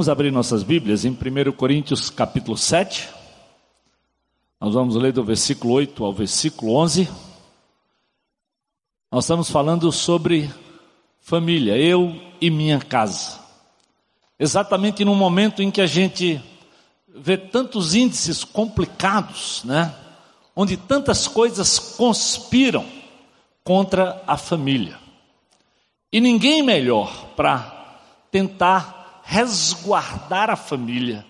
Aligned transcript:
Vamos 0.00 0.08
abrir 0.08 0.32
nossas 0.32 0.62
Bíblias 0.62 1.04
em 1.04 1.10
1 1.10 1.52
Coríntios 1.52 2.08
capítulo 2.08 2.56
7. 2.56 3.06
Nós 4.58 4.72
vamos 4.72 4.96
ler 4.96 5.12
do 5.12 5.22
versículo 5.22 5.74
8 5.74 6.02
ao 6.02 6.10
versículo 6.10 6.74
11. 6.76 7.06
Nós 9.12 9.24
estamos 9.24 9.50
falando 9.50 9.92
sobre 9.92 10.50
família, 11.20 11.76
eu 11.76 12.18
e 12.40 12.48
minha 12.48 12.80
casa. 12.80 13.40
Exatamente 14.38 15.04
no 15.04 15.14
momento 15.14 15.62
em 15.62 15.70
que 15.70 15.82
a 15.82 15.86
gente 15.86 16.42
vê 17.06 17.36
tantos 17.36 17.94
índices 17.94 18.42
complicados, 18.42 19.62
né? 19.64 19.94
Onde 20.56 20.78
tantas 20.78 21.28
coisas 21.28 21.78
conspiram 21.78 22.86
contra 23.62 24.24
a 24.26 24.38
família. 24.38 24.98
E 26.10 26.22
ninguém 26.22 26.62
melhor 26.62 27.34
para 27.36 28.00
tentar 28.30 28.99
resguardar 29.30 30.50
a 30.50 30.56
família 30.56 31.24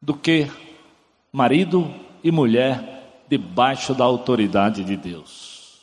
do 0.00 0.14
que 0.14 0.50
marido 1.30 1.94
e 2.24 2.32
mulher 2.32 3.22
debaixo 3.28 3.94
da 3.94 4.02
autoridade 4.02 4.82
de 4.82 4.96
Deus. 4.96 5.82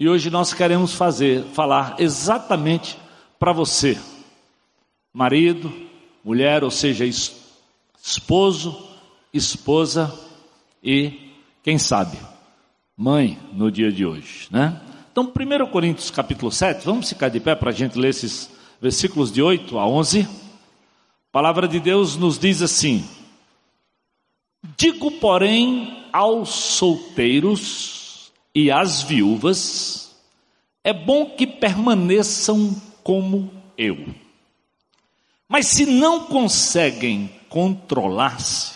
E 0.00 0.08
hoje 0.08 0.30
nós 0.30 0.54
queremos 0.54 0.94
fazer, 0.94 1.44
falar 1.52 1.96
exatamente 1.98 2.96
para 3.38 3.52
você, 3.52 3.98
marido, 5.12 5.70
mulher, 6.24 6.64
ou 6.64 6.70
seja, 6.70 7.04
esposo, 7.04 8.88
esposa 9.30 10.10
e, 10.82 11.32
quem 11.62 11.76
sabe, 11.76 12.16
mãe 12.96 13.38
no 13.52 13.70
dia 13.70 13.92
de 13.92 14.06
hoje, 14.06 14.48
né? 14.50 14.80
Então, 15.12 15.24
1 15.24 15.66
Coríntios 15.66 16.10
capítulo 16.10 16.50
7, 16.50 16.86
vamos 16.86 17.10
ficar 17.10 17.28
de 17.28 17.40
pé 17.40 17.54
para 17.54 17.68
a 17.68 17.74
gente 17.74 17.98
ler 17.98 18.08
esses 18.08 18.50
versículos 18.80 19.30
de 19.30 19.42
8 19.42 19.78
a 19.78 19.86
11. 19.86 20.41
Palavra 21.32 21.66
de 21.66 21.80
Deus 21.80 22.14
nos 22.14 22.38
diz 22.38 22.60
assim: 22.60 23.08
Digo, 24.76 25.10
porém, 25.12 26.06
aos 26.12 26.50
solteiros 26.50 28.30
e 28.54 28.70
às 28.70 29.02
viúvas, 29.02 30.14
é 30.84 30.92
bom 30.92 31.30
que 31.30 31.46
permaneçam 31.46 32.78
como 33.02 33.50
eu. 33.78 34.14
Mas 35.48 35.68
se 35.68 35.86
não 35.86 36.26
conseguem 36.26 37.34
controlar-se, 37.48 38.74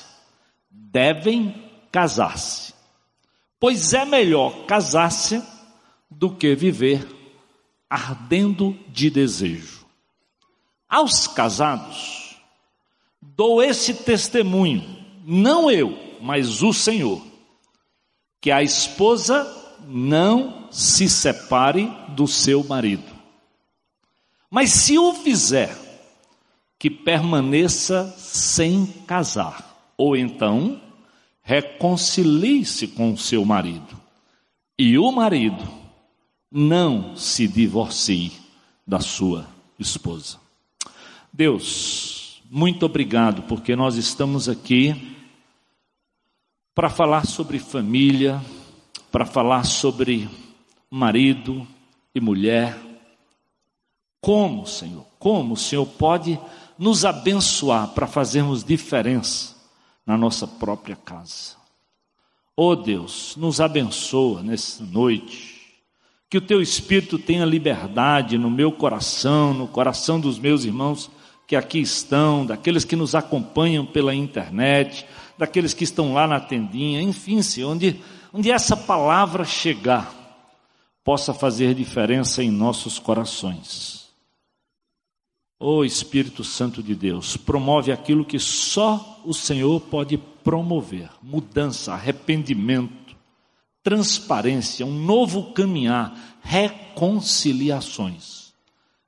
devem 0.71 1.55
casar-se. 1.93 2.73
Pois 3.61 3.93
é 3.93 4.07
melhor 4.07 4.65
casar-se 4.65 5.43
do 6.11 6.35
que 6.35 6.55
viver 6.55 7.07
ardendo 7.89 8.79
de 8.89 9.11
desejo. 9.11 9.85
Aos 10.89 11.27
casados, 11.27 12.26
dou 13.37 13.63
esse 13.63 13.93
testemunho, 13.93 14.85
não 15.25 15.71
eu, 15.71 16.17
mas 16.21 16.63
o 16.63 16.73
Senhor, 16.73 17.23
que 18.41 18.51
a 18.51 18.63
esposa 18.63 19.47
não 19.87 20.69
se 20.71 21.09
separe 21.09 21.93
do 22.09 22.27
seu 22.27 22.65
marido. 22.65 23.15
Mas 24.51 24.71
se 24.71 24.99
o 24.99 25.13
fizer, 25.13 25.77
que 26.79 26.91
permaneça 26.91 28.15
sem 28.19 28.87
casar, 29.07 29.93
ou 29.97 30.17
então 30.17 30.81
reconcilie-se 31.43 32.89
com 32.89 33.13
o 33.13 33.19
seu 33.19 33.45
marido. 33.45 34.01
E 34.79 34.99
o 34.99 35.11
marido 35.13 35.65
não 36.51 37.17
se 37.17 37.47
divorcie 37.47 38.33
da 38.87 39.01
sua 39.01 39.47
esposa. 39.79 40.39
Deus, 41.33 42.16
muito 42.51 42.87
obrigado, 42.87 43.43
porque 43.43 43.75
nós 43.75 43.97
estamos 43.97 44.49
aqui 44.49 45.17
para 46.75 46.89
falar 46.89 47.27
sobre 47.27 47.59
família, 47.59 48.41
para 49.11 49.25
falar 49.25 49.65
sobre 49.65 50.29
marido 50.91 51.67
e 52.15 52.21
mulher. 52.21 52.79
Como, 54.21 54.67
Senhor, 54.67 55.05
como 55.19 55.55
o 55.55 55.57
Senhor 55.57 55.87
pode 55.87 56.39
nos 56.79 57.05
abençoar 57.05 57.89
para 57.89 58.07
fazermos 58.07 58.63
diferença 58.63 59.57
na 60.05 60.17
nossa 60.17 60.47
própria 60.47 60.97
casa? 60.97 61.57
Oh 62.57 62.77
Deus, 62.77 63.35
nos 63.37 63.61
abençoa 63.61 64.43
nessa 64.43 64.85
noite 64.85 65.57
que 66.29 66.39
o 66.39 66.41
teu 66.41 66.61
espírito 66.61 67.19
tenha 67.19 67.45
liberdade 67.45 68.37
no 68.37 68.51
meu 68.51 68.73
coração, 68.73 69.55
no 69.55 69.69
coração 69.69 70.19
dos 70.19 70.39
meus 70.39 70.65
irmãos 70.65 71.11
que 71.47 71.55
aqui 71.55 71.79
estão, 71.79 72.45
daqueles 72.45 72.85
que 72.85 72.97
nos 72.97 73.15
acompanham 73.15 73.87
pela 73.87 74.15
internet, 74.15 75.07
daqueles 75.39 75.73
que 75.73 75.85
estão 75.85 76.13
lá 76.13 76.27
na 76.27 76.41
tendinha, 76.41 77.01
enfim, 77.01 77.43
se 77.43 77.63
onde, 77.63 78.03
onde 78.33 78.51
essa 78.51 78.77
palavra 78.77 79.45
chegar, 79.45 80.13
possa 81.05 81.33
fazer 81.33 81.75
diferença 81.75 82.43
em 82.43 82.51
nossos 82.51 82.99
corações. 82.99 84.07
Ô 85.59 85.77
oh, 85.77 85.85
Espírito 85.85 86.45
Santo 86.45 86.83
de 86.83 86.95
Deus, 86.95 87.37
promove 87.37 87.93
aquilo 87.93 88.25
que 88.25 88.39
só 88.39 89.23
o 89.25 89.33
Senhor 89.33 89.81
pode 89.81 90.19
promover: 90.19 91.09
mudança, 91.23 91.95
arrependimento 91.95 93.07
transparência, 93.87 94.85
um 94.85 94.91
novo 94.91 95.53
caminhar, 95.53 96.13
reconciliações. 96.43 98.36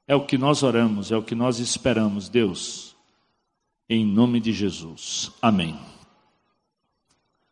É 0.08 0.16
o 0.16 0.24
que 0.24 0.38
nós 0.38 0.62
oramos, 0.62 1.12
é 1.12 1.16
o 1.16 1.22
que 1.22 1.34
nós 1.34 1.58
esperamos, 1.58 2.30
Deus, 2.30 2.96
em 3.90 4.06
nome 4.06 4.40
de 4.40 4.54
Jesus. 4.54 5.30
Amém. 5.40 5.78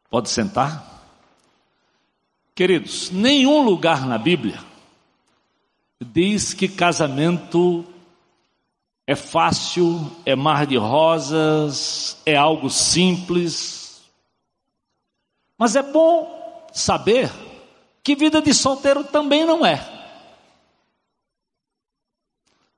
Pode 0.08 0.30
sentar? 0.30 0.96
Queridos, 2.54 3.10
nenhum 3.10 3.62
lugar 3.62 4.06
na 4.06 4.16
Bíblia 4.16 4.58
diz 6.00 6.54
que 6.54 6.66
casamento 6.66 7.84
é 9.06 9.14
fácil, 9.14 10.10
é 10.24 10.34
mar 10.34 10.66
de 10.66 10.78
rosas, 10.78 12.16
é 12.24 12.34
algo 12.34 12.70
simples. 12.70 14.02
Mas 15.58 15.76
é 15.76 15.82
bom 15.82 16.66
saber 16.72 17.30
que 18.02 18.16
vida 18.16 18.40
de 18.40 18.54
solteiro 18.54 19.04
também 19.04 19.44
não 19.44 19.64
é. 19.64 19.95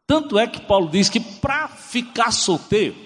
Tanto 0.09 0.39
é 0.39 0.47
que 0.47 0.63
Paulo 0.63 0.89
diz 0.89 1.11
que 1.11 1.21
para 1.21 1.69
ficar 1.69 2.33
solteiro, 2.33 2.97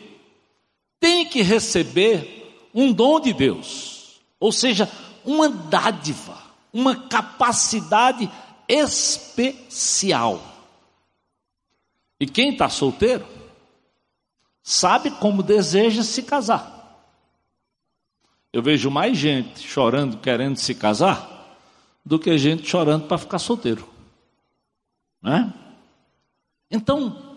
tem 1.00 1.26
que 1.28 1.43
receber 1.43 2.70
um 2.72 2.93
dom 2.93 3.19
de 3.19 3.32
Deus, 3.32 4.20
ou 4.38 4.52
seja, 4.52 4.88
uma 5.25 5.49
dádiva, 5.49 6.40
uma 6.72 7.08
capacidade 7.08 8.31
especial. 8.69 10.40
E 12.20 12.26
quem 12.26 12.52
está 12.52 12.69
solteiro, 12.69 13.26
sabe 14.62 15.10
como 15.10 15.43
deseja 15.43 16.05
se 16.05 16.22
casar. 16.22 17.02
Eu 18.52 18.62
vejo 18.62 18.93
mais 18.93 19.19
gente 19.19 19.66
chorando 19.66 20.19
querendo 20.19 20.56
se 20.56 20.72
casar 20.72 21.58
do 22.06 22.16
que 22.16 22.38
gente 22.38 22.64
chorando 22.64 23.08
para 23.08 23.19
ficar 23.19 23.40
solteiro. 23.40 23.88
Né? 25.20 25.52
Então, 26.72 27.36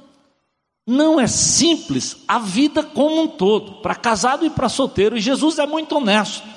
não 0.88 1.20
é 1.20 1.28
simples 1.28 2.18
a 2.28 2.40
vida 2.40 2.82
como 2.82 3.22
um 3.22 3.28
todo, 3.28 3.82
para 3.82 3.94
casado 3.94 4.46
e 4.46 4.50
para 4.50 4.70
solteiro. 4.70 5.18
E 5.18 5.22
Jesus 5.22 5.60
é 5.60 5.68
muito 5.68 5.98
honesto 5.98 6.48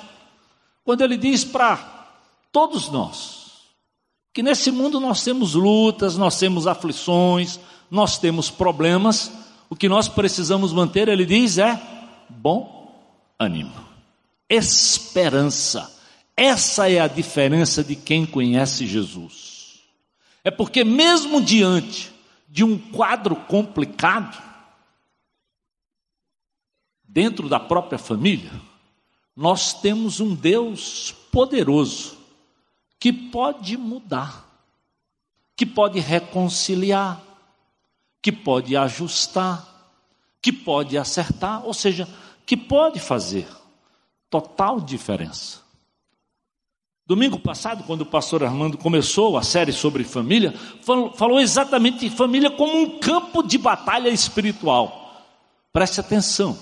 quando 0.83 1.01
ele 1.03 1.17
diz 1.17 1.43
para 1.43 1.77
todos 2.51 2.89
nós 2.89 3.37
que 4.33 4.41
nesse 4.41 4.71
mundo 4.71 4.99
nós 4.99 5.23
temos 5.23 5.53
lutas, 5.53 6.17
nós 6.17 6.39
temos 6.39 6.65
aflições, 6.65 7.59
nós 7.91 8.17
temos 8.17 8.49
problemas. 8.49 9.31
O 9.69 9.75
que 9.75 9.89
nós 9.89 10.07
precisamos 10.07 10.71
manter, 10.71 11.07
ele 11.09 11.25
diz, 11.25 11.57
é 11.57 11.79
bom 12.29 12.91
ânimo 13.37 13.89
esperança. 14.49 15.95
Essa 16.35 16.89
é 16.89 16.99
a 16.99 17.07
diferença 17.07 17.83
de 17.83 17.95
quem 17.95 18.25
conhece 18.25 18.87
Jesus. 18.87 19.81
É 20.43 20.49
porque, 20.49 20.83
mesmo 20.83 21.41
diante 21.41 22.11
de 22.49 22.63
um 22.63 22.77
quadro 22.91 23.35
complicado, 23.35 24.41
dentro 27.03 27.47
da 27.47 27.59
própria 27.59 27.99
família, 27.99 28.51
nós 29.35 29.73
temos 29.73 30.19
um 30.19 30.33
Deus 30.33 31.11
poderoso 31.31 32.17
que 32.99 33.13
pode 33.13 33.77
mudar, 33.77 34.45
que 35.55 35.65
pode 35.65 35.99
reconciliar, 35.99 37.21
que 38.21 38.31
pode 38.31 38.75
ajustar, 38.75 39.65
que 40.41 40.51
pode 40.51 40.97
acertar, 40.97 41.65
ou 41.65 41.73
seja, 41.73 42.07
que 42.45 42.57
pode 42.57 42.99
fazer 42.99 43.47
total 44.29 44.81
diferença. 44.81 45.68
Domingo 47.09 47.39
passado, 47.39 47.83
quando 47.85 48.01
o 48.01 48.05
pastor 48.05 48.43
Armando 48.43 48.77
começou 48.77 49.35
a 49.35 49.41
série 49.41 49.71
sobre 49.73 50.03
família, 50.03 50.53
falou 51.15 51.39
exatamente 51.39 52.07
de 52.07 52.15
família 52.15 52.51
como 52.51 52.79
um 52.79 52.99
campo 52.99 53.41
de 53.41 53.57
batalha 53.57 54.09
espiritual. 54.09 55.25
Preste 55.73 55.99
atenção. 55.99 56.55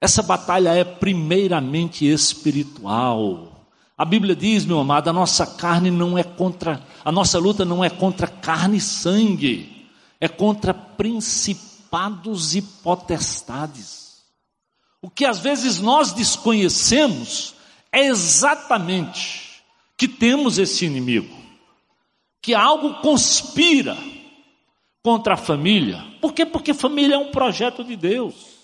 Essa 0.00 0.24
batalha 0.24 0.70
é 0.70 0.82
primeiramente 0.82 2.04
espiritual. 2.04 3.64
A 3.96 4.04
Bíblia 4.04 4.34
diz, 4.34 4.64
meu 4.64 4.80
amado, 4.80 5.08
a 5.08 5.12
nossa 5.12 5.46
carne 5.46 5.88
não 5.88 6.18
é 6.18 6.24
contra, 6.24 6.82
a 7.04 7.12
nossa 7.12 7.38
luta 7.38 7.64
não 7.64 7.84
é 7.84 7.88
contra 7.88 8.26
carne 8.26 8.78
e 8.78 8.80
sangue, 8.80 9.86
é 10.20 10.26
contra 10.26 10.74
principados 10.74 12.56
e 12.56 12.62
potestades. 12.62 14.16
O 15.00 15.08
que 15.08 15.24
às 15.24 15.38
vezes 15.38 15.78
nós 15.78 16.12
desconhecemos 16.12 17.54
é 17.98 18.06
exatamente 18.06 19.62
que 19.96 20.06
temos 20.06 20.58
esse 20.58 20.86
inimigo, 20.86 21.34
que 22.40 22.54
algo 22.54 23.00
conspira 23.00 23.96
contra 25.02 25.34
a 25.34 25.36
família. 25.36 26.04
Por 26.20 26.32
quê? 26.32 26.46
Porque 26.46 26.72
família 26.72 27.16
é 27.16 27.18
um 27.18 27.32
projeto 27.32 27.82
de 27.82 27.96
Deus. 27.96 28.58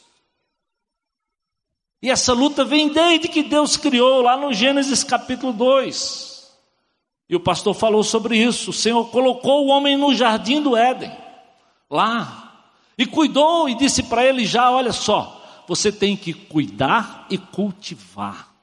E 2.01 2.11
essa 2.11 2.33
luta 2.33 2.65
vem 2.65 2.89
desde 2.89 3.29
que 3.29 3.43
Deus 3.43 3.77
criou, 3.77 4.23
lá 4.23 4.37
no 4.37 4.53
Gênesis 4.53 5.03
capítulo 5.03 5.53
2. 5.53 6.53
E 7.29 7.35
o 7.35 7.41
pastor 7.41 7.75
falou 7.75 8.05
sobre 8.05 8.37
isso. 8.37 8.71
O 8.71 8.75
Senhor 8.75 9.11
colocou 9.11 9.65
o 9.65 9.69
homem 9.69 9.97
no 9.97 10.15
jardim 10.15 10.61
do 10.61 10.77
Éden, 10.77 11.11
lá, 11.91 12.69
e 12.97 13.07
cuidou 13.07 13.69
e 13.69 13.75
disse 13.75 14.03
para 14.03 14.25
ele: 14.25 14.45
já, 14.45 14.71
olha 14.71 14.93
só, 14.93 15.65
você 15.67 15.91
tem 15.91 16.17
que 16.17 16.33
cuidar 16.33 17.27
e 17.31 17.39
cultivar. 17.39 18.54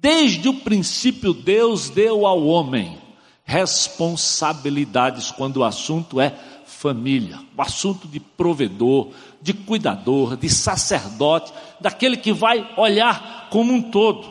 Desde 0.00 0.48
o 0.48 0.54
princípio, 0.54 1.34
Deus 1.34 1.90
deu 1.90 2.24
ao 2.24 2.46
homem 2.46 2.98
responsabilidades 3.44 5.32
quando 5.32 5.56
o 5.56 5.64
assunto 5.64 6.20
é 6.20 6.30
família, 6.64 7.40
o 7.56 7.62
assunto 7.62 8.06
de 8.06 8.20
provedor, 8.20 9.10
de 9.42 9.52
cuidador, 9.52 10.36
de 10.36 10.48
sacerdote, 10.48 11.52
daquele 11.80 12.16
que 12.16 12.32
vai 12.32 12.72
olhar 12.76 13.48
como 13.50 13.72
um 13.72 13.82
todo. 13.90 14.28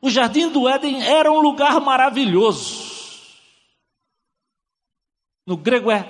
O 0.00 0.10
jardim 0.10 0.48
do 0.48 0.68
Éden 0.68 1.00
era 1.00 1.30
um 1.30 1.40
lugar 1.40 1.80
maravilhoso. 1.80 2.88
No 5.46 5.56
grego 5.56 5.92
é 5.92 6.08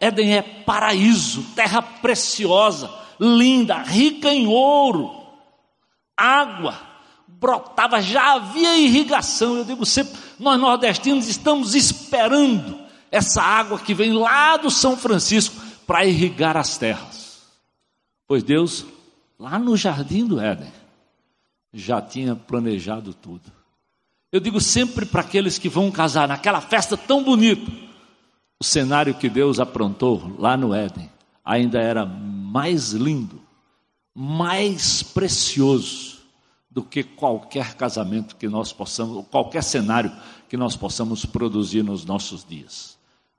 Éden 0.00 0.34
é 0.34 0.42
paraíso, 0.42 1.42
terra 1.54 1.82
preciosa, 1.82 2.90
linda, 3.18 3.82
rica 3.82 4.32
em 4.32 4.46
ouro, 4.46 5.10
água, 6.16 6.89
brotava, 7.40 8.02
já 8.02 8.34
havia 8.34 8.76
irrigação. 8.76 9.56
Eu 9.56 9.64
digo 9.64 9.86
sempre, 9.86 10.12
nós 10.38 10.60
nordestinos 10.60 11.26
estamos 11.26 11.74
esperando 11.74 12.78
essa 13.10 13.42
água 13.42 13.78
que 13.78 13.94
vem 13.94 14.12
lá 14.12 14.58
do 14.58 14.70
São 14.70 14.96
Francisco 14.96 15.56
para 15.86 16.04
irrigar 16.04 16.56
as 16.56 16.76
terras. 16.76 17.40
Pois 18.28 18.42
Deus, 18.42 18.84
lá 19.38 19.58
no 19.58 19.76
jardim 19.76 20.26
do 20.26 20.38
Éden, 20.38 20.70
já 21.72 22.00
tinha 22.00 22.36
planejado 22.36 23.14
tudo. 23.14 23.50
Eu 24.30 24.38
digo 24.38 24.60
sempre 24.60 25.06
para 25.06 25.22
aqueles 25.22 25.58
que 25.58 25.68
vão 25.68 25.90
casar 25.90 26.28
naquela 26.28 26.60
festa 26.60 26.96
tão 26.96 27.24
bonita, 27.24 27.72
o 28.60 28.64
cenário 28.64 29.14
que 29.14 29.28
Deus 29.28 29.58
aprontou 29.58 30.36
lá 30.38 30.56
no 30.56 30.74
Éden 30.74 31.10
ainda 31.42 31.80
era 31.80 32.04
mais 32.04 32.92
lindo, 32.92 33.40
mais 34.14 35.02
precioso 35.02 36.19
do 36.70 36.82
que 36.82 37.02
qualquer 37.02 37.74
casamento 37.74 38.36
que 38.36 38.48
nós 38.48 38.72
possamos, 38.72 39.26
qualquer 39.28 39.62
cenário 39.62 40.12
que 40.48 40.56
nós 40.56 40.76
possamos 40.76 41.24
produzir 41.26 41.82
nos 41.82 42.04
nossos 42.04 42.44
dias. 42.44 42.96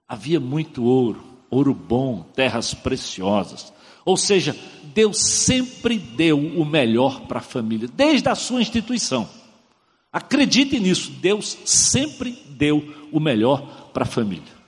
Havia 0.08 0.40
muito 0.40 0.84
ouro, 0.84 1.24
ouro 1.50 1.74
bom, 1.74 2.24
terras 2.36 2.74
preciosas. 2.74 3.72
Ou 4.04 4.18
seja, 4.18 4.56
Deus 4.94 5.18
sempre 5.20 5.98
deu 5.98 6.38
o 6.38 6.66
melhor 6.66 7.22
para 7.22 7.40
a 7.40 7.44
família, 7.44 7.88
desde 7.88 8.28
a 8.28 8.36
sua 8.36 8.62
instituição. 8.62 9.30
Acredite 10.12 10.78
nisso, 10.80 11.12
Deus 11.12 11.58
sempre 11.64 12.32
deu 12.50 12.84
o 13.12 13.20
melhor 13.20 13.90
para 13.94 14.04
a 14.04 14.08
família. 14.08 14.62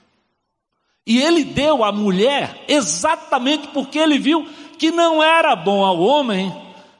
E 1.06 1.20
ele 1.20 1.44
deu 1.44 1.84
à 1.84 1.92
mulher 1.92 2.64
exatamente 2.66 3.68
porque 3.68 3.98
ele 3.98 4.18
viu 4.18 4.48
que 4.78 4.90
não 4.90 5.22
era 5.22 5.54
bom 5.54 5.84
ao 5.84 6.00
homem 6.00 6.50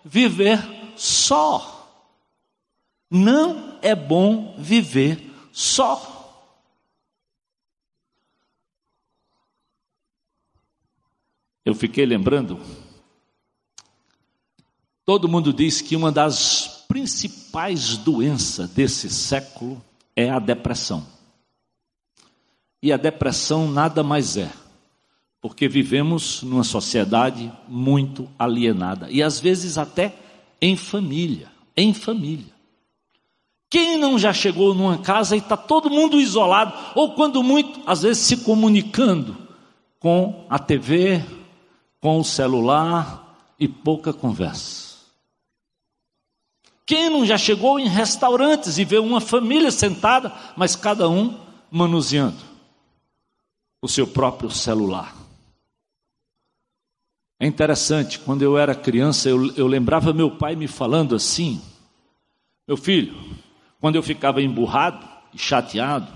viver 0.04 0.60
só. 0.96 1.70
Não 3.10 3.78
é 3.82 3.94
bom 3.94 4.54
viver 4.58 5.32
só. 5.52 6.14
eu 11.64 11.74
fiquei 11.74 12.04
lembrando. 12.04 12.60
Todo 15.04 15.28
mundo 15.28 15.52
diz 15.52 15.80
que 15.80 15.96
uma 15.96 16.12
das 16.12 16.84
principais 16.86 17.96
doenças 17.96 18.70
desse 18.70 19.08
século 19.08 19.82
é 20.14 20.30
a 20.30 20.38
depressão. 20.38 21.06
E 22.82 22.92
a 22.92 22.96
depressão 22.96 23.70
nada 23.70 24.02
mais 24.02 24.36
é, 24.36 24.50
porque 25.40 25.68
vivemos 25.68 26.42
numa 26.42 26.64
sociedade 26.64 27.50
muito 27.66 28.28
alienada 28.38 29.10
e 29.10 29.22
às 29.22 29.40
vezes 29.40 29.78
até 29.78 30.14
em 30.64 30.78
família, 30.78 31.52
em 31.76 31.92
família. 31.92 32.54
Quem 33.68 33.98
não 33.98 34.18
já 34.18 34.32
chegou 34.32 34.74
numa 34.74 34.96
casa 34.96 35.36
e 35.36 35.38
está 35.38 35.58
todo 35.58 35.90
mundo 35.90 36.18
isolado, 36.18 36.72
ou 36.94 37.14
quando 37.14 37.42
muito, 37.42 37.82
às 37.84 38.00
vezes 38.00 38.22
se 38.22 38.38
comunicando 38.38 39.36
com 39.98 40.46
a 40.48 40.58
TV, 40.58 41.22
com 42.00 42.18
o 42.18 42.24
celular 42.24 43.36
e 43.60 43.68
pouca 43.68 44.10
conversa. 44.10 44.94
Quem 46.86 47.10
não 47.10 47.26
já 47.26 47.36
chegou 47.36 47.78
em 47.78 47.86
restaurantes 47.86 48.78
e 48.78 48.86
vê 48.86 48.98
uma 48.98 49.20
família 49.20 49.70
sentada, 49.70 50.32
mas 50.56 50.74
cada 50.74 51.10
um 51.10 51.38
manuseando 51.70 52.40
o 53.82 53.88
seu 53.88 54.06
próprio 54.06 54.50
celular? 54.50 55.23
É 57.38 57.46
interessante, 57.46 58.18
quando 58.18 58.42
eu 58.42 58.56
era 58.56 58.74
criança, 58.74 59.28
eu, 59.28 59.54
eu 59.56 59.66
lembrava 59.66 60.12
meu 60.12 60.30
pai 60.30 60.54
me 60.54 60.68
falando 60.68 61.14
assim: 61.14 61.60
Meu 62.66 62.76
filho, 62.76 63.14
quando 63.80 63.96
eu 63.96 64.02
ficava 64.02 64.40
emburrado 64.40 65.06
e 65.32 65.38
chateado, 65.38 66.10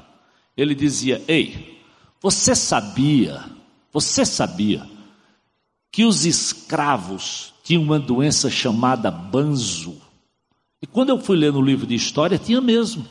ele 0.56 0.74
dizia: 0.74 1.22
Ei, 1.26 1.82
você 2.20 2.54
sabia, 2.54 3.44
você 3.92 4.24
sabia 4.24 4.88
que 5.90 6.04
os 6.04 6.24
escravos 6.24 7.52
tinham 7.64 7.82
uma 7.82 7.98
doença 7.98 8.48
chamada 8.48 9.10
banzo. 9.10 10.00
E 10.80 10.86
quando 10.86 11.10
eu 11.10 11.18
fui 11.18 11.36
ler 11.36 11.52
no 11.52 11.60
livro 11.60 11.86
de 11.86 11.94
história, 11.94 12.38
tinha 12.38 12.60
mesmo. 12.60 13.04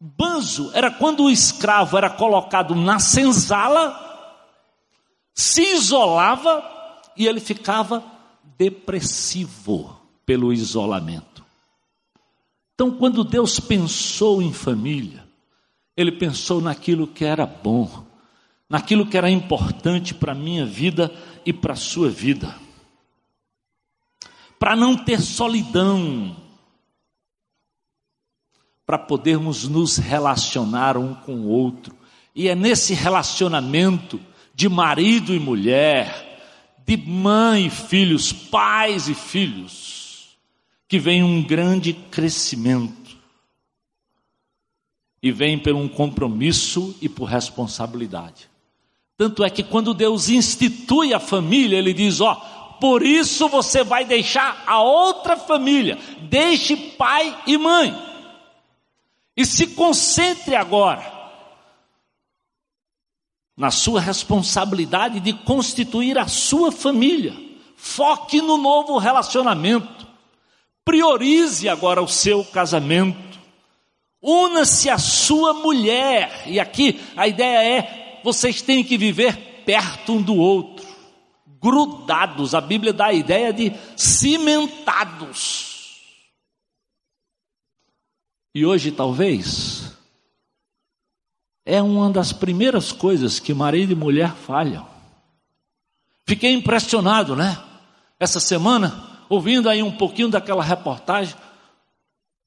Banzo 0.00 0.70
era 0.74 0.90
quando 0.90 1.24
o 1.24 1.30
escravo 1.30 1.96
era 1.96 2.10
colocado 2.10 2.74
na 2.74 2.98
senzala, 2.98 4.05
se 5.36 5.74
isolava 5.74 6.64
e 7.14 7.26
ele 7.26 7.40
ficava 7.40 8.02
depressivo 8.56 10.00
pelo 10.24 10.50
isolamento. 10.50 11.44
Então, 12.74 12.90
quando 12.90 13.22
Deus 13.22 13.60
pensou 13.60 14.40
em 14.40 14.52
família, 14.52 15.26
ele 15.94 16.10
pensou 16.10 16.62
naquilo 16.62 17.06
que 17.06 17.24
era 17.24 17.44
bom, 17.44 18.06
naquilo 18.68 19.06
que 19.06 19.16
era 19.16 19.30
importante 19.30 20.14
para 20.14 20.32
a 20.32 20.34
minha 20.34 20.64
vida 20.64 21.14
e 21.44 21.52
para 21.52 21.74
a 21.74 21.76
sua 21.76 22.08
vida. 22.08 22.54
Para 24.58 24.74
não 24.74 24.96
ter 24.96 25.20
solidão, 25.20 26.34
para 28.86 28.98
podermos 28.98 29.68
nos 29.68 29.98
relacionar 29.98 30.96
um 30.96 31.14
com 31.14 31.40
o 31.40 31.48
outro. 31.48 31.94
E 32.34 32.48
é 32.48 32.54
nesse 32.54 32.94
relacionamento 32.94 34.18
de 34.56 34.70
marido 34.70 35.34
e 35.34 35.38
mulher, 35.38 36.40
de 36.86 36.96
mãe 36.96 37.66
e 37.66 37.70
filhos, 37.70 38.32
pais 38.32 39.06
e 39.06 39.14
filhos, 39.14 40.38
que 40.88 40.98
vem 40.98 41.22
um 41.22 41.42
grande 41.42 41.92
crescimento. 41.92 43.14
E 45.22 45.30
vem 45.30 45.58
por 45.58 45.74
um 45.74 45.86
compromisso 45.86 46.96
e 47.02 47.08
por 47.08 47.24
responsabilidade. 47.26 48.48
Tanto 49.18 49.44
é 49.44 49.50
que 49.50 49.62
quando 49.62 49.92
Deus 49.92 50.30
institui 50.30 51.12
a 51.12 51.20
família, 51.20 51.76
Ele 51.76 51.92
diz: 51.92 52.22
Ó, 52.22 52.34
por 52.80 53.02
isso 53.02 53.48
você 53.48 53.84
vai 53.84 54.06
deixar 54.06 54.64
a 54.66 54.80
outra 54.80 55.36
família, 55.36 55.98
deixe 56.30 56.76
pai 56.76 57.42
e 57.46 57.58
mãe, 57.58 57.94
e 59.36 59.44
se 59.44 59.66
concentre 59.68 60.54
agora 60.54 61.15
na 63.56 63.70
sua 63.70 64.00
responsabilidade 64.00 65.20
de 65.20 65.32
constituir 65.32 66.18
a 66.18 66.28
sua 66.28 66.70
família. 66.70 67.34
Foque 67.76 68.42
no 68.42 68.58
novo 68.58 68.98
relacionamento. 68.98 70.06
Priorize 70.84 71.68
agora 71.68 72.02
o 72.02 72.08
seu 72.08 72.44
casamento. 72.44 73.38
Una-se 74.20 74.90
à 74.90 74.98
sua 74.98 75.54
mulher. 75.54 76.42
E 76.46 76.60
aqui 76.60 77.00
a 77.16 77.26
ideia 77.26 77.62
é 77.62 78.20
vocês 78.22 78.60
têm 78.60 78.84
que 78.84 78.98
viver 78.98 79.62
perto 79.64 80.12
um 80.12 80.22
do 80.22 80.34
outro, 80.36 80.86
grudados. 81.60 82.54
A 82.54 82.60
Bíblia 82.60 82.92
dá 82.92 83.06
a 83.06 83.12
ideia 83.12 83.52
de 83.52 83.72
cimentados. 83.96 85.66
E 88.54 88.64
hoje, 88.64 88.90
talvez, 88.90 89.85
é 91.66 91.82
uma 91.82 92.08
das 92.08 92.32
primeiras 92.32 92.92
coisas 92.92 93.40
que 93.40 93.52
marido 93.52 93.92
e 93.92 93.96
mulher 93.96 94.32
falham. 94.32 94.86
Fiquei 96.24 96.52
impressionado, 96.52 97.34
né? 97.34 97.60
Essa 98.20 98.38
semana, 98.38 99.24
ouvindo 99.28 99.68
aí 99.68 99.82
um 99.82 99.90
pouquinho 99.90 100.28
daquela 100.28 100.62
reportagem, 100.62 101.34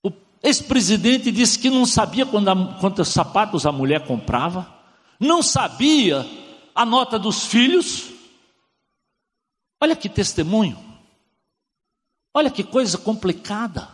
o 0.02 0.10
ex-presidente 0.42 1.34
disse 1.34 1.60
que 1.60 1.70
não 1.70 1.86
sabia 1.86 2.26
quantos 2.26 3.10
sapatos 3.10 3.66
a 3.66 3.74
mulher 3.74 4.08
comprava, 4.08 4.74
não 5.20 5.44
sabia 5.44 6.26
a 6.74 6.86
nota 6.86 7.20
dos 7.20 7.46
filhos. 7.46 8.10
Olha 9.82 9.98
que 9.98 10.08
testemunho. 10.08 10.80
Olha 12.34 12.50
que 12.50 12.64
coisa 12.64 12.98
complicada. 12.98 13.90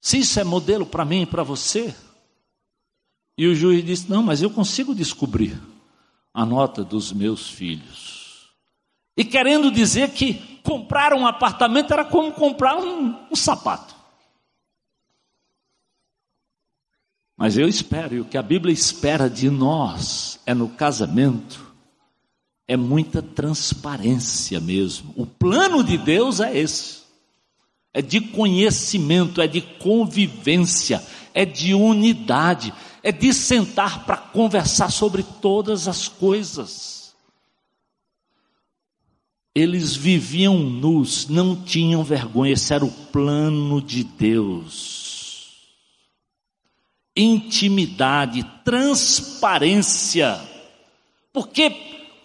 Se 0.00 0.18
isso 0.18 0.40
é 0.40 0.44
modelo 0.44 0.84
para 0.84 1.04
mim 1.04 1.22
e 1.22 1.26
para 1.26 1.44
você. 1.44 1.94
E 3.40 3.46
o 3.46 3.54
juiz 3.54 3.82
disse: 3.82 4.10
Não, 4.10 4.22
mas 4.22 4.42
eu 4.42 4.50
consigo 4.50 4.94
descobrir 4.94 5.58
a 6.34 6.44
nota 6.44 6.84
dos 6.84 7.10
meus 7.10 7.48
filhos. 7.48 8.50
E 9.16 9.24
querendo 9.24 9.70
dizer 9.70 10.10
que 10.10 10.34
comprar 10.62 11.14
um 11.14 11.26
apartamento 11.26 11.90
era 11.90 12.04
como 12.04 12.32
comprar 12.32 12.76
um, 12.76 13.16
um 13.30 13.34
sapato. 13.34 13.94
Mas 17.34 17.56
eu 17.56 17.66
espero, 17.66 18.14
e 18.14 18.20
o 18.20 18.26
que 18.26 18.36
a 18.36 18.42
Bíblia 18.42 18.74
espera 18.74 19.30
de 19.30 19.48
nós 19.48 20.38
é 20.44 20.52
no 20.52 20.68
casamento, 20.68 21.72
é 22.68 22.76
muita 22.76 23.22
transparência 23.22 24.60
mesmo. 24.60 25.14
O 25.16 25.24
plano 25.24 25.82
de 25.82 25.96
Deus 25.96 26.40
é 26.40 26.58
esse. 26.58 27.00
É 27.94 28.02
de 28.02 28.20
conhecimento, 28.20 29.40
é 29.40 29.46
de 29.46 29.62
convivência, 29.62 31.02
é 31.32 31.46
de 31.46 31.72
unidade, 31.72 32.72
é 33.02 33.10
de 33.10 33.32
sentar 33.32 34.04
para 34.04 34.16
conversar 34.16 34.90
sobre 34.90 35.22
todas 35.22 35.88
as 35.88 36.08
coisas. 36.08 37.14
Eles 39.54 39.96
viviam 39.96 40.58
nus, 40.58 41.28
não 41.28 41.56
tinham 41.56 42.04
vergonha, 42.04 42.52
esse 42.52 42.72
era 42.72 42.84
o 42.84 42.90
plano 42.90 43.82
de 43.82 44.04
Deus. 44.04 45.68
Intimidade, 47.16 48.44
transparência, 48.64 50.40
porque 51.32 51.70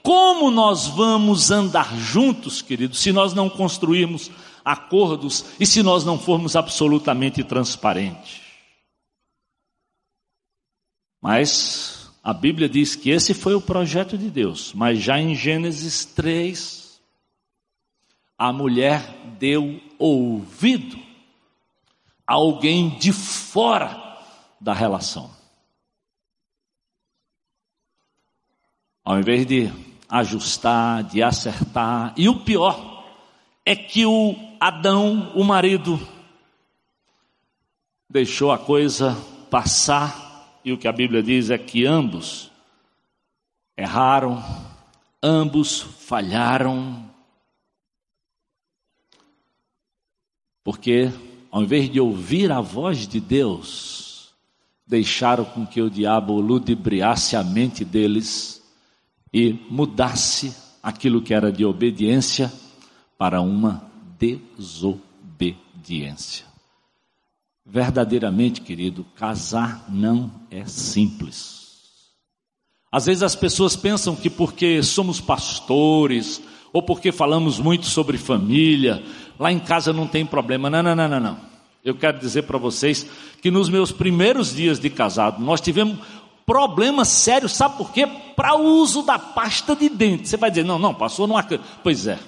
como 0.03 0.51
nós 0.51 0.85
vamos 0.85 1.49
andar 1.49 1.97
juntos, 1.97 2.61
queridos, 2.61 2.99
se 2.99 3.11
nós 3.11 3.33
não 3.33 3.49
construirmos 3.49 4.29
acordos 4.63 5.45
e 5.59 5.65
se 5.65 5.81
nós 5.81 6.05
não 6.05 6.19
formos 6.19 6.55
absolutamente 6.55 7.43
transparentes? 7.43 8.44
Mas 11.25 12.13
a 12.23 12.31
Bíblia 12.31 12.69
diz 12.69 12.95
que 12.95 13.09
esse 13.09 13.33
foi 13.33 13.55
o 13.55 13.61
projeto 13.61 14.15
de 14.15 14.29
Deus, 14.29 14.73
mas 14.75 15.01
já 15.01 15.19
em 15.19 15.33
Gênesis 15.33 16.05
3, 16.05 17.01
a 18.37 18.53
mulher 18.53 19.01
deu 19.39 19.81
ouvido 19.97 20.95
a 22.27 22.35
alguém 22.35 22.89
de 22.99 23.11
fora 23.11 24.19
da 24.61 24.71
relação. 24.71 25.31
Ao 29.03 29.17
invés 29.17 29.47
de 29.47 29.73
ajustar, 30.07 31.05
de 31.05 31.23
acertar, 31.23 32.13
e 32.15 32.29
o 32.29 32.41
pior 32.41 33.03
é 33.65 33.75
que 33.75 34.05
o 34.05 34.35
Adão, 34.59 35.31
o 35.33 35.43
marido, 35.43 35.99
deixou 38.07 38.51
a 38.51 38.59
coisa 38.59 39.17
passar 39.49 40.24
e 40.65 40.73
o 40.73 40.77
que 40.79 40.87
a 40.87 40.91
Bíblia 40.91 41.21
diz 41.21 41.51
é 41.51 41.59
que 41.59 41.85
ambos 41.85 42.49
erraram, 43.77 44.43
ambos 45.21 45.79
falharam. 45.79 47.07
Porque, 50.63 51.11
ao 51.51 51.61
invés 51.61 51.91
de 51.91 51.99
ouvir 51.99 52.51
a 52.51 52.61
voz 52.61 53.07
de 53.07 53.19
Deus, 53.19 54.33
deixaram 54.87 55.45
com 55.45 55.67
que 55.67 55.79
o 55.79 55.89
diabo 55.89 56.41
ludibriasse 56.41 57.35
a 57.35 57.43
mente 57.43 57.85
deles 57.85 58.63
e 59.31 59.53
mudasse 59.69 60.55
aquilo 60.81 61.21
que 61.21 61.35
era 61.35 61.51
de 61.51 61.63
obediência 61.63 62.51
para 63.19 63.39
uma 63.39 63.87
desobediência. 64.17 66.54
Verdadeiramente, 67.65 68.61
querido, 68.61 69.03
casar 69.15 69.85
não 69.89 70.31
é 70.51 70.65
simples. 70.65 71.55
Às 72.91 73.07
vezes 73.07 73.23
as 73.23 73.35
pessoas 73.35 73.75
pensam 73.75 74.15
que 74.15 74.29
porque 74.29 74.83
somos 74.83 75.19
pastores, 75.19 76.41
ou 76.71 76.83
porque 76.83 77.11
falamos 77.11 77.59
muito 77.59 77.87
sobre 77.87 78.17
família, 78.17 79.03
lá 79.39 79.51
em 79.51 79.59
casa 79.59 79.91
não 79.91 80.07
tem 80.07 80.25
problema. 80.25 80.69
Não, 80.69 80.83
não, 80.83 80.95
não, 80.95 81.07
não, 81.07 81.19
não. 81.19 81.37
Eu 81.83 81.95
quero 81.95 82.19
dizer 82.19 82.43
para 82.43 82.57
vocês 82.57 83.05
que 83.41 83.49
nos 83.49 83.69
meus 83.69 83.91
primeiros 83.91 84.53
dias 84.55 84.79
de 84.79 84.89
casado, 84.89 85.43
nós 85.43 85.59
tivemos 85.59 85.97
problemas 86.45 87.07
sérios, 87.07 87.53
sabe 87.53 87.77
por 87.77 87.91
quê? 87.91 88.07
Para 88.35 88.55
o 88.55 88.63
uso 88.63 89.01
da 89.01 89.17
pasta 89.17 89.75
de 89.75 89.89
dente. 89.89 90.29
Você 90.29 90.37
vai 90.37 90.49
dizer, 90.51 90.63
não, 90.63 90.77
não, 90.77 90.93
passou 90.93 91.25
numa. 91.25 91.43
Pois 91.83 92.05
é, 92.07 92.19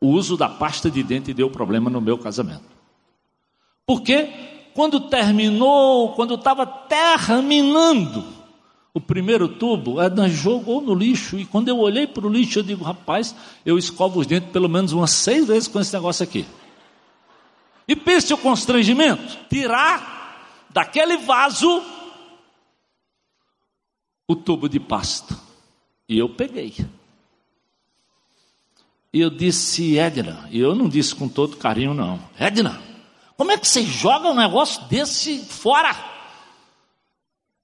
o 0.00 0.08
uso 0.08 0.36
da 0.36 0.48
pasta 0.48 0.90
de 0.90 1.02
dente 1.02 1.34
deu 1.34 1.50
problema 1.50 1.90
no 1.90 2.00
meu 2.00 2.16
casamento. 2.16 2.64
Por 3.86 4.02
quê? 4.02 4.53
Quando 4.74 5.08
terminou, 5.08 6.12
quando 6.14 6.34
estava 6.34 6.66
terminando 6.66 8.24
o 8.92 9.00
primeiro 9.00 9.48
tubo, 9.48 10.00
ela 10.00 10.28
jogou 10.28 10.80
no 10.80 10.94
lixo. 10.94 11.38
E 11.38 11.44
quando 11.44 11.68
eu 11.68 11.78
olhei 11.78 12.06
para 12.06 12.26
o 12.26 12.30
lixo, 12.30 12.58
eu 12.58 12.62
digo, 12.62 12.84
rapaz, 12.84 13.34
eu 13.64 13.78
escovo 13.78 14.20
os 14.20 14.26
dentes 14.26 14.50
pelo 14.50 14.68
menos 14.68 14.92
umas 14.92 15.10
seis 15.10 15.46
vezes 15.46 15.68
com 15.68 15.80
esse 15.80 15.92
negócio 15.92 16.22
aqui. 16.22 16.44
E 17.86 17.94
pense 17.94 18.32
o 18.32 18.38
constrangimento: 18.38 19.38
tirar 19.48 20.66
daquele 20.70 21.16
vaso 21.18 21.82
o 24.26 24.34
tubo 24.34 24.68
de 24.68 24.80
pasta. 24.80 25.36
E 26.08 26.18
eu 26.18 26.28
peguei. 26.28 26.74
E 29.12 29.20
eu 29.20 29.30
disse, 29.30 29.96
Edna, 29.96 30.48
e 30.50 30.58
eu 30.58 30.74
não 30.74 30.88
disse 30.88 31.14
com 31.14 31.28
todo 31.28 31.56
carinho, 31.56 31.94
não. 31.94 32.18
Edna, 32.38 32.80
como 33.36 33.50
é 33.50 33.58
que 33.58 33.66
você 33.66 33.82
joga 33.82 34.28
um 34.28 34.34
negócio 34.34 34.84
desse 34.84 35.38
fora? 35.38 35.94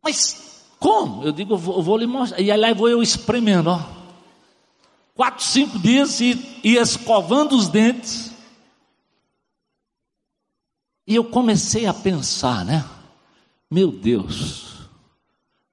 Mas 0.03 0.65
como? 0.79 1.23
Eu 1.25 1.33
digo, 1.33 1.55
eu 1.55 1.59
vou, 1.59 1.77
eu 1.77 1.83
vou 1.83 1.97
lhe 1.97 2.07
mostrar. 2.07 2.41
E 2.41 2.50
aí 2.50 2.59
lá 2.59 2.73
vou 2.73 2.89
eu 2.89 3.03
espremendo, 3.03 3.71
ó. 3.71 3.81
Quatro, 5.15 5.45
cinco 5.45 5.79
dias 5.79 6.21
e, 6.21 6.61
e 6.65 6.77
escovando 6.77 7.55
os 7.55 7.69
dentes. 7.69 8.33
E 11.07 11.15
eu 11.15 11.25
comecei 11.25 11.87
a 11.87 11.95
pensar, 11.95 12.65
né? 12.65 12.85
Meu 13.71 13.93
Deus, 13.93 14.89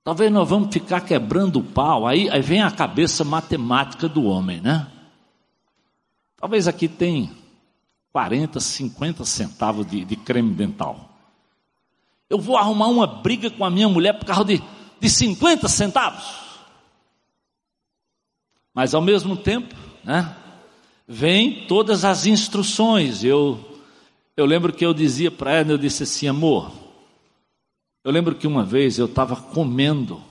talvez 0.04 0.32
nós 0.32 0.48
vamos 0.48 0.72
ficar 0.72 1.01
quebrando 1.01 1.60
o 1.60 1.63
pau. 1.63 2.06
Aí, 2.06 2.30
aí 2.30 2.42
vem 2.42 2.62
a 2.62 2.70
cabeça 2.70 3.24
matemática 3.24 4.08
do 4.08 4.24
homem, 4.25 4.62
né? 4.62 4.88
Talvez 6.36 6.68
aqui 6.68 6.88
tem 6.88 7.32
40, 8.12 8.60
50 8.60 9.26
centavos 9.26 9.86
de, 9.86 10.04
de 10.04 10.16
creme 10.16 10.54
dental. 10.54 11.10
Eu 12.30 12.40
vou 12.40 12.58
arrumar 12.58 12.88
uma 12.88 13.08
briga 13.08 13.50
com 13.50 13.64
a 13.64 13.70
minha 13.70 13.88
mulher 13.88 14.18
por 14.18 14.26
causa 14.26 14.46
de, 14.46 14.62
de 15.00 15.10
50 15.10 15.68
centavos. 15.68 16.26
Mas 18.74 18.94
ao 18.94 19.02
mesmo 19.02 19.36
tempo, 19.36 19.76
né, 20.04 20.36
vem 21.08 21.66
todas 21.68 22.04
as 22.04 22.26
instruções. 22.26 23.24
Eu, 23.24 23.60
eu 24.36 24.46
lembro 24.46 24.74
que 24.74 24.86
eu 24.86 24.94
dizia 24.94 25.32
para 25.32 25.54
ela, 25.54 25.72
eu 25.72 25.78
disse 25.78 26.04
assim, 26.04 26.28
amor, 26.28 26.72
eu 28.04 28.12
lembro 28.12 28.36
que 28.36 28.48
uma 28.48 28.64
vez 28.64 28.98
eu 28.98 29.06
estava 29.06 29.36
comendo 29.36 30.22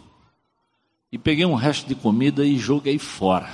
e 1.10 1.18
peguei 1.18 1.44
um 1.44 1.54
resto 1.54 1.86
de 1.86 1.94
comida 1.94 2.44
e 2.44 2.58
joguei 2.58 2.98
fora. 2.98 3.48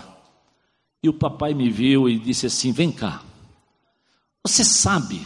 E 1.02 1.08
o 1.08 1.12
papai 1.12 1.54
me 1.54 1.68
viu 1.68 2.08
e 2.08 2.18
disse 2.18 2.46
assim: 2.46 2.70
Vem 2.70 2.92
cá, 2.92 3.22
você 4.44 4.64
sabe 4.64 5.24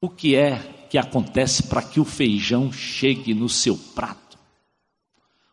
o 0.00 0.08
que 0.08 0.34
é 0.34 0.58
que 0.90 0.98
acontece 0.98 1.62
para 1.62 1.82
que 1.82 2.00
o 2.00 2.04
feijão 2.04 2.72
chegue 2.72 3.32
no 3.32 3.48
seu 3.48 3.76
prato? 3.94 4.38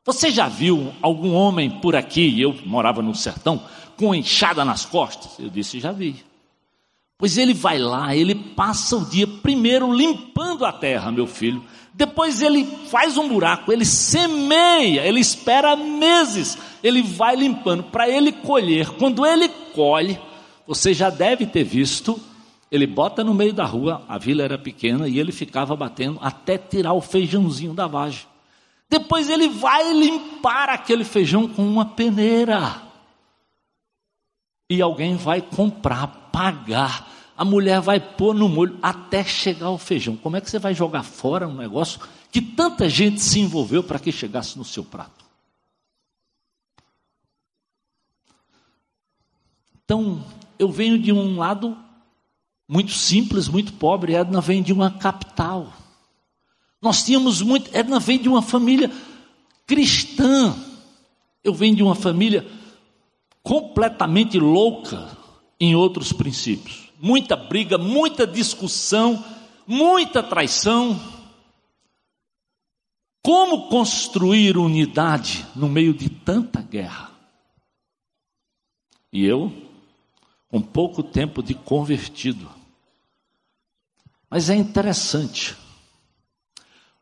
Você 0.03 0.31
já 0.31 0.47
viu 0.47 0.91
algum 1.01 1.33
homem 1.33 1.69
por 1.69 1.95
aqui, 1.95 2.41
eu 2.41 2.57
morava 2.65 3.01
no 3.01 3.13
sertão, 3.13 3.63
com 3.95 4.15
enxada 4.15 4.65
nas 4.65 4.85
costas? 4.85 5.37
Eu 5.37 5.49
disse, 5.49 5.79
já 5.79 5.91
vi. 5.91 6.23
Pois 7.15 7.37
ele 7.37 7.53
vai 7.53 7.77
lá, 7.77 8.15
ele 8.15 8.33
passa 8.33 8.95
o 8.95 9.05
dia 9.05 9.27
primeiro 9.27 9.93
limpando 9.93 10.65
a 10.65 10.71
terra, 10.71 11.11
meu 11.11 11.27
filho. 11.27 11.63
Depois 11.93 12.41
ele 12.41 12.65
faz 12.89 13.17
um 13.17 13.27
buraco, 13.27 13.71
ele 13.71 13.85
semeia, 13.85 15.05
ele 15.05 15.19
espera 15.19 15.75
meses, 15.75 16.57
ele 16.81 17.03
vai 17.03 17.35
limpando 17.35 17.83
para 17.83 18.09
ele 18.09 18.31
colher. 18.31 18.89
Quando 18.91 19.25
ele 19.25 19.49
colhe, 19.75 20.19
você 20.65 20.93
já 20.93 21.09
deve 21.09 21.45
ter 21.45 21.63
visto, 21.63 22.19
ele 22.71 22.85
bota 22.85 23.23
no 23.23 23.33
meio 23.33 23.53
da 23.53 23.65
rua, 23.65 24.03
a 24.07 24.17
vila 24.17 24.43
era 24.43 24.57
pequena 24.57 25.07
e 25.07 25.19
ele 25.19 25.31
ficava 25.31 25.75
batendo 25.75 26.19
até 26.21 26.57
tirar 26.57 26.93
o 26.93 27.01
feijãozinho 27.01 27.73
da 27.73 27.87
vagem. 27.87 28.25
Depois 28.89 29.29
ele 29.29 29.47
vai 29.47 29.93
limpar 29.93 30.69
aquele 30.69 31.03
feijão 31.03 31.47
com 31.47 31.67
uma 31.67 31.85
peneira. 31.85 32.81
E 34.69 34.81
alguém 34.81 35.15
vai 35.15 35.41
comprar, 35.41 36.07
pagar 36.31 37.07
a 37.39 37.45
mulher 37.45 37.79
vai 37.79 38.01
pôr 38.01 38.35
no 38.35 38.49
molho 38.49 38.77
até 38.81 39.23
chegar 39.23 39.69
o 39.69 39.77
feijão. 39.77 40.17
Como 40.17 40.35
é 40.35 40.41
que 40.41 40.49
você 40.49 40.59
vai 40.59 40.73
jogar 40.73 41.03
fora 41.03 41.47
um 41.47 41.55
negócio 41.55 42.01
que 42.29 42.41
tanta 42.41 42.89
gente 42.89 43.21
se 43.21 43.39
envolveu 43.39 43.81
para 43.81 43.97
que 43.97 44.11
chegasse 44.11 44.57
no 44.57 44.65
seu 44.65 44.83
prato? 44.83 45.23
Então, 49.85 50.21
eu 50.59 50.69
venho 50.69 50.99
de 50.99 51.13
um 51.13 51.37
lado 51.37 51.77
muito 52.69 52.91
simples, 52.91 53.49
muito 53.49 53.73
pobre. 53.73 54.13
Edna 54.13 54.39
vem 54.39 54.63
de 54.63 54.71
uma 54.71 54.91
capital. 54.91 55.73
Nós 56.81 57.03
tínhamos 57.03 57.41
muito. 57.41 57.75
Edna 57.75 57.99
vem 57.99 58.19
de 58.19 58.29
uma 58.29 58.41
família 58.41 58.89
cristã. 59.67 60.55
Eu 61.43 61.53
venho 61.53 61.75
de 61.75 61.83
uma 61.83 61.95
família 61.95 62.47
completamente 63.43 64.39
louca 64.39 65.17
em 65.59 65.75
outros 65.75 66.13
princípios 66.13 66.89
muita 66.99 67.35
briga, 67.35 67.77
muita 67.77 68.27
discussão, 68.27 69.23
muita 69.65 70.21
traição. 70.21 70.99
Como 73.23 73.69
construir 73.69 74.57
unidade 74.57 75.45
no 75.55 75.69
meio 75.69 75.93
de 75.93 76.09
tanta 76.09 76.61
guerra? 76.61 77.11
E 79.11 79.25
eu, 79.25 79.51
com 80.49 80.61
pouco 80.61 81.01
tempo 81.01 81.41
de 81.41 81.53
convertido. 81.53 82.58
Mas 84.29 84.49
é 84.49 84.55
interessante. 84.55 85.57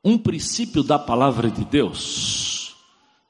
Um 0.04 0.18
princípio 0.18 0.84
da 0.84 0.98
palavra 0.98 1.52
de 1.52 1.66
Deus 1.66 2.76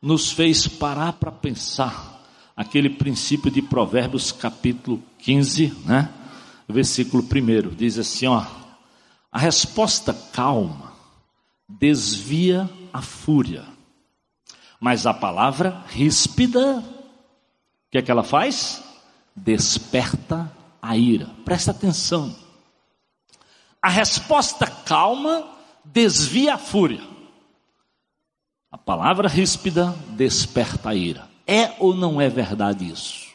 nos 0.01 0.31
fez 0.31 0.67
parar 0.67 1.13
para 1.13 1.31
pensar 1.31 2.23
aquele 2.55 2.89
princípio 2.89 3.49
de 3.49 3.61
Provérbios 3.61 4.31
capítulo 4.31 5.01
15, 5.19 5.73
né? 5.85 6.13
versículo 6.67 7.23
1, 7.23 7.75
diz 7.75 7.97
assim: 7.97 8.27
ó, 8.27 8.45
a 9.31 9.39
resposta 9.39 10.13
calma 10.31 10.93
desvia 11.67 12.69
a 12.93 13.01
fúria, 13.01 13.65
mas 14.79 15.05
a 15.05 15.13
palavra 15.13 15.83
ríspida, 15.87 16.79
o 16.79 17.91
que 17.91 17.97
é 17.97 18.01
que 18.01 18.11
ela 18.11 18.23
faz? 18.23 18.83
Desperta 19.35 20.51
a 20.81 20.97
ira. 20.97 21.29
Presta 21.43 21.71
atenção. 21.71 22.46
A 23.87 23.89
resposta 23.89 24.67
calma 24.67 25.47
desvia 25.85 26.55
a 26.55 26.57
fúria. 26.57 27.01
A 28.69 28.77
palavra 28.77 29.29
ríspida 29.29 29.95
desperta 30.09 30.89
a 30.89 30.93
ira. 30.93 31.29
É 31.47 31.71
ou 31.79 31.95
não 31.95 32.19
é 32.19 32.27
verdade 32.27 32.85
isso? 32.85 33.27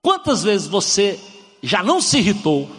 Quantas 0.00 0.44
vezes 0.44 0.68
você 0.68 1.18
já 1.60 1.82
não 1.82 2.00
se 2.00 2.18
irritou, 2.18 2.70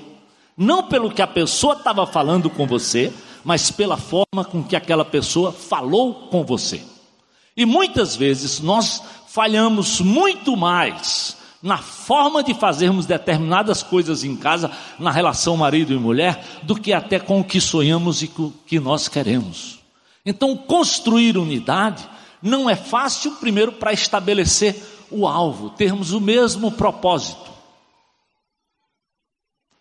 não 0.56 0.88
pelo 0.88 1.12
que 1.12 1.22
a 1.22 1.28
pessoa 1.28 1.74
estava 1.74 2.08
falando 2.08 2.50
com 2.50 2.65
você, 2.65 3.12
mas 3.44 3.70
pela 3.70 3.98
forma 3.98 4.46
com 4.50 4.63
que 4.63 4.78
aquela 4.78 5.04
pessoa 5.04 5.52
falou 5.52 6.30
com 6.30 6.46
você. 6.46 6.82
E 7.58 7.65
muitas 7.65 8.15
vezes 8.15 8.62
nós 8.62 9.04
falhamos 9.28 10.00
muito 10.00 10.56
mais 10.56 11.36
na 11.62 11.78
forma 11.78 12.43
de 12.43 12.54
fazermos 12.54 13.06
determinadas 13.06 13.84
coisas 13.84 14.24
em 14.24 14.36
casa, 14.36 14.71
na 14.97 15.12
relação 15.12 15.56
marido 15.56 15.93
e 15.93 15.97
mulher, 15.97 16.43
do 16.63 16.76
que 16.76 16.91
até 16.91 17.19
com 17.19 17.39
o 17.39 17.43
que 17.43 17.62
sonhamos 17.62 18.24
e 18.24 18.28
com 18.28 18.43
o 18.43 18.54
que 18.65 18.80
nós 18.80 19.08
queremos. 19.08 19.80
Então, 20.26 20.58
construir 20.58 21.38
unidade 21.38 22.08
não 22.41 22.69
é 22.69 22.76
fácil, 22.76 23.36
primeiro, 23.36 23.74
para 23.74 23.93
estabelecer 23.93 24.76
o 25.12 25.28
alvo, 25.28 25.69
termos 25.71 26.13
o 26.13 26.19
mesmo 26.19 26.71
propósito. 26.71 27.52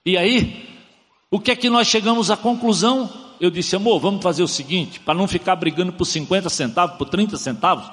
E 0.05 0.19
aí, 0.19 0.69
o 1.31 1.39
que 1.39 1.51
é 1.51 1.57
que 1.57 1.71
nós 1.71 1.87
chegamos 1.87 2.31
à 2.31 2.37
conclusão? 2.37 3.09
Eu 3.41 3.51
disse, 3.51 3.75
amor, 3.75 4.01
vamos 4.01 4.23
fazer 4.23 4.43
o 4.43 4.49
seguinte, 4.49 5.01
para 5.01 5.15
não 5.15 5.27
ficar 5.27 5.57
brigando 5.57 5.93
por 5.93 6.05
50 6.05 6.51
centavos, 6.51 6.97
por 6.97 7.09
30 7.09 7.39
centavos, 7.39 7.91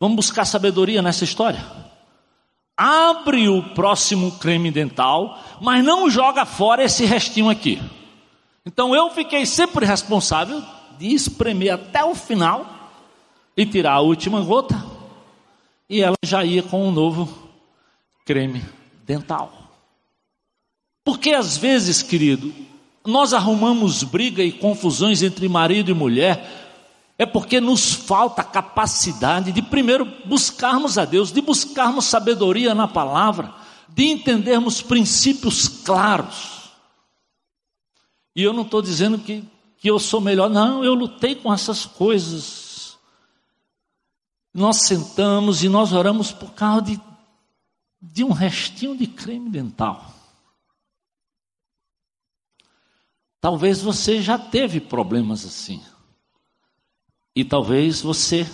vamos 0.00 0.16
buscar 0.16 0.44
sabedoria 0.44 1.00
nessa 1.00 1.22
história. 1.22 1.85
Abre 2.76 3.48
o 3.48 3.62
próximo 3.62 4.32
creme 4.32 4.70
dental, 4.70 5.38
mas 5.60 5.82
não 5.82 6.10
joga 6.10 6.44
fora 6.44 6.84
esse 6.84 7.04
restinho 7.06 7.48
aqui. 7.48 7.80
Então 8.66 8.94
eu 8.94 9.10
fiquei 9.10 9.46
sempre 9.46 9.86
responsável 9.86 10.62
de 10.98 11.14
espremer 11.14 11.74
até 11.74 12.04
o 12.04 12.14
final 12.14 12.66
e 13.56 13.64
tirar 13.64 13.94
a 13.94 14.00
última 14.00 14.42
gota, 14.42 14.84
e 15.88 16.02
ela 16.02 16.16
já 16.22 16.44
ia 16.44 16.62
com 16.62 16.86
um 16.86 16.90
novo 16.90 17.28
creme 18.24 18.62
dental. 19.06 19.52
Porque 21.04 21.30
às 21.30 21.56
vezes, 21.56 22.02
querido, 22.02 22.52
nós 23.04 23.32
arrumamos 23.32 24.02
briga 24.02 24.42
e 24.42 24.50
confusões 24.50 25.22
entre 25.22 25.48
marido 25.48 25.90
e 25.90 25.94
mulher, 25.94 26.65
é 27.18 27.24
porque 27.24 27.60
nos 27.60 27.92
falta 27.92 28.42
a 28.42 28.44
capacidade 28.44 29.50
de 29.50 29.62
primeiro 29.62 30.04
buscarmos 30.26 30.98
a 30.98 31.04
Deus, 31.04 31.32
de 31.32 31.40
buscarmos 31.40 32.04
sabedoria 32.04 32.74
na 32.74 32.86
palavra, 32.86 33.54
de 33.88 34.04
entendermos 34.04 34.82
princípios 34.82 35.66
claros. 35.66 36.72
E 38.34 38.42
eu 38.42 38.52
não 38.52 38.62
estou 38.62 38.82
dizendo 38.82 39.18
que, 39.18 39.42
que 39.78 39.88
eu 39.88 39.98
sou 39.98 40.20
melhor, 40.20 40.50
não, 40.50 40.84
eu 40.84 40.92
lutei 40.92 41.34
com 41.34 41.52
essas 41.52 41.86
coisas. 41.86 42.98
Nós 44.52 44.82
sentamos 44.82 45.62
e 45.64 45.70
nós 45.70 45.92
oramos 45.92 46.32
por 46.32 46.52
causa 46.52 46.82
de, 46.82 47.00
de 48.00 48.24
um 48.24 48.32
restinho 48.32 48.94
de 48.94 49.06
creme 49.06 49.48
dental. 49.48 50.12
Talvez 53.40 53.80
você 53.80 54.20
já 54.20 54.38
teve 54.38 54.80
problemas 54.80 55.46
assim. 55.46 55.82
E 57.36 57.44
talvez 57.44 58.00
você 58.00 58.46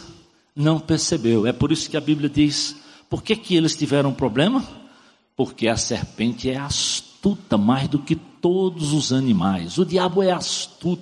não 0.56 0.80
percebeu. 0.80 1.46
É 1.46 1.52
por 1.52 1.70
isso 1.70 1.88
que 1.88 1.96
a 1.96 2.00
Bíblia 2.00 2.28
diz: 2.28 2.76
por 3.08 3.22
que, 3.22 3.36
que 3.36 3.54
eles 3.54 3.76
tiveram 3.76 4.12
problema? 4.12 4.66
Porque 5.36 5.68
a 5.68 5.76
serpente 5.76 6.50
é 6.50 6.58
astuta 6.58 7.56
mais 7.56 7.86
do 7.86 8.00
que 8.00 8.16
todos 8.16 8.92
os 8.92 9.12
animais. 9.12 9.78
O 9.78 9.86
diabo 9.86 10.20
é 10.20 10.32
astuto. 10.32 11.00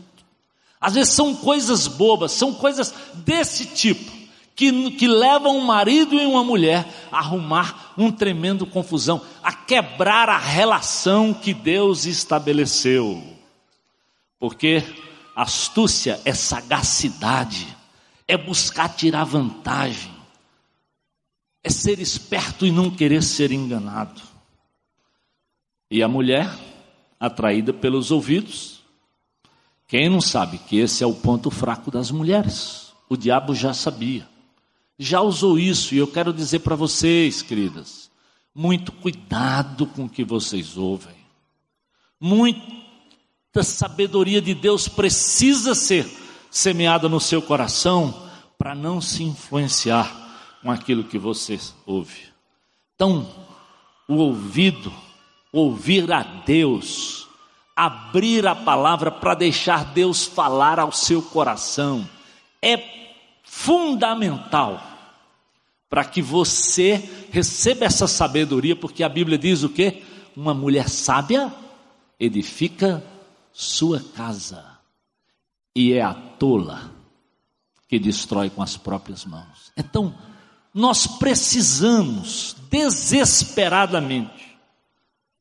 Às 0.79 0.95
vezes 0.95 1.15
são 1.15 1.35
coisas 1.35 1.87
bobas, 1.87 2.33
são 2.33 2.55
coisas 2.55 2.95
desse 3.15 3.67
tipo, 3.67 4.11
que, 4.55 4.91
que 4.93 5.07
levam 5.07 5.57
um 5.57 5.65
marido 5.65 6.15
e 6.15 6.25
uma 6.25 6.45
mulher 6.45 6.87
a 7.11 7.19
arrumar 7.19 7.93
um 7.99 8.11
tremendo 8.11 8.67
confusão, 8.67 9.21
a 9.43 9.53
quebrar 9.53 10.29
a 10.29 10.39
relação 10.39 11.35
que 11.35 11.53
Deus 11.53 12.07
estabeleceu. 12.07 13.23
Porque 14.39 14.83
astúcia 15.43 16.21
é 16.25 16.35
sagacidade, 16.35 17.67
é 18.29 18.37
buscar 18.37 18.89
tirar 18.91 19.25
vantagem, 19.25 20.15
é 21.63 21.71
ser 21.71 21.99
esperto 21.99 22.67
e 22.67 22.71
não 22.71 22.91
querer 22.91 23.23
ser 23.23 23.51
enganado. 23.51 24.21
E 25.91 26.03
a 26.03 26.09
mulher, 26.09 26.49
atraída 27.19 27.73
pelos 27.73 28.11
ouvidos, 28.11 28.83
quem 29.89 30.09
não 30.09 30.21
sabe 30.21 30.59
que 30.59 30.79
esse 30.79 31.03
é 31.03 31.07
o 31.07 31.15
ponto 31.15 31.51
fraco 31.51 31.91
das 31.91 32.11
mulheres? 32.11 32.93
O 33.09 33.17
diabo 33.17 33.55
já 33.55 33.75
sabia, 33.75 34.29
já 34.99 35.21
usou 35.21 35.59
isso, 35.59 35.95
e 35.95 35.99
eu 35.99 36.07
quero 36.07 36.33
dizer 36.33 36.61
para 36.61 36.77
vocês, 36.77 37.43
queridas, 37.43 38.11
muito 38.55 38.93
cuidado 38.93 39.87
com 39.87 40.05
o 40.05 40.09
que 40.09 40.23
vocês 40.23 40.77
ouvem, 40.77 41.17
muito 42.21 42.90
da 43.53 43.63
sabedoria 43.63 44.41
de 44.41 44.55
Deus 44.55 44.89
precisa 44.89 45.75
ser 45.75 46.09
semeada 46.51 47.09
no 47.09 47.21
seu 47.21 47.43
coração 47.43 48.29
para 48.59 48.75
não 48.75 49.01
se 49.01 49.23
influenciar 49.23 50.59
com 50.63 50.71
aquilo 50.71 51.05
que 51.05 51.19
você 51.19 51.59
ouve. 51.87 52.29
Então, 52.95 53.29
o 54.07 54.17
ouvido, 54.17 54.93
ouvir 55.53 56.13
a 56.13 56.23
Deus, 56.23 57.27
abrir 57.75 58.47
a 58.47 58.55
palavra 58.55 59.11
para 59.11 59.35
deixar 59.35 59.85
Deus 59.85 60.27
falar 60.27 60.79
ao 60.79 60.93
seu 60.93 61.23
coração, 61.23 62.09
é 62.63 62.83
fundamental 63.43 64.83
para 65.89 66.05
que 66.05 66.23
você 66.23 67.29
receba 67.33 67.85
essa 67.85 68.07
sabedoria, 68.07 68.77
porque 68.77 69.03
a 69.03 69.09
Bíblia 69.09 69.39
diz 69.39 69.63
o 69.63 69.69
que? 69.69 70.05
uma 70.37 70.55
mulher 70.55 70.89
sábia 70.89 71.53
edifica 72.19 73.03
sua 73.53 74.01
casa 74.01 74.79
e 75.75 75.93
é 75.93 76.03
a 76.03 76.15
tola 76.15 76.91
que 77.89 77.99
destrói 77.99 78.51
com 78.51 78.63
as 78.63 78.77
próprias 78.77 79.25
mãos. 79.25 79.73
Então, 79.77 80.17
nós 80.73 81.07
precisamos 81.07 82.57
desesperadamente 82.71 84.59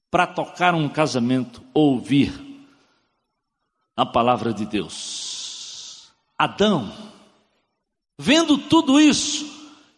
para 0.09 0.25
tocar 0.25 0.73
um 0.73 0.89
casamento 0.89 1.61
ouvir 1.73 2.33
a 3.95 4.05
palavra 4.05 4.53
de 4.53 4.65
Deus. 4.65 6.11
Adão, 6.37 6.91
vendo 8.17 8.57
tudo 8.57 8.99
isso, 8.99 9.45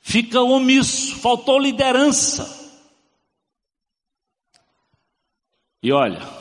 fica 0.01 0.41
omisso, 0.41 1.15
faltou 1.17 1.59
liderança. 1.59 2.59
E 5.83 5.91
olha, 5.91 6.40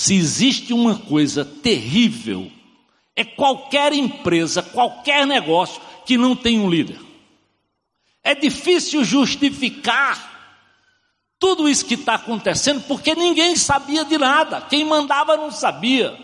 se 0.00 0.14
existe 0.14 0.72
uma 0.72 0.96
coisa 0.96 1.44
terrível, 1.44 2.50
é 3.14 3.22
qualquer 3.22 3.92
empresa, 3.92 4.62
qualquer 4.62 5.26
negócio 5.26 5.78
que 6.06 6.16
não 6.16 6.34
tem 6.34 6.58
um 6.58 6.70
líder. 6.70 6.98
É 8.24 8.34
difícil 8.34 9.04
justificar 9.04 10.56
tudo 11.38 11.68
isso 11.68 11.84
que 11.84 11.96
está 11.96 12.14
acontecendo, 12.14 12.82
porque 12.88 13.14
ninguém 13.14 13.54
sabia 13.56 14.02
de 14.02 14.16
nada, 14.16 14.62
quem 14.62 14.86
mandava 14.86 15.36
não 15.36 15.50
sabia, 15.50 16.18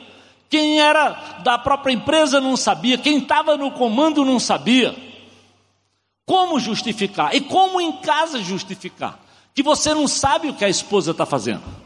quem 0.48 0.80
era 0.80 1.10
da 1.44 1.58
própria 1.58 1.92
empresa 1.92 2.40
não 2.40 2.56
sabia, 2.56 2.96
quem 2.96 3.18
estava 3.18 3.58
no 3.58 3.72
comando 3.72 4.24
não 4.24 4.40
sabia. 4.40 4.96
Como 6.24 6.58
justificar? 6.58 7.34
E 7.34 7.42
como 7.42 7.78
em 7.78 7.92
casa 7.98 8.42
justificar? 8.42 9.20
Que 9.54 9.62
você 9.62 9.92
não 9.92 10.08
sabe 10.08 10.48
o 10.48 10.54
que 10.54 10.64
a 10.64 10.68
esposa 10.70 11.10
está 11.10 11.26
fazendo. 11.26 11.85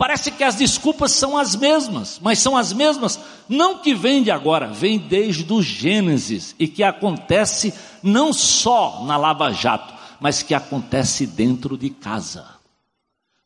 Parece 0.00 0.30
que 0.30 0.42
as 0.42 0.54
desculpas 0.54 1.12
são 1.12 1.36
as 1.36 1.54
mesmas, 1.54 2.18
mas 2.22 2.38
são 2.38 2.56
as 2.56 2.72
mesmas 2.72 3.20
não 3.46 3.80
que 3.80 3.94
vem 3.94 4.22
de 4.22 4.30
agora, 4.30 4.68
vem 4.68 4.98
desde 4.98 5.52
o 5.52 5.60
Gênesis 5.60 6.54
e 6.58 6.66
que 6.66 6.82
acontece 6.82 7.74
não 8.02 8.32
só 8.32 9.04
na 9.04 9.18
Lava 9.18 9.52
Jato, 9.52 9.92
mas 10.18 10.42
que 10.42 10.54
acontece 10.54 11.26
dentro 11.26 11.76
de 11.76 11.90
casa. 11.90 12.48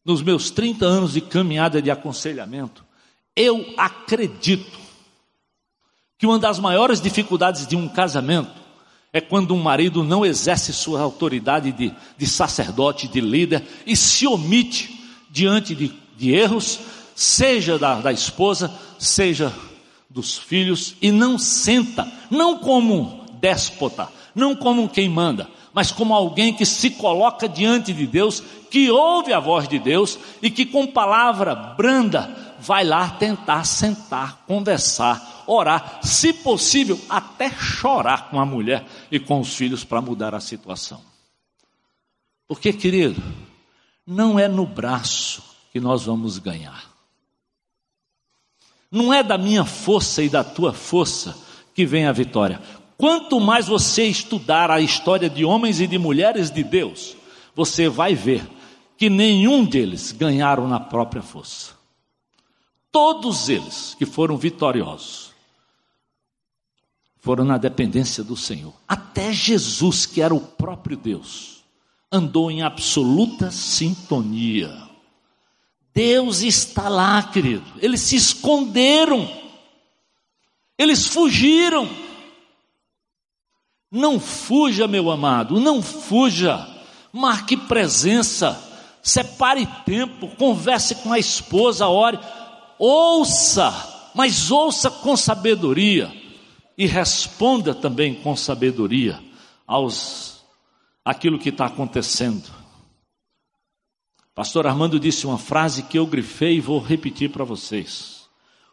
Nos 0.04 0.22
meus 0.22 0.48
30 0.48 0.86
anos 0.86 1.14
de 1.14 1.20
caminhada 1.20 1.82
de 1.82 1.90
aconselhamento, 1.90 2.84
eu 3.34 3.74
acredito 3.76 4.78
que 6.16 6.24
uma 6.24 6.38
das 6.38 6.60
maiores 6.60 7.00
dificuldades 7.00 7.66
de 7.66 7.74
um 7.74 7.88
casamento 7.88 8.62
é 9.12 9.20
quando 9.20 9.56
um 9.56 9.60
marido 9.60 10.04
não 10.04 10.24
exerce 10.24 10.72
sua 10.72 11.00
autoridade 11.00 11.72
de, 11.72 11.92
de 12.16 12.26
sacerdote, 12.28 13.08
de 13.08 13.20
líder 13.20 13.66
e 13.84 13.96
se 13.96 14.24
omite 14.24 15.00
diante 15.28 15.74
de, 15.74 16.03
de 16.16 16.34
erros, 16.34 16.80
seja 17.14 17.78
da, 17.78 17.96
da 17.96 18.12
esposa, 18.12 18.72
seja 18.98 19.52
dos 20.08 20.38
filhos, 20.38 20.94
e 21.02 21.10
não 21.10 21.38
senta, 21.38 22.10
não 22.30 22.58
como 22.58 23.24
déspota, 23.40 24.08
não 24.34 24.54
como 24.54 24.88
quem 24.88 25.08
manda, 25.08 25.48
mas 25.72 25.90
como 25.90 26.14
alguém 26.14 26.54
que 26.54 26.64
se 26.64 26.90
coloca 26.90 27.48
diante 27.48 27.92
de 27.92 28.06
Deus, 28.06 28.42
que 28.70 28.90
ouve 28.90 29.32
a 29.32 29.40
voz 29.40 29.68
de 29.68 29.78
Deus 29.78 30.18
e 30.40 30.50
que 30.50 30.64
com 30.64 30.86
palavra 30.86 31.54
branda 31.54 32.54
vai 32.60 32.84
lá 32.84 33.10
tentar 33.10 33.64
sentar, 33.64 34.44
conversar, 34.46 35.44
orar, 35.46 36.00
se 36.02 36.32
possível, 36.32 36.98
até 37.08 37.50
chorar 37.50 38.30
com 38.30 38.40
a 38.40 38.46
mulher 38.46 38.86
e 39.10 39.18
com 39.18 39.40
os 39.40 39.54
filhos 39.54 39.84
para 39.84 40.00
mudar 40.00 40.34
a 40.34 40.40
situação. 40.40 41.00
Porque, 42.46 42.72
querido, 42.72 43.22
não 44.06 44.38
é 44.38 44.48
no 44.48 44.66
braço 44.66 45.53
que 45.74 45.80
nós 45.80 46.04
vamos 46.04 46.38
ganhar. 46.38 46.88
Não 48.88 49.12
é 49.12 49.24
da 49.24 49.36
minha 49.36 49.64
força 49.64 50.22
e 50.22 50.28
da 50.28 50.44
tua 50.44 50.72
força 50.72 51.36
que 51.74 51.84
vem 51.84 52.06
a 52.06 52.12
vitória. 52.12 52.62
Quanto 52.96 53.40
mais 53.40 53.66
você 53.66 54.04
estudar 54.04 54.70
a 54.70 54.80
história 54.80 55.28
de 55.28 55.44
homens 55.44 55.80
e 55.80 55.88
de 55.88 55.98
mulheres 55.98 56.48
de 56.48 56.62
Deus, 56.62 57.16
você 57.56 57.88
vai 57.88 58.14
ver 58.14 58.48
que 58.96 59.10
nenhum 59.10 59.64
deles 59.64 60.12
ganharam 60.12 60.68
na 60.68 60.78
própria 60.78 61.22
força. 61.22 61.72
Todos 62.92 63.48
eles 63.48 63.96
que 63.98 64.06
foram 64.06 64.36
vitoriosos 64.36 65.32
foram 67.18 67.44
na 67.44 67.58
dependência 67.58 68.22
do 68.22 68.36
Senhor. 68.36 68.72
Até 68.86 69.32
Jesus, 69.32 70.06
que 70.06 70.22
era 70.22 70.32
o 70.32 70.40
próprio 70.40 70.96
Deus, 70.96 71.64
andou 72.12 72.48
em 72.48 72.62
absoluta 72.62 73.50
sintonia. 73.50 74.83
Deus 75.94 76.42
está 76.42 76.88
lá, 76.88 77.22
querido. 77.22 77.64
Eles 77.80 78.00
se 78.00 78.16
esconderam. 78.16 79.30
Eles 80.76 81.06
fugiram. 81.06 81.88
Não 83.90 84.18
fuja, 84.18 84.88
meu 84.88 85.08
amado, 85.08 85.60
não 85.60 85.80
fuja. 85.80 86.68
Marque 87.12 87.56
presença, 87.56 88.60
separe 89.00 89.66
tempo, 89.86 90.26
converse 90.36 90.96
com 90.96 91.12
a 91.12 91.18
esposa, 91.18 91.86
ore, 91.86 92.18
ouça, 92.76 94.10
mas 94.12 94.50
ouça 94.50 94.90
com 94.90 95.16
sabedoria 95.16 96.12
e 96.76 96.86
responda 96.86 97.72
também 97.72 98.16
com 98.16 98.34
sabedoria 98.34 99.22
aos 99.64 100.44
aquilo 101.04 101.38
que 101.38 101.50
está 101.50 101.66
acontecendo. 101.66 102.63
Pastor 104.34 104.66
Armando 104.66 104.98
disse 104.98 105.26
uma 105.26 105.38
frase 105.38 105.84
que 105.84 105.98
eu 105.98 106.06
grifei 106.06 106.56
e 106.56 106.60
vou 106.60 106.80
repetir 106.80 107.30
para 107.30 107.44
vocês. 107.44 108.28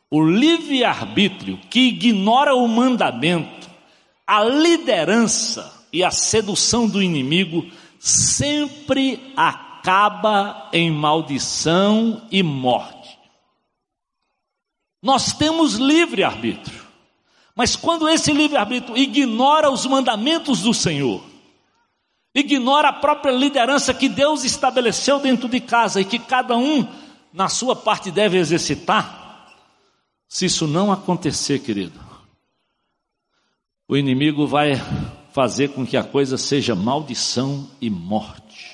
O 0.10 0.22
livre-arbítrio 0.24 1.58
que 1.70 1.88
ignora 1.88 2.56
o 2.56 2.68
mandamento 2.68 3.62
a 4.32 4.46
liderança 4.46 5.86
e 5.92 6.06
a 6.06 6.10
sedução 6.10 6.88
do 6.88 7.04
inimigo 7.04 7.70
sempre 8.00 9.34
acaba 9.36 10.70
em 10.72 10.90
maldição 10.90 12.26
e 12.32 12.42
morte. 12.42 13.20
Nós 15.04 15.34
temos 15.34 15.74
livre 15.74 16.24
arbítrio, 16.24 16.82
mas 17.54 17.76
quando 17.76 18.08
esse 18.08 18.32
livre 18.32 18.56
arbítrio 18.56 18.98
ignora 18.98 19.70
os 19.70 19.86
mandamentos 19.86 20.62
do 20.62 20.74
Senhor, 20.74 21.22
ignora 22.34 22.90
a 22.90 22.94
própria 22.94 23.32
liderança 23.32 23.94
que 23.94 24.08
Deus 24.08 24.44
estabeleceu 24.44 25.20
dentro 25.20 25.50
de 25.50 25.60
casa 25.60 26.02
e 26.02 26.06
que 26.06 26.20
cada 26.20 26.58
um 26.58 26.88
na 27.34 27.50
sua 27.50 27.76
parte 27.76 28.12
deve 28.12 28.38
exercitar, 28.38 29.50
se 30.28 30.46
isso 30.46 30.68
não 30.68 30.92
acontecer, 30.92 31.60
querido, 31.60 32.00
o 33.88 33.98
inimigo 33.98 34.48
vai 34.48 34.76
fazer 35.34 35.70
com 35.70 35.86
que 35.86 35.98
a 35.98 36.04
coisa 36.04 36.38
seja 36.38 36.76
maldição 36.76 37.70
e 37.82 37.90
morte. 37.90 38.72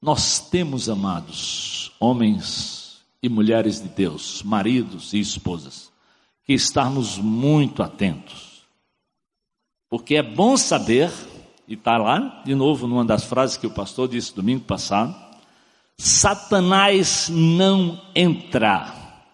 Nós 0.00 0.38
temos, 0.38 0.88
amados, 0.88 1.92
homens 1.98 3.00
e 3.22 3.28
mulheres 3.28 3.82
de 3.82 3.88
Deus, 3.88 4.42
maridos 4.42 5.12
e 5.12 5.20
esposas, 5.20 5.90
que 6.44 6.52
estarmos 6.52 7.18
muito 7.18 7.82
atentos. 7.82 8.62
Porque 9.88 10.14
é 10.14 10.22
bom 10.22 10.56
saber, 10.56 11.10
e 11.70 11.74
está 11.74 11.96
lá, 11.96 12.42
de 12.44 12.52
novo, 12.52 12.88
numa 12.88 13.04
das 13.04 13.22
frases 13.22 13.56
que 13.56 13.64
o 13.64 13.70
pastor 13.70 14.08
disse 14.08 14.34
domingo 14.34 14.64
passado, 14.64 15.14
Satanás 15.96 17.28
não 17.30 18.02
entrar 18.12 19.24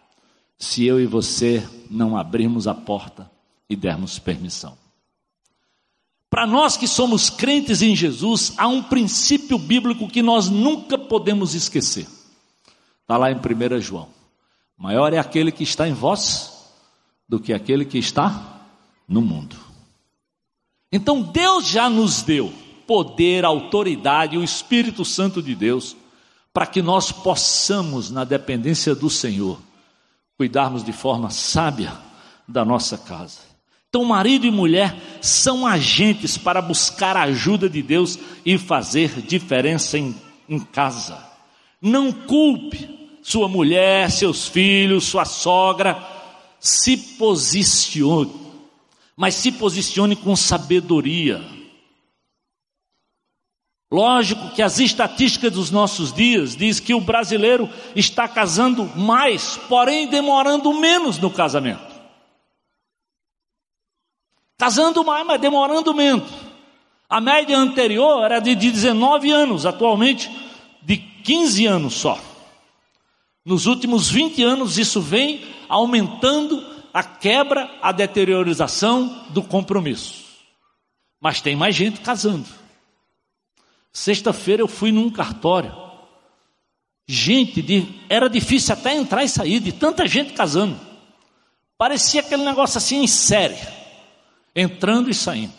se 0.58 0.84
eu 0.84 1.00
e 1.00 1.06
você 1.06 1.66
não 1.90 2.14
abrirmos 2.14 2.68
a 2.68 2.74
porta 2.74 3.30
e 3.70 3.74
dermos 3.74 4.18
permissão. 4.18 4.76
Para 6.28 6.46
nós 6.46 6.76
que 6.76 6.86
somos 6.86 7.30
crentes 7.30 7.80
em 7.80 7.96
Jesus, 7.96 8.52
há 8.58 8.68
um 8.68 8.82
princípio 8.82 9.58
bíblico 9.58 10.06
que 10.06 10.20
nós 10.20 10.50
nunca 10.50 10.98
podemos 10.98 11.54
esquecer. 11.54 12.06
Está 13.00 13.16
lá 13.16 13.30
em 13.32 13.36
1 13.36 13.80
João. 13.80 14.08
Maior 14.76 15.14
é 15.14 15.18
aquele 15.18 15.50
que 15.50 15.62
está 15.62 15.88
em 15.88 15.94
vós 15.94 16.70
do 17.26 17.40
que 17.40 17.54
aquele 17.54 17.86
que 17.86 17.96
está 17.96 18.60
no 19.08 19.22
mundo. 19.22 19.65
Então 20.90 21.22
Deus 21.22 21.66
já 21.66 21.90
nos 21.90 22.22
deu 22.22 22.52
poder, 22.86 23.44
autoridade, 23.44 24.38
o 24.38 24.44
Espírito 24.44 25.04
Santo 25.04 25.42
de 25.42 25.54
Deus, 25.54 25.96
para 26.52 26.66
que 26.66 26.80
nós 26.80 27.10
possamos, 27.10 28.10
na 28.10 28.24
dependência 28.24 28.94
do 28.94 29.10
Senhor, 29.10 29.58
cuidarmos 30.36 30.84
de 30.84 30.92
forma 30.92 31.30
sábia 31.30 31.92
da 32.46 32.64
nossa 32.64 32.96
casa. 32.96 33.40
Então, 33.88 34.04
marido 34.04 34.46
e 34.46 34.50
mulher 34.50 34.94
são 35.20 35.66
agentes 35.66 36.36
para 36.36 36.60
buscar 36.60 37.16
a 37.16 37.22
ajuda 37.22 37.68
de 37.68 37.82
Deus 37.82 38.18
e 38.44 38.58
fazer 38.58 39.22
diferença 39.22 39.98
em, 39.98 40.14
em 40.48 40.58
casa. 40.60 41.18
Não 41.80 42.12
culpe 42.12 43.08
sua 43.22 43.48
mulher, 43.48 44.10
seus 44.10 44.46
filhos, 44.46 45.04
sua 45.04 45.24
sogra. 45.24 45.96
Se 46.60 46.96
posicione, 46.96 48.45
mas 49.16 49.34
se 49.34 49.50
posicione 49.50 50.14
com 50.14 50.36
sabedoria. 50.36 51.42
Lógico 53.90 54.50
que 54.50 54.60
as 54.60 54.78
estatísticas 54.78 55.52
dos 55.52 55.70
nossos 55.70 56.12
dias 56.12 56.56
diz 56.56 56.80
que 56.80 56.92
o 56.92 57.00
brasileiro 57.00 57.70
está 57.94 58.28
casando 58.28 58.84
mais, 58.96 59.56
porém 59.68 60.08
demorando 60.08 60.72
menos 60.74 61.18
no 61.18 61.30
casamento. 61.30 61.94
Casando 64.58 65.04
mais, 65.04 65.26
mas 65.26 65.40
demorando 65.40 65.94
menos. 65.94 66.28
A 67.08 67.20
média 67.20 67.56
anterior 67.56 68.24
era 68.24 68.40
de 68.40 68.54
19 68.54 69.30
anos, 69.30 69.64
atualmente 69.64 70.28
de 70.82 70.96
15 70.96 71.66
anos 71.66 71.94
só. 71.94 72.18
Nos 73.44 73.66
últimos 73.66 74.10
20 74.10 74.42
anos 74.42 74.76
isso 74.76 75.00
vem 75.00 75.44
aumentando 75.68 76.75
a 76.96 77.02
quebra, 77.02 77.70
a 77.82 77.92
deteriorização 77.92 79.26
do 79.28 79.42
compromisso. 79.42 80.24
Mas 81.20 81.42
tem 81.42 81.54
mais 81.54 81.74
gente 81.74 82.00
casando. 82.00 82.48
Sexta-feira 83.92 84.62
eu 84.62 84.66
fui 84.66 84.90
num 84.90 85.10
cartório. 85.10 85.76
Gente, 87.06 87.60
de, 87.60 87.86
era 88.08 88.30
difícil 88.30 88.72
até 88.72 88.94
entrar 88.94 89.22
e 89.22 89.28
sair 89.28 89.60
de 89.60 89.72
tanta 89.72 90.06
gente 90.06 90.32
casando. 90.32 90.80
Parecia 91.76 92.22
aquele 92.22 92.42
negócio 92.46 92.78
assim 92.78 93.02
em 93.02 93.06
série, 93.06 93.58
entrando 94.54 95.10
e 95.10 95.14
saindo. 95.14 95.52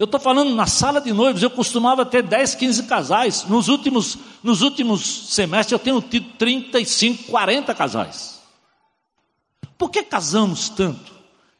Eu 0.00 0.06
estou 0.06 0.18
falando 0.18 0.52
na 0.52 0.66
sala 0.66 1.00
de 1.00 1.12
noivos, 1.12 1.44
eu 1.44 1.50
costumava 1.50 2.04
ter 2.04 2.24
10, 2.24 2.56
15 2.56 2.82
casais. 2.88 3.44
Nos 3.44 3.68
últimos, 3.68 4.18
nos 4.42 4.62
últimos 4.62 5.28
semestres 5.32 5.70
eu 5.70 5.78
tenho 5.78 6.02
tido 6.02 6.28
35, 6.36 7.30
40 7.30 7.72
casais. 7.72 8.37
Por 9.76 9.90
que 9.90 10.02
casamos 10.02 10.68
tanto 10.68 11.12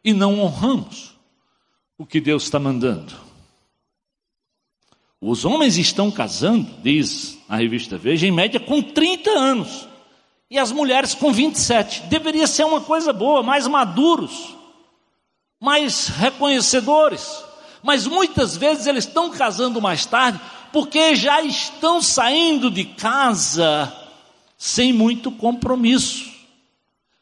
e 0.05 0.13
não 0.13 0.41
honramos 0.41 1.15
o 1.97 2.05
que 2.05 2.21
Deus 2.21 2.45
está 2.45 2.59
mandando? 2.59 3.15
Os 5.21 5.45
homens 5.45 5.77
estão 5.77 6.11
casando, 6.11 6.69
diz 6.83 7.39
a 7.49 7.57
revista 7.57 7.99
Veja, 7.99 8.27
em 8.27 8.33
média 8.33 8.61
com 8.61 8.81
30 8.81 9.31
anos. 9.31 9.89
E 10.51 10.59
as 10.59 10.73
mulheres 10.73 11.15
com 11.15 11.33
27. 11.33 12.03
Deveria 12.03 12.47
ser 12.47 12.65
uma 12.65 12.81
coisa 12.81 13.13
boa, 13.13 13.43
mais 13.43 13.67
maduros, 13.67 14.55
mais 15.61 16.07
reconhecedores. 16.09 17.45
Mas 17.83 18.07
muitas 18.07 18.57
vezes 18.57 18.87
eles 18.87 19.05
estão 19.05 19.31
casando 19.31 19.81
mais 19.81 20.07
tarde 20.07 20.41
porque 20.73 21.15
já 21.17 21.43
estão 21.43 22.01
saindo 22.01 22.71
de 22.71 22.85
casa 22.85 23.93
sem 24.57 24.93
muito 24.93 25.31
compromisso. 25.31 26.28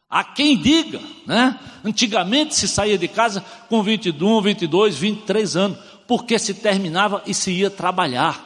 Há 0.09 0.23
quem 0.23 0.57
diga, 0.57 1.01
né? 1.27 1.59
Antigamente 1.85 2.55
se 2.55 2.69
saía 2.69 2.97
de 2.97 3.09
casa 3.09 3.45
com 3.69 3.83
21, 3.83 4.41
22, 4.41 4.97
23 4.97 5.57
anos 5.57 5.79
porque 6.07 6.39
se 6.39 6.55
terminava 6.55 7.23
e 7.27 7.35
se 7.35 7.51
ia 7.51 7.71
trabalhar. 7.71 8.45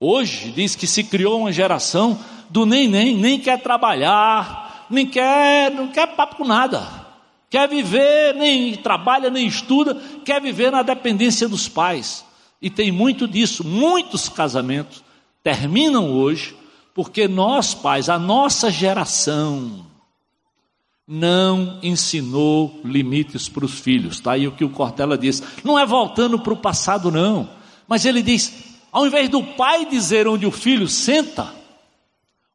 Hoje 0.00 0.50
diz 0.50 0.74
que 0.74 0.86
se 0.86 1.04
criou 1.04 1.40
uma 1.40 1.52
geração 1.52 2.18
do 2.50 2.66
nem 2.66 2.88
nem, 2.88 3.16
nem 3.16 3.38
quer 3.38 3.62
trabalhar, 3.62 4.86
nem 4.90 5.06
quer, 5.06 5.70
não 5.70 5.88
quer 5.88 6.08
papo 6.16 6.36
com 6.36 6.44
nada. 6.44 7.02
Quer 7.48 7.68
viver, 7.68 8.34
nem 8.34 8.74
trabalha, 8.74 9.30
nem 9.30 9.46
estuda, 9.46 9.94
quer 10.24 10.40
viver 10.40 10.72
na 10.72 10.82
dependência 10.82 11.48
dos 11.48 11.68
pais. 11.68 12.24
E 12.60 12.68
tem 12.68 12.90
muito 12.90 13.28
disso, 13.28 13.62
muitos 13.62 14.28
casamentos 14.28 15.04
terminam 15.42 16.10
hoje 16.10 16.56
porque 16.94 17.28
nós 17.28 17.74
pais, 17.74 18.08
a 18.08 18.18
nossa 18.18 18.70
geração, 18.70 19.86
não 21.06 21.78
ensinou 21.82 22.80
limites 22.84 23.48
para 23.48 23.64
os 23.64 23.78
filhos. 23.78 24.14
Está 24.14 24.32
aí 24.32 24.46
o 24.46 24.52
que 24.52 24.64
o 24.64 24.70
Cortella 24.70 25.18
diz. 25.18 25.42
Não 25.64 25.78
é 25.78 25.84
voltando 25.84 26.38
para 26.38 26.52
o 26.52 26.56
passado, 26.56 27.10
não. 27.10 27.48
Mas 27.86 28.04
ele 28.04 28.22
diz: 28.22 28.52
ao 28.90 29.06
invés 29.06 29.28
do 29.28 29.42
pai 29.42 29.86
dizer 29.86 30.28
onde 30.28 30.46
o 30.46 30.50
filho 30.50 30.88
senta, 30.88 31.52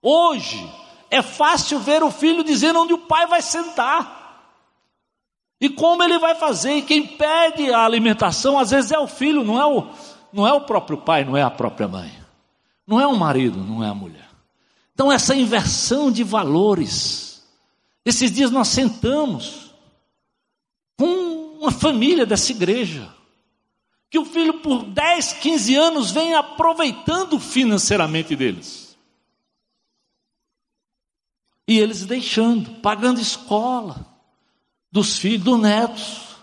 hoje 0.02 0.66
é 1.10 1.22
fácil 1.22 1.80
ver 1.80 2.04
o 2.04 2.12
filho 2.12 2.44
dizer 2.44 2.76
onde 2.76 2.94
o 2.94 3.00
pai 3.00 3.28
vai 3.28 3.42
sentar. 3.42 4.16
E 5.60 5.70
como 5.70 6.04
ele 6.04 6.20
vai 6.20 6.36
fazer? 6.36 6.74
E 6.74 6.82
quem 6.84 7.06
pede 7.06 7.72
a 7.74 7.84
alimentação, 7.84 8.60
às 8.60 8.70
vezes 8.70 8.92
é 8.92 9.00
o 9.00 9.08
filho, 9.08 9.44
não 9.44 9.60
é 9.60 9.66
o, 9.66 9.88
não 10.32 10.48
é 10.48 10.54
o 10.54 10.62
próprio 10.62 10.98
pai, 10.98 11.26
não 11.26 11.36
é 11.36 11.42
a 11.42 11.50
própria 11.50 11.88
mãe. 11.88 12.12
Não 12.86 13.02
é 13.02 13.08
o 13.08 13.18
marido, 13.18 13.60
não 13.60 13.84
é 13.84 13.90
a 13.90 13.94
mulher. 13.94 14.30
Então, 14.94 15.12
essa 15.12 15.36
inversão 15.36 16.12
de 16.12 16.24
valores 16.24 17.27
esses 18.10 18.32
dias 18.32 18.52
nós 18.52 18.70
sentamos 18.70 19.74
com 20.98 21.58
uma 21.60 21.72
família 21.72 22.26
dessa 22.26 22.54
igreja, 22.54 23.14
que 24.10 24.18
o 24.18 24.24
filho 24.24 24.62
por 24.62 24.86
10, 24.86 25.34
15 25.34 25.76
anos 25.76 26.12
vem 26.12 26.34
aproveitando 26.34 27.38
financeiramente 27.38 28.34
deles. 28.34 28.98
E 31.68 31.78
eles 31.78 32.06
deixando, 32.06 32.80
pagando 32.80 33.20
escola 33.20 34.06
dos 34.90 35.18
filhos, 35.18 35.44
dos 35.44 35.60
netos. 35.60 36.38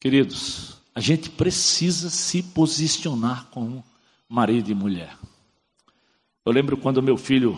Queridos, 0.00 0.76
a 0.92 1.00
gente 1.00 1.30
precisa 1.30 2.10
se 2.10 2.42
posicionar 2.42 3.46
como 3.52 3.84
marido 4.28 4.72
e 4.72 4.74
mulher. 4.74 5.16
Eu 6.44 6.50
lembro 6.50 6.76
quando 6.76 7.00
meu 7.00 7.16
filho 7.16 7.56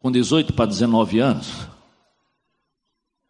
com 0.00 0.10
18 0.10 0.52
para 0.52 0.66
19 0.66 1.18
anos, 1.18 1.68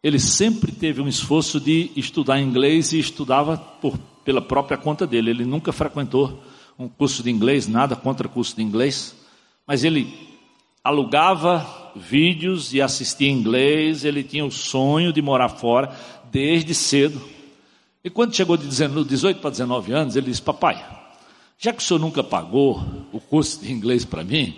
ele 0.01 0.19
sempre 0.19 0.71
teve 0.71 1.01
um 1.01 1.07
esforço 1.07 1.59
de 1.59 1.91
estudar 1.95 2.39
inglês 2.39 2.93
e 2.93 2.99
estudava 2.99 3.57
por, 3.57 3.97
pela 4.23 4.41
própria 4.41 4.77
conta 4.77 5.05
dele. 5.05 5.31
Ele 5.31 5.45
nunca 5.45 5.73
frequentou 5.73 6.41
um 6.77 6.87
curso 6.87 7.21
de 7.21 7.29
inglês, 7.29 7.67
nada 7.67 7.95
contra 7.95 8.29
curso 8.29 8.55
de 8.55 8.63
inglês, 8.63 9.13
mas 9.67 9.83
ele 9.83 10.07
alugava 10.81 11.91
vídeos 11.95 12.73
e 12.73 12.81
assistia 12.81 13.29
inglês. 13.29 14.05
Ele 14.05 14.23
tinha 14.23 14.45
o 14.45 14.51
sonho 14.51 15.11
de 15.11 15.21
morar 15.21 15.49
fora 15.49 15.93
desde 16.31 16.73
cedo. 16.73 17.21
E 18.01 18.09
quando 18.09 18.33
chegou 18.33 18.55
de 18.55 18.67
18 18.67 19.41
para 19.41 19.49
19 19.49 19.91
anos, 19.91 20.15
ele 20.15 20.27
disse: 20.27 20.41
Papai, 20.41 20.81
já 21.57 21.73
que 21.73 21.79
o 21.79 21.85
senhor 21.85 21.99
nunca 21.99 22.23
pagou 22.23 22.81
o 23.11 23.19
curso 23.19 23.59
de 23.59 23.69
inglês 23.69 24.05
para 24.05 24.23
mim, 24.23 24.55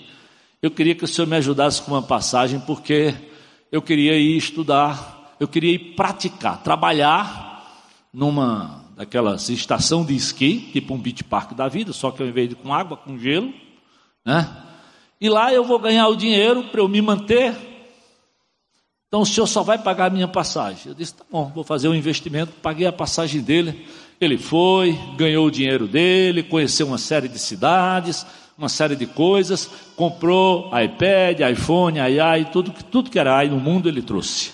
eu 0.61 0.69
queria 0.69 0.93
que 0.93 1.03
o 1.03 1.07
senhor 1.07 1.27
me 1.27 1.35
ajudasse 1.35 1.81
com 1.81 1.91
uma 1.91 2.03
passagem, 2.03 2.59
porque 2.59 3.15
eu 3.71 3.81
queria 3.81 4.15
ir 4.15 4.37
estudar, 4.37 5.35
eu 5.39 5.47
queria 5.47 5.73
ir 5.73 5.95
praticar, 5.95 6.61
trabalhar 6.61 7.89
numa 8.13 8.85
daquelas 8.95 9.49
estação 9.49 10.05
de 10.05 10.15
esqui, 10.15 10.69
tipo 10.71 10.93
um 10.93 10.99
beach 10.99 11.23
park 11.23 11.53
da 11.53 11.67
vida, 11.67 11.91
só 11.91 12.11
que 12.11 12.21
ao 12.21 12.29
invés 12.29 12.49
de 12.49 12.55
com 12.55 12.71
água, 12.71 12.95
com 12.95 13.17
gelo, 13.17 13.51
né? 14.23 14.47
E 15.19 15.29
lá 15.29 15.51
eu 15.51 15.63
vou 15.63 15.79
ganhar 15.79 16.07
o 16.07 16.15
dinheiro 16.15 16.65
para 16.65 16.81
eu 16.81 16.87
me 16.87 17.01
manter. 17.01 17.55
Então 19.07 19.21
o 19.21 19.25
senhor 19.25 19.47
só 19.47 19.63
vai 19.63 19.77
pagar 19.79 20.05
a 20.05 20.09
minha 20.09 20.27
passagem. 20.27 20.83
Eu 20.85 20.93
disse, 20.93 21.15
tá 21.15 21.23
bom, 21.31 21.51
vou 21.53 21.63
fazer 21.63 21.87
um 21.87 21.95
investimento, 21.95 22.53
paguei 22.61 22.85
a 22.85 22.93
passagem 22.93 23.41
dele. 23.41 23.85
Ele 24.19 24.37
foi, 24.37 24.97
ganhou 25.17 25.47
o 25.47 25.51
dinheiro 25.51 25.87
dele, 25.87 26.43
conheceu 26.43 26.85
uma 26.85 26.97
série 26.97 27.27
de 27.27 27.39
cidades, 27.39 28.25
uma 28.61 28.69
série 28.69 28.95
de 28.95 29.07
coisas, 29.07 29.69
comprou 29.95 30.71
iPad, 30.77 31.39
iPhone, 31.51 31.99
AI, 31.99 32.45
tudo, 32.51 32.71
tudo 32.91 33.09
que 33.09 33.17
era 33.17 33.37
AI 33.37 33.49
no 33.49 33.59
mundo 33.59 33.89
ele 33.89 34.01
trouxe. 34.01 34.51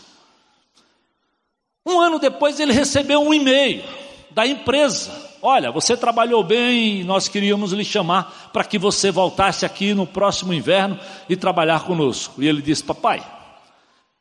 Um 1.85 1.99
ano 1.99 2.17
depois 2.17 2.59
ele 2.59 2.71
recebeu 2.71 3.21
um 3.21 3.33
e-mail 3.33 3.83
da 4.31 4.47
empresa. 4.47 5.11
Olha, 5.41 5.71
você 5.71 5.95
trabalhou 5.95 6.43
bem 6.43 7.03
nós 7.03 7.27
queríamos 7.27 7.73
lhe 7.73 7.83
chamar 7.83 8.49
para 8.53 8.63
que 8.63 8.79
você 8.79 9.11
voltasse 9.11 9.65
aqui 9.65 9.93
no 9.93 10.07
próximo 10.07 10.53
inverno 10.53 10.99
e 11.27 11.35
trabalhar 11.35 11.83
conosco. 11.83 12.41
E 12.41 12.47
ele 12.47 12.61
disse: 12.61 12.83
Papai, 12.83 13.23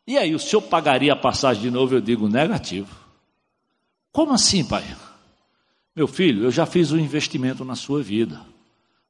e 0.07 0.17
aí, 0.17 0.35
o 0.35 0.39
senhor 0.39 0.63
pagaria 0.63 1.13
a 1.13 1.17
passagem 1.17 1.63
de 1.63 1.71
novo? 1.71 1.95
Eu 1.95 2.01
digo: 2.01 2.29
Negativo. 2.29 2.95
Como 4.13 4.33
assim, 4.33 4.65
pai? 4.65 4.85
Meu 5.95 6.07
filho, 6.07 6.45
eu 6.45 6.51
já 6.51 6.65
fiz 6.67 6.93
um 6.93 6.99
investimento 6.99 7.65
na 7.65 7.75
sua 7.75 8.03
vida. 8.03 8.41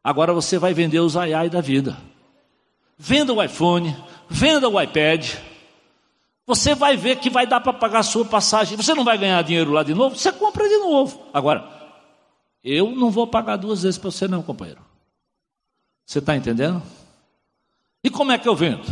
Agora 0.06 0.32
você 0.32 0.56
vai 0.56 0.72
vender 0.72 1.00
os 1.00 1.16
ai 1.16 1.50
da 1.50 1.60
vida. 1.60 1.96
Venda 2.96 3.32
o 3.32 3.42
iPhone, 3.42 3.92
venda 4.30 4.68
o 4.68 4.80
iPad. 4.80 5.34
Você 6.46 6.76
vai 6.76 6.96
ver 6.96 7.16
que 7.16 7.28
vai 7.28 7.44
dar 7.44 7.60
para 7.60 7.72
pagar 7.72 7.98
a 7.98 8.02
sua 8.04 8.24
passagem. 8.24 8.76
Você 8.76 8.94
não 8.94 9.02
vai 9.02 9.18
ganhar 9.18 9.42
dinheiro 9.42 9.72
lá 9.72 9.82
de 9.82 9.94
novo, 9.94 10.14
você 10.14 10.30
compra 10.30 10.68
de 10.68 10.76
novo. 10.76 11.20
Agora, 11.34 11.68
eu 12.62 12.92
não 12.92 13.10
vou 13.10 13.26
pagar 13.26 13.56
duas 13.56 13.82
vezes 13.82 13.98
para 13.98 14.12
você, 14.12 14.28
não, 14.28 14.44
companheiro. 14.44 14.80
Você 16.04 16.20
está 16.20 16.36
entendendo? 16.36 16.80
E 18.04 18.08
como 18.08 18.30
é 18.30 18.38
que 18.38 18.48
eu 18.48 18.54
vendo? 18.54 18.84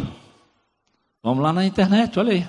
Vamos 1.23 1.45
lá 1.45 1.53
na 1.53 1.65
internet, 1.65 2.19
olha 2.19 2.33
aí. 2.33 2.49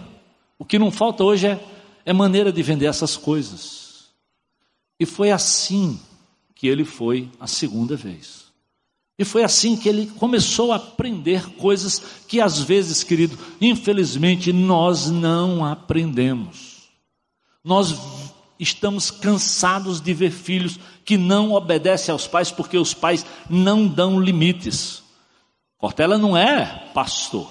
O 0.58 0.66
que 0.66 0.80
não 0.80 0.90
falta 0.90 1.24
hoje 1.24 1.46
é, 1.46 1.64
é 2.04 2.12
maneira 2.12 2.52
de 2.52 2.64
vender 2.64 2.88
essas 2.88 3.16
coisas. 3.16 4.06
E 5.00 5.06
foi 5.06 5.30
assim 5.30 6.02
que 6.56 6.68
ele 6.68 6.84
foi 6.84 7.30
a 7.40 7.46
segunda 7.46 7.96
vez. 7.96 8.45
E 9.18 9.24
foi 9.24 9.44
assim 9.44 9.78
que 9.78 9.88
ele 9.88 10.08
começou 10.08 10.74
a 10.74 10.76
aprender 10.76 11.50
coisas 11.56 12.02
que 12.28 12.42
às 12.42 12.60
vezes, 12.60 13.02
querido, 13.02 13.38
infelizmente 13.62 14.52
nós 14.52 15.10
não 15.10 15.64
aprendemos. 15.64 16.90
Nós 17.64 17.96
estamos 18.60 19.10
cansados 19.10 20.02
de 20.02 20.14
ver 20.14 20.32
filhos 20.32 20.78
que 21.06 21.18
não 21.18 21.54
obedecem 21.54 22.12
aos 22.12 22.28
pais 22.28 22.52
porque 22.52 22.78
os 22.78 22.94
pais 22.94 23.26
não 23.50 23.88
dão 23.88 24.20
limites. 24.20 25.02
Cortella 25.78 26.18
não 26.18 26.36
é 26.36 26.90
pastor, 26.94 27.50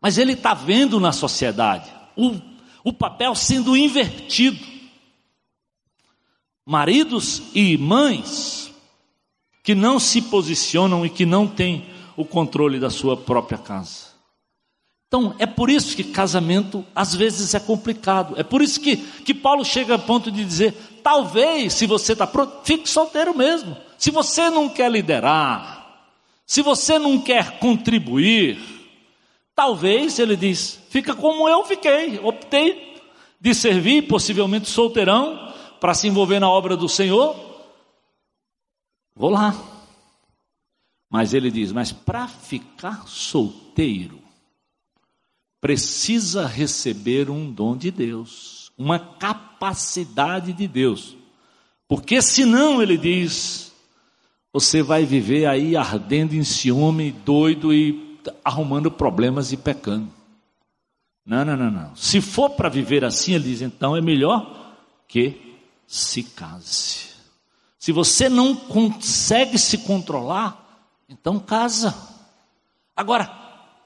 mas 0.00 0.18
ele 0.18 0.32
está 0.32 0.54
vendo 0.54 1.00
na 1.00 1.12
sociedade 1.12 1.90
o, 2.16 2.40
o 2.82 2.92
papel 2.92 3.34
sendo 3.34 3.76
invertido. 3.76 4.74
Maridos 6.66 7.42
e 7.54 7.76
mães 7.76 8.63
que 9.64 9.74
não 9.74 9.98
se 9.98 10.20
posicionam 10.20 11.04
e 11.04 11.10
que 11.10 11.24
não 11.24 11.48
têm 11.48 11.86
o 12.16 12.24
controle 12.24 12.78
da 12.78 12.90
sua 12.90 13.16
própria 13.16 13.58
casa. 13.58 14.14
Então, 15.08 15.34
é 15.38 15.46
por 15.46 15.70
isso 15.70 15.96
que 15.96 16.04
casamento 16.04 16.84
às 16.94 17.14
vezes 17.14 17.54
é 17.54 17.60
complicado. 17.60 18.34
É 18.36 18.42
por 18.42 18.60
isso 18.60 18.78
que, 18.78 18.96
que 18.96 19.32
Paulo 19.32 19.64
chega 19.64 19.94
a 19.94 19.98
ponto 19.98 20.30
de 20.30 20.44
dizer: 20.44 20.74
talvez, 21.02 21.72
se 21.72 21.86
você 21.86 22.12
está 22.12 22.26
pronto, 22.26 22.60
fique 22.62 22.88
solteiro 22.88 23.36
mesmo. 23.36 23.76
Se 23.96 24.10
você 24.10 24.50
não 24.50 24.68
quer 24.68 24.90
liderar, 24.90 26.10
se 26.46 26.60
você 26.60 26.98
não 26.98 27.18
quer 27.18 27.58
contribuir, 27.58 28.58
talvez, 29.54 30.18
ele 30.18 30.36
diz, 30.36 30.78
fica 30.90 31.14
como 31.14 31.48
eu 31.48 31.64
fiquei. 31.64 32.20
Optei 32.22 33.00
de 33.40 33.54
servir, 33.54 34.02
possivelmente 34.02 34.68
solteirão, 34.68 35.52
para 35.80 35.94
se 35.94 36.06
envolver 36.06 36.38
na 36.38 36.50
obra 36.50 36.76
do 36.76 36.88
Senhor. 36.88 37.43
Vou 39.14 39.30
lá. 39.30 39.54
Mas 41.10 41.32
ele 41.32 41.50
diz: 41.50 41.70
mas 41.72 41.92
para 41.92 42.26
ficar 42.26 43.06
solteiro, 43.06 44.18
precisa 45.60 46.46
receber 46.46 47.30
um 47.30 47.50
dom 47.50 47.76
de 47.76 47.90
Deus, 47.90 48.72
uma 48.76 48.98
capacidade 48.98 50.52
de 50.52 50.66
Deus. 50.66 51.16
Porque 51.86 52.20
senão, 52.20 52.82
ele 52.82 52.98
diz, 52.98 53.72
você 54.52 54.82
vai 54.82 55.04
viver 55.04 55.46
aí 55.46 55.76
ardendo 55.76 56.34
em 56.34 56.44
ciúme, 56.44 57.12
doido 57.12 57.72
e 57.72 58.18
arrumando 58.44 58.90
problemas 58.90 59.52
e 59.52 59.56
pecando. 59.56 60.10
Não, 61.24 61.44
não, 61.44 61.56
não, 61.56 61.70
não. 61.70 61.96
Se 61.96 62.20
for 62.20 62.50
para 62.50 62.68
viver 62.68 63.04
assim, 63.04 63.34
ele 63.34 63.44
diz, 63.44 63.62
então 63.62 63.96
é 63.96 64.00
melhor 64.00 64.76
que 65.08 65.56
se 65.86 66.22
case. 66.22 67.13
Se 67.84 67.92
você 67.92 68.30
não 68.30 68.56
consegue 68.56 69.58
se 69.58 69.76
controlar, 69.76 70.88
então 71.06 71.38
casa. 71.38 71.94
Agora, 72.96 73.30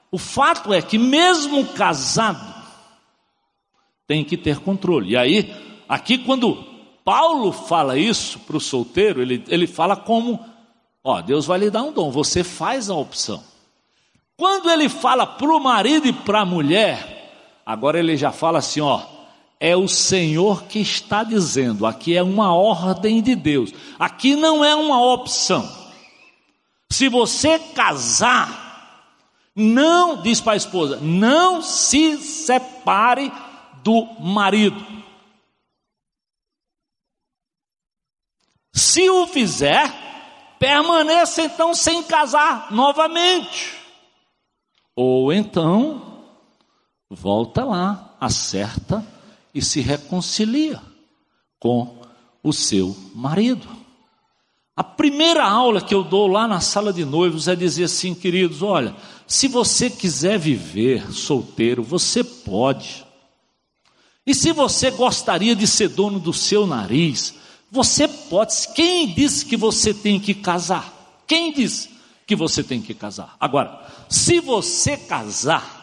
o 0.09 0.17
fato 0.17 0.73
é 0.73 0.81
que 0.81 0.97
mesmo 0.97 1.65
casado 1.73 2.63
tem 4.07 4.23
que 4.23 4.37
ter 4.37 4.61
controle. 4.61 5.09
E 5.09 5.17
aí, 5.17 5.53
aqui 5.89 6.17
quando 6.17 6.63
Paulo 7.03 7.51
fala 7.51 7.97
isso 7.97 8.39
para 8.39 8.55
o 8.55 8.61
solteiro, 8.61 9.21
ele, 9.21 9.43
ele 9.49 9.67
fala 9.67 9.97
como, 9.97 10.39
ó, 11.03 11.19
Deus 11.19 11.45
vai 11.45 11.59
lhe 11.59 11.69
dar 11.69 11.83
um 11.83 11.91
dom, 11.91 12.09
você 12.09 12.41
faz 12.41 12.89
a 12.89 12.95
opção. 12.95 13.43
Quando 14.37 14.71
ele 14.71 14.87
fala 14.87 15.27
para 15.27 15.53
o 15.53 15.59
marido 15.59 16.07
e 16.07 16.13
para 16.13 16.43
a 16.43 16.45
mulher, 16.45 17.61
agora 17.65 17.99
ele 17.99 18.15
já 18.15 18.31
fala 18.31 18.59
assim, 18.59 18.79
ó, 18.79 19.18
é 19.59 19.75
o 19.75 19.87
Senhor 19.87 20.63
que 20.63 20.79
está 20.79 21.23
dizendo, 21.23 21.85
aqui 21.85 22.15
é 22.15 22.23
uma 22.23 22.53
ordem 22.53 23.21
de 23.21 23.35
Deus, 23.35 23.73
aqui 23.99 24.35
não 24.35 24.63
é 24.63 24.73
uma 24.73 25.03
opção. 25.03 25.69
Se 26.89 27.09
você 27.09 27.59
casar, 27.59 29.11
não, 29.53 30.21
diz 30.21 30.39
para 30.39 30.53
a 30.53 30.57
esposa, 30.57 30.99
não 31.01 31.61
se 31.61 32.17
separe 32.17 33.31
do 33.83 34.05
marido. 34.21 34.85
Se 38.73 39.09
o 39.09 39.27
fizer, 39.27 39.93
permaneça 40.57 41.41
então 41.41 41.73
sem 41.73 42.01
casar 42.03 42.71
novamente. 42.71 43.77
Ou 44.95 45.33
então, 45.33 46.23
volta 47.09 47.65
lá, 47.65 48.15
acerta 48.21 49.05
e 49.53 49.61
se 49.61 49.81
reconcilia 49.81 50.81
com 51.59 51.97
o 52.43 52.53
seu 52.53 52.95
marido. 53.13 53.67
A 54.75 54.83
primeira 54.83 55.45
aula 55.45 55.81
que 55.81 55.93
eu 55.93 56.03
dou 56.03 56.27
lá 56.27 56.47
na 56.47 56.61
sala 56.61 56.93
de 56.93 57.03
noivos 57.03 57.47
é 57.47 57.55
dizer 57.55 57.83
assim, 57.83 58.15
queridos, 58.15 58.61
olha, 58.61 58.95
se 59.27 59.47
você 59.47 59.89
quiser 59.89 60.39
viver 60.39 61.11
solteiro, 61.11 61.83
você 61.83 62.23
pode. 62.23 63.05
E 64.25 64.33
se 64.33 64.53
você 64.53 64.89
gostaria 64.91 65.55
de 65.55 65.67
ser 65.67 65.89
dono 65.89 66.19
do 66.19 66.31
seu 66.31 66.65
nariz, 66.65 67.33
você 67.69 68.07
pode. 68.07 68.53
Quem 68.73 69.13
disse 69.13 69.45
que 69.45 69.57
você 69.57 69.93
tem 69.93 70.19
que 70.19 70.33
casar? 70.33 71.23
Quem 71.27 71.51
disse 71.51 71.89
que 72.25 72.35
você 72.35 72.63
tem 72.63 72.81
que 72.81 72.93
casar? 72.93 73.35
Agora, 73.39 73.85
se 74.07 74.39
você 74.39 74.95
casar, 74.95 75.78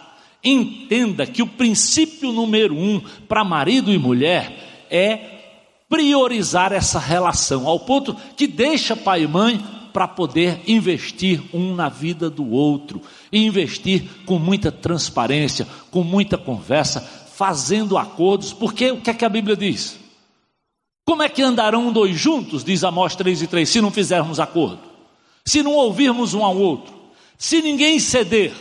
entenda 0.46 1.26
que 1.26 1.42
o 1.42 1.46
princípio 1.46 2.32
número 2.32 2.74
um 2.74 3.00
para 3.28 3.44
marido 3.44 3.92
e 3.92 3.98
mulher 3.98 4.86
é 4.88 5.36
priorizar 5.88 6.72
essa 6.72 6.98
relação, 6.98 7.66
ao 7.66 7.80
ponto 7.80 8.16
que 8.36 8.46
deixa 8.46 8.96
pai 8.96 9.22
e 9.22 9.26
mãe 9.26 9.64
para 9.92 10.06
poder 10.06 10.60
investir 10.66 11.42
um 11.54 11.74
na 11.74 11.88
vida 11.88 12.28
do 12.28 12.50
outro, 12.50 13.00
e 13.32 13.44
investir 13.44 14.04
com 14.26 14.38
muita 14.38 14.70
transparência, 14.70 15.66
com 15.90 16.02
muita 16.02 16.36
conversa, 16.36 17.00
fazendo 17.00 17.96
acordos, 17.96 18.52
porque 18.52 18.90
o 18.90 19.00
que 19.00 19.10
é 19.10 19.14
que 19.14 19.24
a 19.24 19.28
Bíblia 19.28 19.56
diz? 19.56 19.98
Como 21.04 21.22
é 21.22 21.28
que 21.28 21.40
andarão 21.40 21.92
dois 21.92 22.18
juntos, 22.18 22.64
diz 22.64 22.84
Amós 22.84 23.14
3 23.14 23.42
e 23.42 23.46
3, 23.46 23.68
se 23.68 23.80
não 23.80 23.90
fizermos 23.90 24.40
acordo? 24.40 24.80
Se 25.44 25.62
não 25.62 25.72
ouvirmos 25.72 26.34
um 26.34 26.44
ao 26.44 26.56
outro? 26.56 26.94
Se 27.38 27.62
ninguém 27.62 27.98
ceder? 27.98 28.52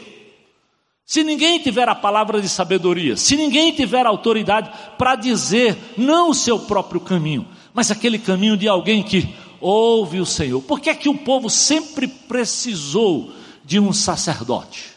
Se 1.06 1.24
ninguém 1.24 1.60
tiver 1.60 1.88
a 1.88 1.94
palavra 1.94 2.41
de 2.41 2.50
sabedoria, 2.50 3.15
se 3.15 3.36
ninguém 3.36 3.72
tiver 3.72 4.08
autoridade 4.08 4.72
para 4.98 5.15
dizer 5.15 5.78
não 5.96 6.32
o 6.32 6.34
seu 6.34 6.60
próprio 6.60 7.00
caminho, 7.00 7.48
mas 7.74 7.91
aquele 7.91 8.18
caminho 8.18 8.58
de 8.58 8.68
alguém 8.68 9.04
que 9.04 9.36
ouve 9.62 10.20
o 10.20 10.26
Senhor. 10.26 10.62
Por 10.63 10.80
que 10.80 10.89
é 10.89 10.96
que 10.96 11.08
o 11.08 11.18
povo 11.18 11.50
sempre 11.50 12.08
precisou 12.08 13.32
de 13.63 13.80
um 13.80 13.94
sacerdote 13.94 14.94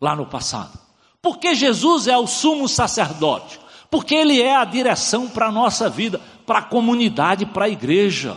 lá 0.00 0.16
no 0.16 0.26
passado? 0.26 0.78
Porque 1.22 1.54
Jesus 1.54 2.08
é 2.08 2.16
o 2.16 2.26
sumo 2.26 2.68
sacerdote, 2.68 3.60
porque 3.90 4.14
ele 4.14 4.40
é 4.40 4.56
a 4.56 4.64
direção 4.64 5.28
para 5.28 5.46
a 5.46 5.52
nossa 5.52 5.88
vida, 5.88 6.20
para 6.44 6.58
a 6.58 6.62
comunidade, 6.62 7.46
para 7.46 7.66
a 7.66 7.68
igreja. 7.68 8.36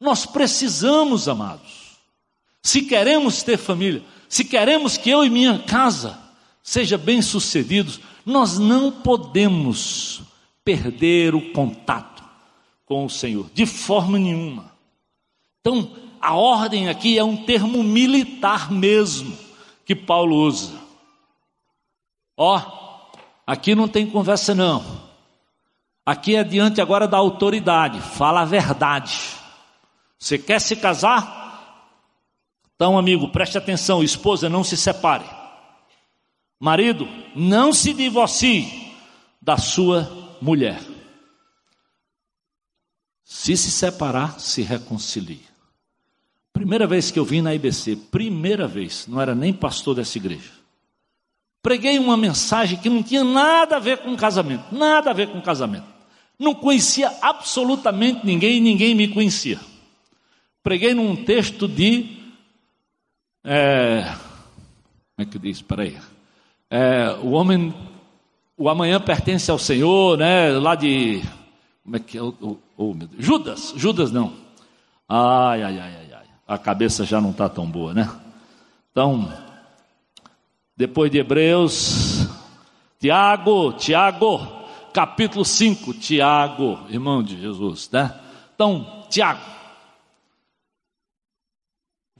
Nós 0.00 0.26
precisamos, 0.26 1.28
amados. 1.28 1.98
Se 2.62 2.82
queremos 2.82 3.42
ter 3.42 3.56
família, 3.56 4.02
se 4.32 4.46
queremos 4.46 4.96
que 4.96 5.10
eu 5.10 5.22
e 5.22 5.28
minha 5.28 5.58
casa 5.58 6.18
seja 6.62 6.96
bem 6.96 7.20
sucedidos, 7.20 8.00
nós 8.24 8.58
não 8.58 8.90
podemos 8.90 10.22
perder 10.64 11.34
o 11.34 11.52
contato 11.52 12.24
com 12.86 13.04
o 13.04 13.10
Senhor, 13.10 13.50
de 13.52 13.66
forma 13.66 14.18
nenhuma. 14.18 14.72
Então, 15.60 15.94
a 16.18 16.34
ordem 16.34 16.88
aqui 16.88 17.18
é 17.18 17.22
um 17.22 17.44
termo 17.44 17.84
militar 17.84 18.72
mesmo, 18.72 19.36
que 19.84 19.94
Paulo 19.94 20.34
usa. 20.36 20.80
Ó, 22.34 22.58
aqui 23.46 23.74
não 23.74 23.86
tem 23.86 24.06
conversa 24.06 24.54
não. 24.54 24.82
Aqui 26.06 26.36
é 26.36 26.42
diante 26.42 26.80
agora 26.80 27.06
da 27.06 27.18
autoridade, 27.18 28.00
fala 28.00 28.40
a 28.40 28.46
verdade. 28.46 29.14
Você 30.18 30.38
quer 30.38 30.58
se 30.58 30.74
casar? 30.74 31.41
Então, 32.82 32.98
amigo, 32.98 33.28
preste 33.28 33.56
atenção: 33.56 34.02
esposa, 34.02 34.48
não 34.48 34.64
se 34.64 34.76
separe. 34.76 35.24
Marido, 36.58 37.08
não 37.32 37.72
se 37.72 37.92
divorcie 37.92 38.92
da 39.40 39.56
sua 39.56 40.36
mulher. 40.42 40.82
Se 43.22 43.56
se 43.56 43.70
separar, 43.70 44.40
se 44.40 44.62
reconcilie. 44.62 45.42
Primeira 46.52 46.84
vez 46.84 47.12
que 47.12 47.20
eu 47.20 47.24
vim 47.24 47.40
na 47.40 47.54
IBC, 47.54 47.94
primeira 48.10 48.66
vez, 48.66 49.06
não 49.06 49.20
era 49.20 49.32
nem 49.32 49.52
pastor 49.52 49.94
dessa 49.94 50.18
igreja. 50.18 50.50
Preguei 51.62 52.00
uma 52.00 52.16
mensagem 52.16 52.76
que 52.80 52.90
não 52.90 53.00
tinha 53.00 53.22
nada 53.22 53.76
a 53.76 53.78
ver 53.78 53.98
com 53.98 54.16
casamento, 54.16 54.74
nada 54.74 55.10
a 55.10 55.14
ver 55.14 55.28
com 55.28 55.40
casamento. 55.40 55.86
Não 56.36 56.52
conhecia 56.52 57.16
absolutamente 57.22 58.26
ninguém 58.26 58.56
e 58.56 58.60
ninguém 58.60 58.92
me 58.92 59.06
conhecia. 59.06 59.60
Preguei 60.64 60.94
num 60.94 61.14
texto 61.14 61.68
de 61.68 62.21
é, 63.44 64.04
como 64.04 65.18
é 65.18 65.24
que 65.24 65.38
diz? 65.38 65.60
Peraí. 65.62 65.98
É, 66.70 67.16
o 67.22 67.32
homem, 67.32 67.74
o 68.56 68.68
amanhã 68.68 69.00
pertence 69.00 69.50
ao 69.50 69.58
Senhor, 69.58 70.16
né? 70.16 70.50
Lá 70.52 70.74
de. 70.74 71.22
Como 71.82 71.96
é 71.96 71.98
que 71.98 72.18
é? 72.18 72.22
Oh, 72.22 72.56
oh, 72.76 72.94
Judas, 73.18 73.74
Judas 73.76 74.12
não. 74.12 74.32
Ai, 75.08 75.62
ai, 75.62 75.78
ai, 75.78 75.94
ai, 75.96 76.12
ai. 76.12 76.26
A 76.46 76.56
cabeça 76.56 77.04
já 77.04 77.20
não 77.20 77.30
está 77.30 77.48
tão 77.48 77.66
boa, 77.66 77.92
né? 77.92 78.10
Então, 78.90 79.32
depois 80.76 81.10
de 81.10 81.18
Hebreus, 81.18 82.26
Tiago, 82.98 83.72
Tiago, 83.72 84.46
capítulo 84.92 85.44
5, 85.44 85.94
Tiago, 85.94 86.78
irmão 86.88 87.22
de 87.22 87.40
Jesus, 87.40 87.90
né? 87.90 88.14
Então, 88.54 89.04
Tiago, 89.10 89.40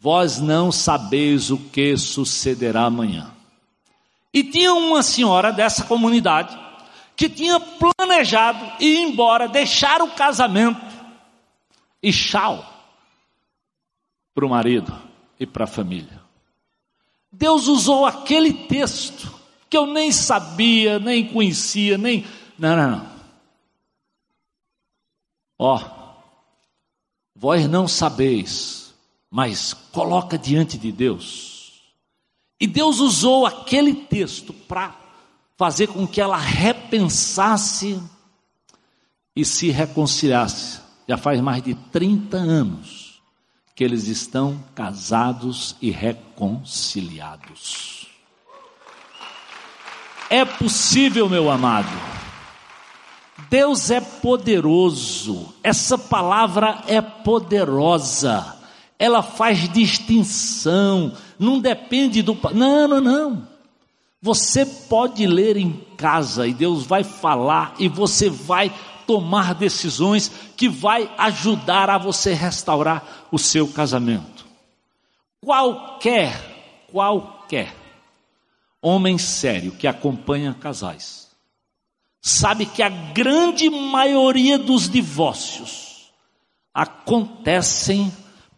vós 0.02 0.40
não 0.40 0.72
sabeis 0.72 1.52
o 1.52 1.56
que 1.56 1.96
sucederá 1.96 2.86
amanhã. 2.86 3.32
E 4.34 4.42
tinha 4.42 4.74
uma 4.74 5.00
senhora 5.00 5.52
dessa 5.52 5.84
comunidade 5.84 6.58
que 7.14 7.28
tinha 7.28 7.60
planejado 7.60 8.82
ir 8.82 8.96
embora, 8.96 9.46
deixar 9.46 10.02
o 10.02 10.10
casamento 10.10 10.80
e 12.02 12.10
tchau 12.10 12.68
para 14.34 14.44
o 14.44 14.48
marido 14.48 14.92
e 15.38 15.46
para 15.46 15.64
a 15.64 15.68
família. 15.68 16.20
Deus 17.30 17.68
usou 17.68 18.04
aquele 18.04 18.52
texto 18.52 19.32
que 19.70 19.76
eu 19.76 19.86
nem 19.86 20.10
sabia, 20.10 20.98
nem 20.98 21.28
conhecia, 21.28 21.96
nem. 21.96 22.26
Não, 22.58 22.76
não, 22.76 22.90
não. 22.90 23.12
Ó, 25.60 25.80
vós 27.36 27.68
não 27.68 27.86
sabeis, 27.86 28.81
mas 29.32 29.72
coloca 29.72 30.36
diante 30.36 30.76
de 30.76 30.92
Deus. 30.92 31.80
E 32.60 32.66
Deus 32.66 33.00
usou 33.00 33.46
aquele 33.46 33.94
texto 33.94 34.52
para 34.52 34.94
fazer 35.56 35.86
com 35.86 36.06
que 36.06 36.20
ela 36.20 36.36
repensasse 36.36 37.98
e 39.34 39.42
se 39.42 39.70
reconciliasse. 39.70 40.82
Já 41.08 41.16
faz 41.16 41.40
mais 41.40 41.62
de 41.62 41.74
30 41.74 42.36
anos 42.36 43.22
que 43.74 43.82
eles 43.82 44.06
estão 44.06 44.62
casados 44.74 45.76
e 45.80 45.90
reconciliados. 45.90 48.06
É 50.28 50.44
possível, 50.44 51.26
meu 51.26 51.50
amado. 51.50 51.88
Deus 53.48 53.90
é 53.90 54.00
poderoso. 54.00 55.54
Essa 55.62 55.96
palavra 55.96 56.84
é 56.86 57.00
poderosa. 57.00 58.60
Ela 59.02 59.20
faz 59.20 59.68
distinção. 59.68 61.12
Não 61.36 61.58
depende 61.58 62.22
do. 62.22 62.38
Não, 62.54 62.86
não, 62.86 63.00
não. 63.00 63.48
Você 64.20 64.64
pode 64.64 65.26
ler 65.26 65.56
em 65.56 65.72
casa 65.96 66.46
e 66.46 66.54
Deus 66.54 66.86
vai 66.86 67.02
falar 67.02 67.74
e 67.80 67.88
você 67.88 68.30
vai 68.30 68.72
tomar 69.04 69.56
decisões 69.56 70.30
que 70.56 70.68
vai 70.68 71.12
ajudar 71.18 71.90
a 71.90 71.98
você 71.98 72.32
restaurar 72.32 73.26
o 73.32 73.40
seu 73.40 73.66
casamento. 73.66 74.46
Qualquer, 75.40 76.86
qualquer 76.92 77.74
homem 78.80 79.18
sério 79.18 79.72
que 79.72 79.88
acompanha 79.88 80.54
casais, 80.54 81.28
sabe 82.20 82.66
que 82.66 82.84
a 82.84 82.88
grande 82.88 83.68
maioria 83.68 84.56
dos 84.56 84.88
divórcios 84.88 86.12
acontecem 86.72 88.12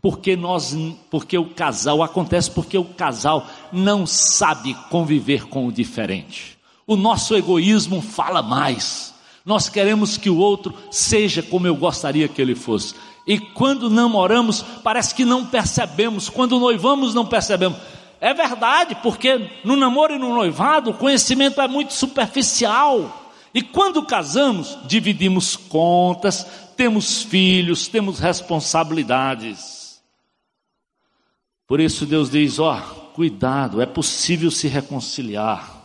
porque 0.05 0.37
nós, 0.37 0.77
porque 1.11 1.39
o 1.39 1.47
casal 1.47 2.03
acontece 2.03 2.51
porque 2.51 2.77
o 2.77 2.85
casal 2.85 3.47
não 3.73 4.07
sabe 4.07 4.75
conviver 4.91 5.47
com 5.47 5.67
o 5.67 5.73
diferente. 5.73 6.59
O 6.87 6.95
nosso 6.95 7.35
egoísmo 7.35 8.03
fala 8.03 8.43
mais. 8.43 9.15
Nós 9.47 9.71
queremos 9.71 10.19
que 10.19 10.29
o 10.29 10.37
outro 10.37 10.75
seja 10.91 11.43
como 11.43 11.67
eu 11.67 11.75
gostaria 11.75 12.29
que 12.29 12.43
ele 12.43 12.55
fosse. 12.55 12.95
E 13.27 13.39
quando 13.39 13.89
namoramos, 13.89 14.63
parece 14.83 15.15
que 15.15 15.25
não 15.25 15.47
percebemos. 15.47 16.29
Quando 16.29 16.61
noivamos, 16.61 17.15
não 17.15 17.25
percebemos. 17.25 17.79
É 18.21 18.35
verdade, 18.35 18.95
porque 18.97 19.49
no 19.65 19.75
namoro 19.75 20.17
e 20.17 20.19
no 20.19 20.35
noivado 20.35 20.91
o 20.91 20.99
conhecimento 20.99 21.63
é 21.63 21.67
muito 21.67 21.95
superficial. 21.95 23.33
E 23.55 23.63
quando 23.63 24.05
casamos, 24.05 24.77
dividimos 24.85 25.57
contas, 25.57 26.47
temos 26.77 27.23
filhos, 27.23 27.89
temos 27.89 28.19
responsabilidades. 28.19 29.74
Por 31.67 31.81
isso 31.81 32.07
Deus 32.07 32.31
diz: 32.31 32.59
ó, 32.59 32.79
cuidado, 33.15 33.81
é 33.81 33.87
possível 33.87 34.51
se 34.51 34.69
reconciliar. 34.69 35.83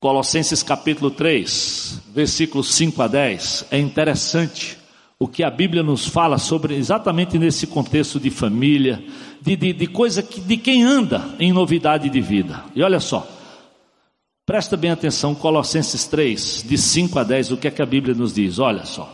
Colossenses 0.00 0.62
capítulo 0.62 1.10
3, 1.10 2.02
versículos 2.14 2.72
5 2.74 3.02
a 3.02 3.08
10, 3.08 3.66
é 3.70 3.78
interessante 3.78 4.78
o 5.18 5.26
que 5.26 5.42
a 5.42 5.50
Bíblia 5.50 5.82
nos 5.82 6.06
fala 6.06 6.38
sobre 6.38 6.76
exatamente 6.76 7.36
nesse 7.36 7.66
contexto 7.66 8.20
de 8.20 8.30
família, 8.30 9.04
de, 9.42 9.56
de, 9.56 9.72
de 9.72 9.86
coisa 9.88 10.22
que, 10.22 10.40
de 10.40 10.56
quem 10.56 10.84
anda 10.84 11.34
em 11.40 11.52
novidade 11.52 12.08
de 12.08 12.20
vida. 12.20 12.64
E 12.76 12.82
olha 12.82 13.00
só, 13.00 13.26
presta 14.46 14.76
bem 14.76 14.92
atenção, 14.92 15.34
Colossenses 15.34 16.06
3, 16.06 16.64
de 16.68 16.78
5 16.78 17.18
a 17.18 17.24
10, 17.24 17.50
o 17.50 17.56
que 17.56 17.66
é 17.66 17.70
que 17.72 17.82
a 17.82 17.86
Bíblia 17.86 18.14
nos 18.14 18.34
diz? 18.34 18.60
Olha 18.60 18.84
só. 18.84 19.12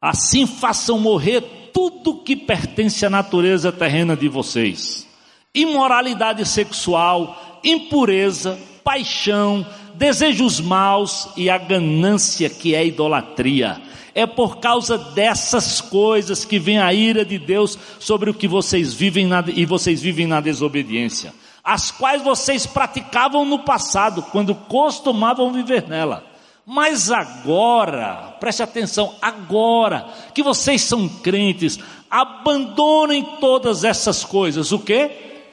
Assim 0.00 0.46
façam 0.46 1.00
morrer 1.00 1.57
tudo 1.72 2.22
que 2.22 2.36
pertence 2.36 3.04
à 3.04 3.10
natureza 3.10 3.72
terrena 3.72 4.16
de 4.16 4.28
vocês: 4.28 5.06
imoralidade 5.54 6.44
sexual, 6.46 7.60
impureza, 7.64 8.58
paixão, 8.84 9.66
desejos 9.94 10.60
maus 10.60 11.28
e 11.36 11.50
a 11.50 11.58
ganância 11.58 12.48
que 12.48 12.74
é 12.74 12.86
idolatria 12.86 13.80
é 14.18 14.26
por 14.26 14.58
causa 14.58 14.98
dessas 14.98 15.80
coisas 15.80 16.44
que 16.44 16.58
vem 16.58 16.80
a 16.80 16.92
ira 16.92 17.24
de 17.24 17.38
Deus 17.38 17.78
sobre 18.00 18.28
o 18.28 18.34
que 18.34 18.48
vocês 18.48 18.92
vivem 18.92 19.26
na, 19.26 19.44
e 19.46 19.64
vocês 19.64 20.02
vivem 20.02 20.26
na 20.26 20.40
desobediência, 20.40 21.32
as 21.62 21.92
quais 21.92 22.20
vocês 22.22 22.66
praticavam 22.66 23.44
no 23.44 23.60
passado, 23.60 24.22
quando 24.32 24.56
costumavam 24.56 25.52
viver 25.52 25.86
nela. 25.86 26.24
Mas 26.70 27.10
agora, 27.10 28.36
preste 28.38 28.62
atenção, 28.62 29.14
agora 29.22 30.06
que 30.34 30.42
vocês 30.42 30.82
são 30.82 31.08
crentes, 31.08 31.78
abandonem 32.10 33.24
todas 33.40 33.84
essas 33.84 34.22
coisas. 34.22 34.70
O 34.70 34.78
que? 34.78 35.10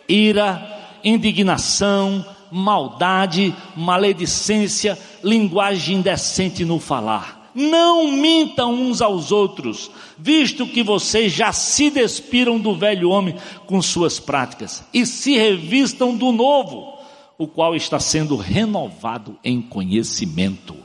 Ira, 0.09 0.61
indignação, 1.05 2.25
maldade, 2.51 3.55
maledicência, 3.77 4.99
linguagem 5.23 5.99
indecente 5.99 6.65
no 6.65 6.81
falar 6.81 7.45
não 7.55 8.11
mintam 8.11 8.73
uns 8.73 9.01
aos 9.01 9.31
outros, 9.31 9.89
visto 10.17 10.67
que 10.67 10.83
vocês 10.83 11.31
já 11.31 11.53
se 11.53 11.89
despiram 11.89 12.59
do 12.59 12.75
velho 12.75 13.09
homem 13.09 13.37
com 13.65 13.81
suas 13.81 14.19
práticas 14.19 14.83
e 14.93 15.05
se 15.05 15.37
revistam 15.37 16.17
do 16.17 16.33
novo, 16.33 16.99
o 17.37 17.47
qual 17.47 17.73
está 17.73 17.97
sendo 17.97 18.35
renovado 18.35 19.39
em 19.41 19.61
conhecimento. 19.61 20.84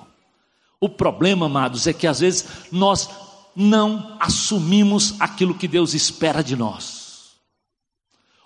O 0.80 0.88
problema, 0.88 1.46
amados, 1.46 1.86
é 1.86 1.92
que 1.92 2.06
às 2.06 2.20
vezes 2.20 2.46
nós 2.72 3.08
não 3.54 4.16
assumimos 4.18 5.20
aquilo 5.20 5.54
que 5.54 5.68
Deus 5.68 5.92
espera 5.92 6.42
de 6.42 6.56
nós. 6.56 7.36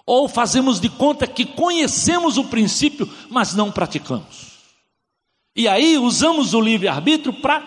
Ou 0.05 0.29
fazemos 0.29 0.81
de 0.81 0.89
conta 0.89 1.27
que 1.27 1.47
conhecemos 1.47 2.37
o 2.37 2.45
princípio, 2.45 3.09
mas 3.31 3.55
não 3.55 3.71
praticamos. 3.71 4.55
E 5.57 5.69
aí 5.69 5.97
usamos 5.97 6.53
o 6.53 6.61
livre-arbítrio 6.61 7.33
para 7.33 7.65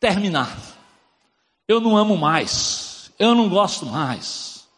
terminar. 0.00 0.58
Eu 1.68 1.80
não 1.80 1.96
amo 1.96 2.16
mais, 2.16 3.10
eu 3.18 3.34
não 3.34 3.48
gosto 3.48 3.86
mais, 3.86 4.68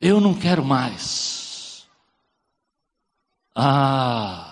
eu 0.00 0.20
não 0.20 0.34
quero 0.34 0.64
mais. 0.64 1.86
Ah, 3.54 4.49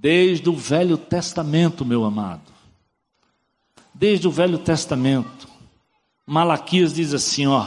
desde 0.00 0.48
o 0.48 0.52
Velho 0.52 0.96
Testamento, 0.96 1.84
meu 1.84 2.04
amado, 2.04 2.52
desde 3.92 4.28
o 4.28 4.30
Velho 4.30 4.58
Testamento, 4.58 5.48
Malaquias 6.24 6.94
diz 6.94 7.12
assim: 7.12 7.46
ó, 7.48 7.66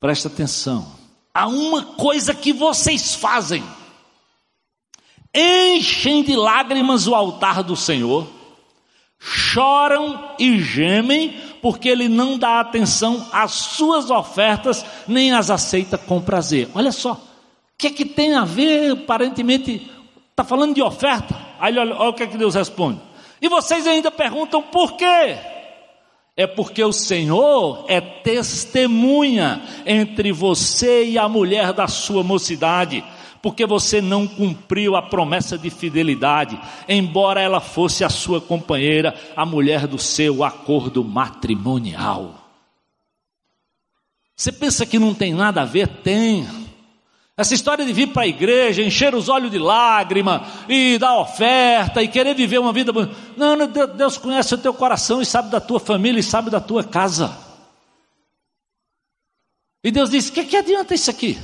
presta 0.00 0.26
atenção, 0.26 0.92
há 1.32 1.46
uma 1.46 1.84
coisa 1.84 2.34
que 2.34 2.52
vocês 2.52 3.14
fazem. 3.14 3.62
Enchem 5.34 6.22
de 6.22 6.36
lágrimas 6.36 7.06
o 7.06 7.14
altar 7.14 7.62
do 7.62 7.76
Senhor, 7.76 8.28
choram 9.18 10.34
e 10.38 10.60
gemem, 10.60 11.40
porque 11.62 11.88
ele 11.88 12.08
não 12.08 12.36
dá 12.36 12.60
atenção 12.60 13.28
às 13.32 13.52
suas 13.52 14.10
ofertas, 14.10 14.84
nem 15.06 15.32
as 15.32 15.48
aceita 15.48 15.96
com 15.96 16.20
prazer. 16.20 16.68
Olha 16.74 16.92
só, 16.92 17.12
o 17.12 17.18
que 17.78 17.86
é 17.86 17.90
que 17.90 18.04
tem 18.04 18.34
a 18.34 18.44
ver, 18.44 18.92
aparentemente, 18.92 19.91
está 20.32 20.42
falando 20.44 20.74
de 20.74 20.82
oferta? 20.82 21.34
Aí 21.60 21.78
olha, 21.78 21.94
olha 21.94 22.10
o 22.10 22.14
que 22.14 22.24
é 22.24 22.26
que 22.26 22.36
Deus 22.36 22.54
responde. 22.54 23.00
E 23.40 23.48
vocês 23.48 23.86
ainda 23.86 24.10
perguntam 24.10 24.62
por 24.62 24.96
quê? 24.96 25.38
É 26.36 26.46
porque 26.46 26.82
o 26.82 26.92
Senhor 26.92 27.84
é 27.88 28.00
testemunha 28.00 29.62
entre 29.86 30.32
você 30.32 31.04
e 31.04 31.18
a 31.18 31.28
mulher 31.28 31.72
da 31.72 31.86
sua 31.86 32.22
mocidade 32.22 33.04
porque 33.42 33.66
você 33.66 34.00
não 34.00 34.26
cumpriu 34.26 34.94
a 34.94 35.02
promessa 35.02 35.58
de 35.58 35.68
fidelidade, 35.68 36.58
embora 36.88 37.42
ela 37.42 37.60
fosse 37.60 38.04
a 38.04 38.08
sua 38.08 38.40
companheira, 38.40 39.14
a 39.34 39.44
mulher 39.44 39.88
do 39.88 39.98
seu 39.98 40.44
acordo 40.44 41.02
matrimonial. 41.02 42.38
Você 44.36 44.52
pensa 44.52 44.86
que 44.86 44.98
não 44.98 45.12
tem 45.12 45.34
nada 45.34 45.62
a 45.62 45.64
ver? 45.64 45.88
Tem. 45.88 46.46
Essa 47.36 47.54
história 47.54 47.84
de 47.84 47.92
vir 47.92 48.08
para 48.08 48.22
a 48.22 48.26
igreja, 48.26 48.82
encher 48.82 49.14
os 49.14 49.28
olhos 49.28 49.50
de 49.50 49.58
lágrima 49.58 50.46
e 50.68 50.98
dar 50.98 51.18
oferta 51.18 52.02
e 52.02 52.08
querer 52.08 52.34
viver 52.34 52.58
uma 52.58 52.72
vida. 52.72 52.92
Não, 53.36 53.56
não, 53.56 53.66
Deus 53.66 54.18
conhece 54.18 54.54
o 54.54 54.58
teu 54.58 54.74
coração 54.74 55.22
e 55.22 55.26
sabe 55.26 55.50
da 55.50 55.60
tua 55.60 55.80
família 55.80 56.20
e 56.20 56.22
sabe 56.22 56.50
da 56.50 56.60
tua 56.60 56.84
casa. 56.84 57.34
E 59.82 59.90
Deus 59.90 60.10
diz: 60.10 60.28
o 60.28 60.32
que, 60.32 60.44
que 60.44 60.56
adianta 60.56 60.94
isso 60.94 61.10
aqui? 61.10 61.38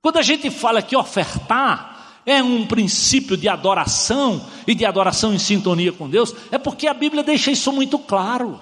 Quando 0.00 0.16
a 0.16 0.22
gente 0.22 0.50
fala 0.50 0.80
que 0.80 0.96
ofertar 0.96 2.22
é 2.24 2.42
um 2.42 2.66
princípio 2.66 3.36
de 3.36 3.48
adoração 3.48 4.46
e 4.66 4.74
de 4.74 4.86
adoração 4.86 5.34
em 5.34 5.38
sintonia 5.38 5.92
com 5.92 6.08
Deus, 6.08 6.34
é 6.50 6.56
porque 6.56 6.86
a 6.86 6.94
Bíblia 6.94 7.22
deixa 7.22 7.50
isso 7.50 7.70
muito 7.72 7.98
claro. 7.98 8.60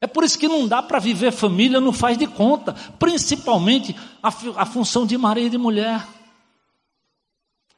É 0.00 0.06
por 0.06 0.24
isso 0.24 0.38
que 0.38 0.48
não 0.48 0.66
dá 0.66 0.82
para 0.82 0.98
viver 0.98 1.30
família, 1.30 1.80
não 1.80 1.92
faz 1.92 2.16
de 2.16 2.26
conta, 2.26 2.74
principalmente 2.98 3.94
a, 4.22 4.28
a 4.56 4.64
função 4.64 5.04
de 5.04 5.18
marido 5.18 5.48
e 5.48 5.50
de 5.50 5.58
mulher. 5.58 6.06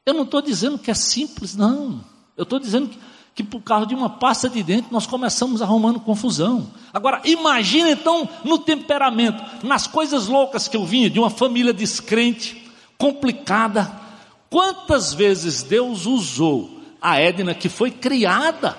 Eu 0.06 0.14
não 0.14 0.22
estou 0.22 0.40
dizendo 0.40 0.78
que 0.78 0.90
é 0.90 0.94
simples, 0.94 1.56
não. 1.56 2.04
Eu 2.36 2.44
estou 2.44 2.60
dizendo 2.60 2.88
que, 2.88 2.98
que, 3.34 3.42
por 3.42 3.60
causa 3.60 3.86
de 3.86 3.94
uma 3.94 4.08
pasta 4.08 4.48
de 4.48 4.62
dente 4.62 4.88
nós 4.92 5.04
começamos 5.04 5.60
arrumando 5.60 5.98
confusão. 5.98 6.70
Agora, 6.92 7.20
imagina 7.24 7.90
então 7.90 8.28
no 8.44 8.58
temperamento, 8.58 9.66
nas 9.66 9.88
coisas 9.88 10.28
loucas 10.28 10.68
que 10.68 10.76
eu 10.76 10.86
vinha 10.86 11.10
de 11.10 11.18
uma 11.18 11.30
família 11.30 11.72
descrente, 11.72 12.70
complicada. 12.96 14.00
Quantas 14.48 15.12
vezes 15.12 15.64
Deus 15.64 16.06
usou 16.06 16.80
a 17.00 17.18
Edna 17.18 17.52
que 17.52 17.68
foi 17.68 17.90
criada 17.90 18.76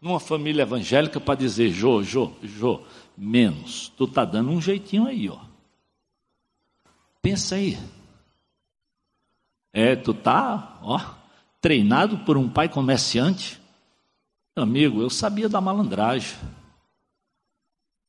numa 0.00 0.18
família 0.18 0.62
evangélica 0.62 1.20
para 1.20 1.34
dizer, 1.34 1.70
Jô, 1.70 2.02
Jô, 2.02 2.32
Jô, 2.42 2.80
menos. 3.16 3.92
Tu 3.96 4.06
tá 4.06 4.24
dando 4.24 4.50
um 4.50 4.60
jeitinho 4.60 5.06
aí, 5.06 5.28
ó. 5.28 5.38
Pensa 7.20 7.56
aí. 7.56 7.78
É, 9.72 9.94
tu 9.94 10.14
tá, 10.14 10.78
ó, 10.82 10.98
treinado 11.60 12.18
por 12.18 12.36
um 12.36 12.48
pai 12.48 12.68
comerciante. 12.68 13.60
Amigo, 14.56 15.02
eu 15.02 15.10
sabia 15.10 15.48
da 15.48 15.60
malandragem. 15.60 16.36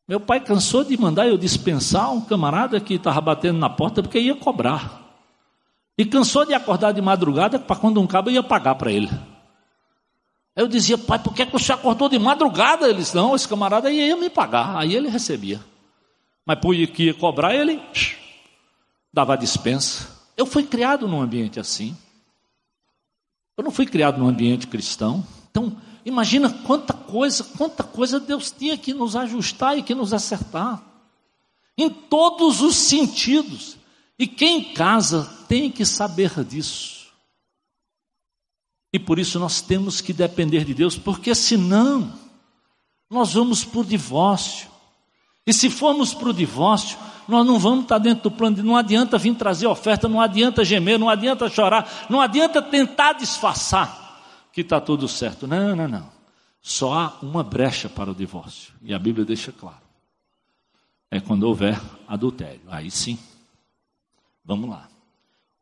Meu 0.08 0.20
pai 0.20 0.40
cansou 0.40 0.84
de 0.84 0.98
mandar 0.98 1.28
eu 1.28 1.38
dispensar 1.38 2.12
um 2.12 2.22
camarada 2.22 2.80
que 2.80 2.96
estava 2.96 3.22
batendo 3.22 3.60
na 3.60 3.70
porta 3.70 4.02
porque 4.02 4.20
ia 4.20 4.36
cobrar. 4.36 5.00
E 5.98 6.06
cansou 6.06 6.46
de 6.46 6.54
acordar 6.54 6.94
de 6.94 7.02
madrugada 7.02 7.60
para 7.60 7.76
quando 7.76 8.02
um 8.02 8.08
cabo 8.08 8.30
ia 8.30 8.42
pagar 8.42 8.76
para 8.76 8.92
ele. 8.92 9.10
Eu 10.56 10.68
dizia, 10.68 10.98
pai, 10.98 11.18
por 11.20 11.34
que, 11.34 11.46
que 11.46 11.52
você 11.52 11.72
acordou 11.72 12.10
de 12.10 12.20
madrugada? 12.20 12.90
Eles, 12.90 13.14
não, 13.14 13.36
esse 13.36 13.48
camarada 13.48 13.90
ia 13.92 14.18
me 14.18 14.30
pagar. 14.30 14.78
Aí 14.78 14.94
ele 14.94 15.08
recebia. 15.08 15.64
Mas 16.46 16.60
por 16.60 16.76
que 16.76 17.06
ia 17.06 17.14
cobrar, 17.14 17.56
ele 17.56 17.82
dava 19.14 19.38
dispensa. 19.38 20.10
Eu 20.36 20.46
fui 20.46 20.64
criado 20.64 21.08
num 21.08 21.22
ambiente 21.22 21.60
assim. 21.60 21.96
Eu 23.58 23.64
não 23.64 23.72
fui 23.72 23.86
criado 23.86 24.18
num 24.18 24.28
ambiente 24.28 24.68
cristão. 24.68 25.26
Então, 25.50 25.78
imagina 26.06 26.50
quanta 26.50 26.94
coisa, 26.94 27.44
quanta 27.58 27.84
coisa 27.84 28.20
Deus 28.20 28.52
tinha 28.52 28.78
que 28.78 28.94
nos 28.94 29.16
ajustar 29.16 29.78
e 29.78 29.84
que 29.84 29.96
nos 29.96 30.14
acertar. 30.14 30.82
Em 31.78 31.90
todos 31.90 32.62
os 32.62 32.76
sentidos. 32.76 33.78
E 34.20 34.28
quem 34.28 34.74
casa 34.74 35.24
tem 35.48 35.72
que 35.72 35.86
saber 35.86 36.44
disso. 36.44 37.01
E 38.94 39.00
por 39.00 39.20
isso 39.20 39.40
nós 39.40 39.62
temos 39.62 40.02
que 40.02 40.12
depender 40.12 40.66
de 40.66 40.74
Deus, 40.74 40.98
porque 40.98 41.34
senão 41.34 42.14
nós 43.10 43.34
vamos 43.34 43.64
para 43.64 43.80
o 43.80 43.86
divórcio. 43.86 44.70
E 45.46 45.54
se 45.54 45.70
formos 45.70 46.14
para 46.14 46.30
o 46.30 46.34
divórcio, 46.34 46.98
nós 47.28 47.46
não 47.46 47.58
vamos 47.58 47.84
estar 47.84 47.98
dentro 47.98 48.24
do 48.24 48.32
plano, 48.32 48.58
de, 48.58 48.64
não 48.64 48.76
adianta 48.76 49.18
vir 49.18 49.36
trazer 49.36 49.68
oferta, 49.68 50.08
não 50.08 50.20
adianta 50.20 50.66
gemer, 50.66 51.00
não 51.00 51.10
adianta 51.10 51.50
chorar, 51.50 52.08
não 52.10 52.20
adianta 52.20 52.62
tentar 52.62 53.14
disfarçar 53.14 54.02
que 54.52 54.62
está 54.62 54.82
tudo 54.82 55.08
certo. 55.08 55.48
Não, 55.48 55.76
não, 55.76 55.88
não. 55.88 56.10
Só 56.62 56.94
há 56.94 57.18
uma 57.22 57.44
brecha 57.44 57.90
para 57.90 58.12
o 58.12 58.16
divórcio. 58.16 58.74
E 58.82 58.94
a 58.94 59.00
Bíblia 59.00 59.26
deixa 59.26 59.52
claro. 59.52 59.82
É 61.10 61.20
quando 61.20 61.44
houver 61.44 61.80
adultério. 62.08 62.62
Aí 62.70 62.92
sim. 62.92 63.18
Vamos 64.44 64.70
lá. 64.70 64.88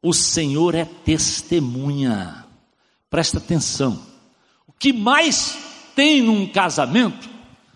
O 0.01 0.13
Senhor 0.13 0.75
é 0.75 0.85
testemunha. 0.85 2.45
Presta 3.09 3.37
atenção. 3.37 3.99
O 4.67 4.71
que 4.71 4.93
mais 4.93 5.57
tem 5.95 6.21
num 6.21 6.47
casamento, 6.47 7.29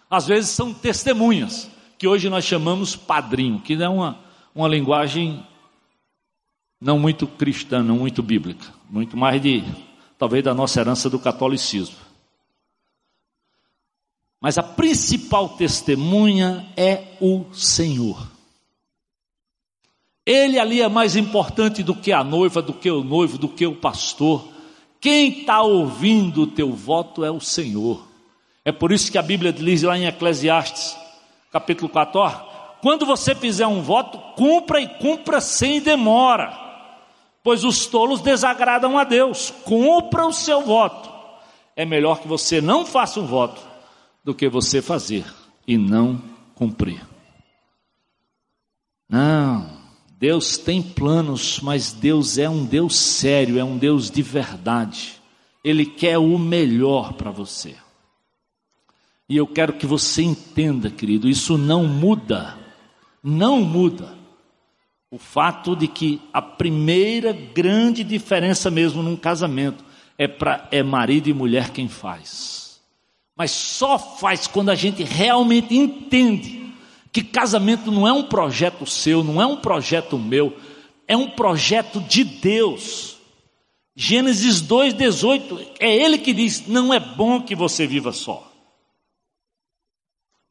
às 0.10 0.28
vezes 0.28 0.52
são 0.52 0.74
testemunhas, 0.74 1.70
que 1.98 2.08
hoje 2.08 2.30
nós 2.30 2.46
chamamos 2.46 2.96
padrinho, 2.96 3.60
que 3.60 3.74
é 3.74 3.90
uma, 3.90 4.20
uma 4.54 4.68
linguagem 4.68 5.46
não 6.80 7.00
muito 7.00 7.26
cristã, 7.26 7.82
não 7.82 7.98
muito 7.98 8.22
bíblica, 8.22 8.68
muito 8.90 9.16
mais 9.16 9.42
de, 9.42 9.64
talvez, 10.18 10.44
da 10.44 10.54
nossa 10.54 10.82
herança 10.82 11.10
do 11.10 11.18
catolicismo. 11.18 11.96
Mas 14.40 14.58
a 14.58 14.64
principal 14.64 15.50
testemunha 15.50 16.68
é 16.76 17.16
o 17.22 17.46
Senhor. 17.54 18.30
Ele 20.26 20.60
ali 20.60 20.82
é 20.82 20.90
mais 20.90 21.16
importante 21.16 21.82
do 21.82 21.96
que 21.96 22.12
a 22.12 22.24
noiva, 22.24 22.62
do 22.62 22.74
que 22.74 22.92
o 22.92 23.04
noivo, 23.04 23.38
do 23.38 23.48
que 23.48 23.66
o 23.66 23.76
pastor. 23.76 24.53
Quem 25.04 25.40
está 25.40 25.62
ouvindo 25.62 26.44
o 26.44 26.48
teu 26.48 26.72
voto 26.72 27.26
é 27.26 27.30
o 27.30 27.42
Senhor. 27.42 28.08
É 28.64 28.72
por 28.72 28.90
isso 28.90 29.12
que 29.12 29.18
a 29.18 29.22
Bíblia 29.22 29.52
diz 29.52 29.84
lá 29.84 29.98
em 29.98 30.06
Eclesiastes, 30.06 30.96
capítulo 31.52 31.90
14: 31.90 32.38
quando 32.82 33.06
você 33.06 33.36
fizer 33.36 33.68
um 33.68 33.82
voto, 33.82 34.18
cumpra 34.38 34.80
e 34.80 34.88
cumpra 34.88 35.42
sem 35.42 35.82
demora, 35.82 36.58
pois 37.44 37.66
os 37.66 37.86
tolos 37.86 38.22
desagradam 38.22 38.98
a 38.98 39.04
Deus. 39.04 39.54
Cumpra 39.66 40.26
o 40.26 40.32
seu 40.32 40.62
voto. 40.62 41.12
É 41.76 41.86
melhor 41.86 42.22
que 42.22 42.28
você 42.30 42.62
não 42.62 42.86
faça 42.86 43.20
um 43.20 43.26
voto 43.26 43.62
do 44.24 44.34
que 44.34 44.48
você 44.48 44.82
fazer 44.82 45.26
e 45.68 45.78
não 45.78 46.22
cumprir. 46.56 47.06
Não. 49.10 49.83
Deus 50.24 50.58
tem 50.58 50.82
planos, 50.82 51.60
mas 51.60 51.92
Deus 51.92 52.38
é 52.38 52.50
um 52.50 52.64
Deus 52.64 52.96
sério, 52.96 53.60
é 53.60 53.64
um 53.64 53.78
Deus 53.78 54.10
de 54.10 54.22
verdade. 54.22 55.22
Ele 55.62 55.86
quer 55.86 56.18
o 56.18 56.40
melhor 56.40 57.12
para 57.12 57.30
você. 57.30 57.76
E 59.28 59.36
eu 59.36 59.46
quero 59.46 59.74
que 59.74 59.86
você 59.86 60.24
entenda, 60.24 60.90
querido, 60.90 61.28
isso 61.28 61.58
não 61.58 61.86
muda, 61.86 62.58
não 63.22 63.66
muda. 63.66 64.18
O 65.12 65.18
fato 65.18 65.76
de 65.76 65.90
que 65.90 66.22
a 66.32 66.42
primeira 66.42 67.34
grande 67.34 68.02
diferença 68.02 68.72
mesmo 68.72 69.04
num 69.04 69.18
casamento 69.18 69.84
é 70.18 70.26
para 70.26 70.70
é 70.72 70.82
marido 70.82 71.28
e 71.28 71.34
mulher 71.34 71.72
quem 71.72 71.90
faz. 71.90 72.80
Mas 73.36 73.52
só 73.52 74.00
faz 74.00 74.48
quando 74.48 74.70
a 74.70 74.76
gente 74.76 75.04
realmente 75.04 75.76
entende 75.76 76.63
que 77.14 77.24
casamento 77.24 77.92
não 77.92 78.08
é 78.08 78.12
um 78.12 78.24
projeto 78.24 78.88
seu, 78.88 79.24
não 79.24 79.40
é 79.40 79.46
um 79.46 79.56
projeto 79.56 80.18
meu, 80.18 80.58
é 81.08 81.16
um 81.16 81.30
projeto 81.30 82.02
de 82.02 82.24
Deus. 82.24 83.18
Gênesis 83.96 84.64
2,18, 84.64 85.76
é 85.80 85.96
Ele 85.96 86.18
que 86.18 86.34
diz: 86.34 86.66
não 86.66 86.92
é 86.92 87.00
bom 87.00 87.40
que 87.40 87.56
você 87.56 87.86
viva 87.86 88.12
só. 88.12 88.52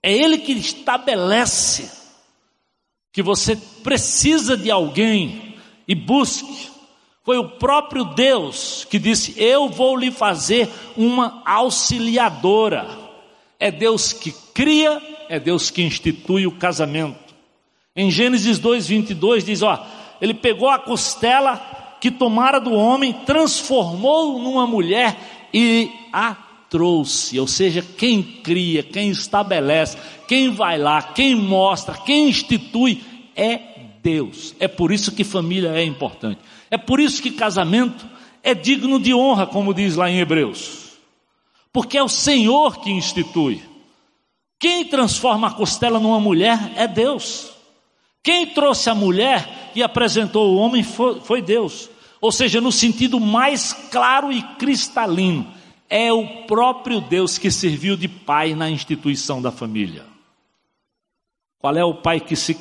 É 0.01 0.13
Ele 0.13 0.39
que 0.39 0.53
estabelece 0.53 1.91
que 3.13 3.23
você 3.23 3.57
precisa 3.83 4.57
de 4.57 4.71
alguém 4.71 5.57
e 5.89 5.97
busque. 5.97 6.71
Foi 7.25 7.39
o 7.39 7.51
próprio 7.51 8.05
Deus 8.05 8.87
que 8.89 9.01
disse: 9.01 9.35
Eu 9.37 9.69
vou 9.69 9.97
lhe 9.97 10.13
fazer 10.13 10.71
uma 10.97 11.43
auxiliadora. 11.45 13.01
É 13.59 13.71
Deus 13.71 14.13
que 14.13 14.31
cria 14.55 15.12
é 15.33 15.41
Deus 15.41 15.71
que 15.71 15.81
institui 15.81 16.47
o 16.47 16.53
casamento. 16.53 17.35
Em 17.97 18.11
Gênesis 18.11 18.59
2, 18.59 18.87
22 18.87 19.47
diz: 19.47 19.63
Ó, 19.63 19.83
ele 20.21 20.35
pegou 20.35 20.69
a 20.69 20.79
costela 20.79 21.57
que 22.03 22.11
tomara 22.11 22.61
do 22.61 22.75
homem, 22.75 23.15
transformou 23.25 24.39
numa 24.39 24.67
mulher 24.67 25.49
e 25.55 25.91
a 26.13 26.35
trouxe. 26.69 27.41
Ou 27.41 27.47
seja, 27.47 27.81
quem 27.97 28.23
cria, 28.23 28.83
quem 28.83 29.09
estabelece, 29.09 29.97
quem 30.29 30.51
vai 30.51 30.77
lá, 30.77 31.01
quem 31.01 31.35
mostra, 31.35 31.95
quem 31.95 32.29
institui 32.29 33.03
é 33.35 33.59
Deus. 34.03 34.55
É 34.61 34.69
por 34.69 34.93
isso 34.93 35.13
que 35.13 35.25
família 35.25 35.71
é 35.71 35.83
importante. 35.83 36.41
É 36.71 36.77
por 36.77 37.01
isso 37.01 37.23
que 37.23 37.31
casamento 37.31 38.07
é 38.43 38.55
digno 38.55 39.01
de 39.01 39.15
honra, 39.15 39.47
como 39.47 39.73
diz 39.73 39.97
lá 39.97 40.11
em 40.11 40.19
Hebreus. 40.19 40.93
Porque 41.73 41.97
é 41.97 42.03
o 42.03 42.09
Senhor 42.09 42.81
que 42.81 42.91
institui. 42.91 43.72
Quem 44.63 44.85
transforma 44.85 45.49
a 45.49 45.53
costela 45.53 45.99
numa 45.99 46.21
mulher 46.21 46.73
é 46.77 46.87
Deus. 46.87 47.51
Quem 48.23 48.47
trouxe 48.47 48.89
a 48.89 48.95
mulher 48.95 49.73
e 49.75 49.83
apresentou 49.83 50.55
o 50.55 50.57
homem 50.57 50.85
foi, 50.85 51.43
Deus. 51.43 51.91
Ou 52.21 52.31
seja, 52.31 52.61
no 52.61 52.71
sentido 52.71 53.19
mais 53.19 53.73
claro 53.91 54.31
e 54.31 54.41
cristalino, 54.57 55.53
é 55.91 56.13
o 56.13 56.45
próprio 56.47 57.01
Deus 57.01 57.37
que 57.37 57.51
serviu 57.51 57.97
de 57.97 58.07
pai 58.07 58.55
na 58.55 58.71
instituição 58.71 59.43
da 59.43 59.51
família. 59.51 60.07
Qual 61.59 61.77
é 61.77 61.85
o 61.85 61.95
pai 61.95 62.21
que 62.21 62.37
se, 62.37 62.55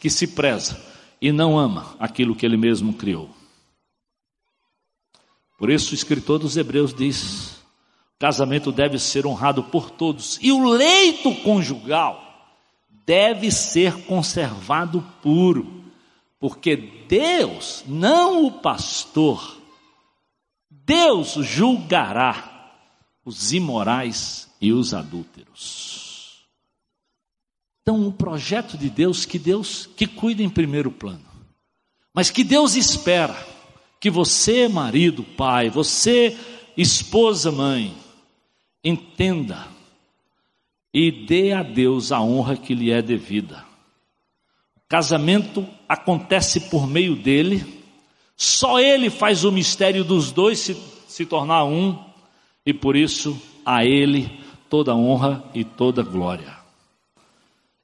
que 0.00 0.10
se 0.10 0.26
preza? 0.26 0.92
e 1.24 1.32
não 1.32 1.58
ama 1.58 1.96
aquilo 1.98 2.36
que 2.36 2.44
ele 2.44 2.58
mesmo 2.58 2.92
criou. 2.92 3.30
Por 5.56 5.70
isso 5.70 5.92
o 5.92 5.94
escritor 5.94 6.38
dos 6.38 6.54
Hebreus 6.54 6.92
diz: 6.92 7.63
casamento 8.18 8.72
deve 8.72 8.98
ser 8.98 9.26
honrado 9.26 9.64
por 9.64 9.90
todos 9.90 10.38
e 10.40 10.52
o 10.52 10.68
leito 10.70 11.34
conjugal 11.42 12.24
deve 13.06 13.50
ser 13.50 14.04
conservado 14.04 15.02
puro, 15.22 15.84
porque 16.38 16.76
Deus, 17.08 17.84
não 17.86 18.46
o 18.46 18.52
pastor, 18.52 19.58
Deus 20.70 21.34
julgará 21.40 22.72
os 23.24 23.52
imorais 23.52 24.48
e 24.60 24.72
os 24.72 24.94
adúlteros. 24.94 26.44
Então, 27.82 28.06
o 28.06 28.12
projeto 28.12 28.78
de 28.78 28.88
Deus, 28.88 29.26
que 29.26 29.38
Deus 29.38 29.86
que 29.94 30.06
cuida 30.06 30.42
em 30.42 30.48
primeiro 30.48 30.90
plano, 30.90 31.24
mas 32.14 32.30
que 32.30 32.42
Deus 32.42 32.74
espera 32.74 33.36
que 34.00 34.08
você, 34.08 34.68
marido, 34.68 35.22
pai, 35.22 35.68
você, 35.68 36.36
esposa, 36.76 37.52
mãe, 37.52 37.94
entenda 38.84 39.66
e 40.92 41.10
dê 41.10 41.52
a 41.52 41.62
Deus 41.62 42.12
a 42.12 42.20
honra 42.20 42.56
que 42.56 42.74
lhe 42.74 42.90
é 42.90 43.00
devida. 43.00 43.64
O 44.76 44.80
casamento 44.88 45.66
acontece 45.88 46.68
por 46.68 46.86
meio 46.86 47.16
dele, 47.16 47.82
só 48.36 48.78
ele 48.78 49.10
faz 49.10 49.44
o 49.44 49.50
mistério 49.50 50.04
dos 50.04 50.30
dois 50.30 50.58
se, 50.58 50.76
se 51.08 51.24
tornar 51.24 51.64
um, 51.64 51.98
e 52.64 52.72
por 52.72 52.94
isso 52.94 53.40
a 53.64 53.84
ele 53.84 54.30
toda 54.68 54.94
honra 54.94 55.42
e 55.54 55.64
toda 55.64 56.02
glória. 56.02 56.54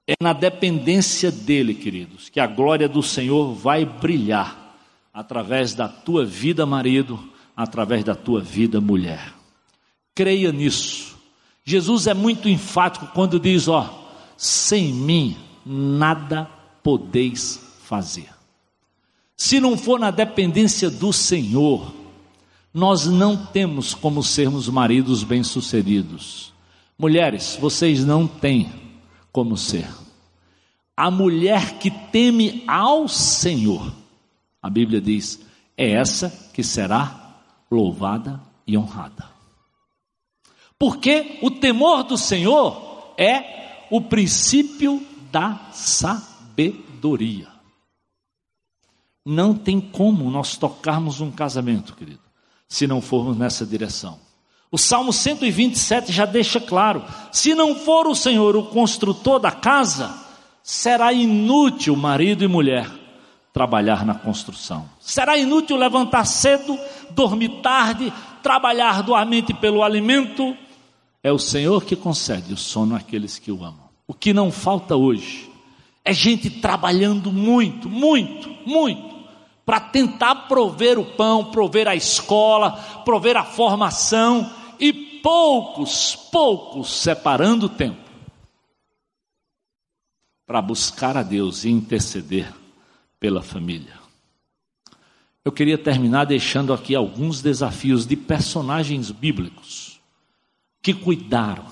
É 0.07 0.15
na 0.21 0.33
dependência 0.33 1.31
dele, 1.31 1.75
queridos, 1.75 2.29
que 2.29 2.41
a 2.41 2.47
glória 2.47 2.89
do 2.89 3.03
Senhor 3.03 3.55
vai 3.55 3.85
brilhar 3.85 4.77
através 5.13 5.75
da 5.75 5.89
tua 5.89 6.25
vida, 6.25 6.67
marido, 6.67 7.19
através 7.57 8.05
da 8.05 8.15
tua 8.15 8.41
vida, 8.41 8.81
mulher. 8.81 9.40
Creia 10.15 10.53
nisso. 10.53 11.17
Jesus 11.65 12.07
é 12.07 12.15
muito 12.15 12.49
enfático 12.49 13.07
quando 13.15 13.39
diz: 13.39 13.69
Ó, 13.69 14.09
sem 14.37 14.93
mim 14.93 15.37
nada 15.65 16.51
podeis 16.83 17.61
fazer. 17.85 18.29
Se 19.37 19.61
não 19.61 19.77
for 19.77 19.99
na 19.99 20.11
dependência 20.11 20.91
do 20.91 21.13
Senhor, 21.13 21.95
nós 22.73 23.07
não 23.07 23.37
temos 23.37 23.95
como 23.95 24.23
sermos 24.23 24.69
maridos 24.69 25.23
bem-sucedidos. 25.23 26.53
Mulheres, 26.99 27.57
vocês 27.61 28.05
não 28.05 28.27
têm 28.27 28.71
como 29.33 29.57
ser. 29.57 29.89
A 30.97 31.11
mulher 31.11 31.79
que 31.79 31.91
teme 31.91 32.63
ao 32.67 33.09
Senhor, 33.09 33.93
a 34.63 34.69
Bíblia 34.69 35.01
diz, 35.01 35.41
é 35.77 35.93
essa 35.93 36.29
que 36.53 36.63
será 36.63 37.37
louvada 37.71 38.39
e 38.67 38.77
honrada. 38.77 39.40
Porque 40.81 41.39
o 41.43 41.51
temor 41.51 42.05
do 42.05 42.17
Senhor 42.17 43.13
é 43.19 43.85
o 43.91 44.01
princípio 44.01 45.07
da 45.31 45.61
sabedoria. 45.73 47.49
Não 49.23 49.55
tem 49.55 49.79
como 49.79 50.31
nós 50.31 50.57
tocarmos 50.57 51.21
um 51.21 51.31
casamento, 51.31 51.95
querido, 51.95 52.23
se 52.67 52.87
não 52.87 53.03
formos 53.03 53.37
nessa 53.37 53.67
direção. 53.67 54.19
O 54.73 54.79
Salmo 54.79 55.13
127 55.13 56.13
já 56.13 56.25
deixa 56.25 56.59
claro: 56.59 57.05
se 57.31 57.55
não 57.55 57.75
for 57.75 58.07
o 58.07 58.15
Senhor 58.15 58.57
o 58.57 58.65
construtor 58.69 59.39
da 59.39 59.53
casa, 59.53 60.19
será 60.63 61.13
inútil 61.13 61.95
marido 61.95 62.43
e 62.43 62.49
mulher 62.49 62.91
trabalhar 63.53 64.07
na 64.07 64.15
construção. 64.15 64.89
Será 64.99 65.37
inútil 65.37 65.77
levantar 65.77 66.25
cedo, 66.25 66.79
dormir 67.11 67.61
tarde, 67.61 68.11
trabalhar 68.43 69.03
doamente 69.03 69.53
pelo 69.53 69.83
alimento, 69.83 70.57
é 71.23 71.33
o 71.33 71.39
Senhor 71.39 71.85
que 71.85 71.95
concede 71.95 72.53
o 72.53 72.57
sono 72.57 72.95
àqueles 72.95 73.39
que 73.39 73.53
o 73.53 73.65
amam. 73.65 73.91
O 74.07 74.15
que 74.15 74.33
não 74.33 74.51
falta 74.51 74.97
hoje 74.97 75.51
é 76.05 76.13
gente 76.13 76.49
trabalhando 76.49 77.31
muito, 77.31 77.89
muito, 77.89 78.49
muito, 78.67 79.21
para 79.65 79.81
tentar 79.81 80.49
prover 80.49 80.99
o 80.99 81.05
pão, 81.05 81.51
prover 81.51 81.87
a 81.87 81.95
escola, 81.95 82.73
prover 83.05 83.37
a 83.37 83.45
formação, 83.45 84.51
e 84.81 84.93
poucos, 84.93 86.17
poucos 86.17 86.91
separando 86.91 87.67
o 87.67 87.69
tempo 87.69 88.11
para 90.47 90.63
buscar 90.63 91.17
a 91.17 91.23
Deus 91.23 91.65
e 91.65 91.71
interceder 91.71 92.53
pela 93.21 93.43
família. 93.43 94.01
Eu 95.45 95.53
queria 95.53 95.79
terminar 95.79 96.25
deixando 96.25 96.73
aqui 96.73 96.95
alguns 96.95 97.41
desafios 97.41 98.05
de 98.05 98.17
personagens 98.17 99.11
bíblicos 99.11 99.80
que 100.83 100.95
cuidaram 100.95 101.67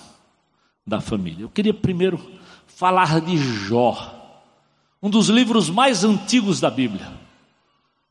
da 0.86 1.00
família. 1.00 1.44
Eu 1.44 1.48
queria 1.48 1.74
primeiro 1.74 2.20
falar 2.66 3.20
de 3.20 3.36
Jó, 3.36 4.14
um 5.02 5.10
dos 5.10 5.28
livros 5.28 5.68
mais 5.70 6.04
antigos 6.04 6.60
da 6.60 6.70
Bíblia. 6.70 7.12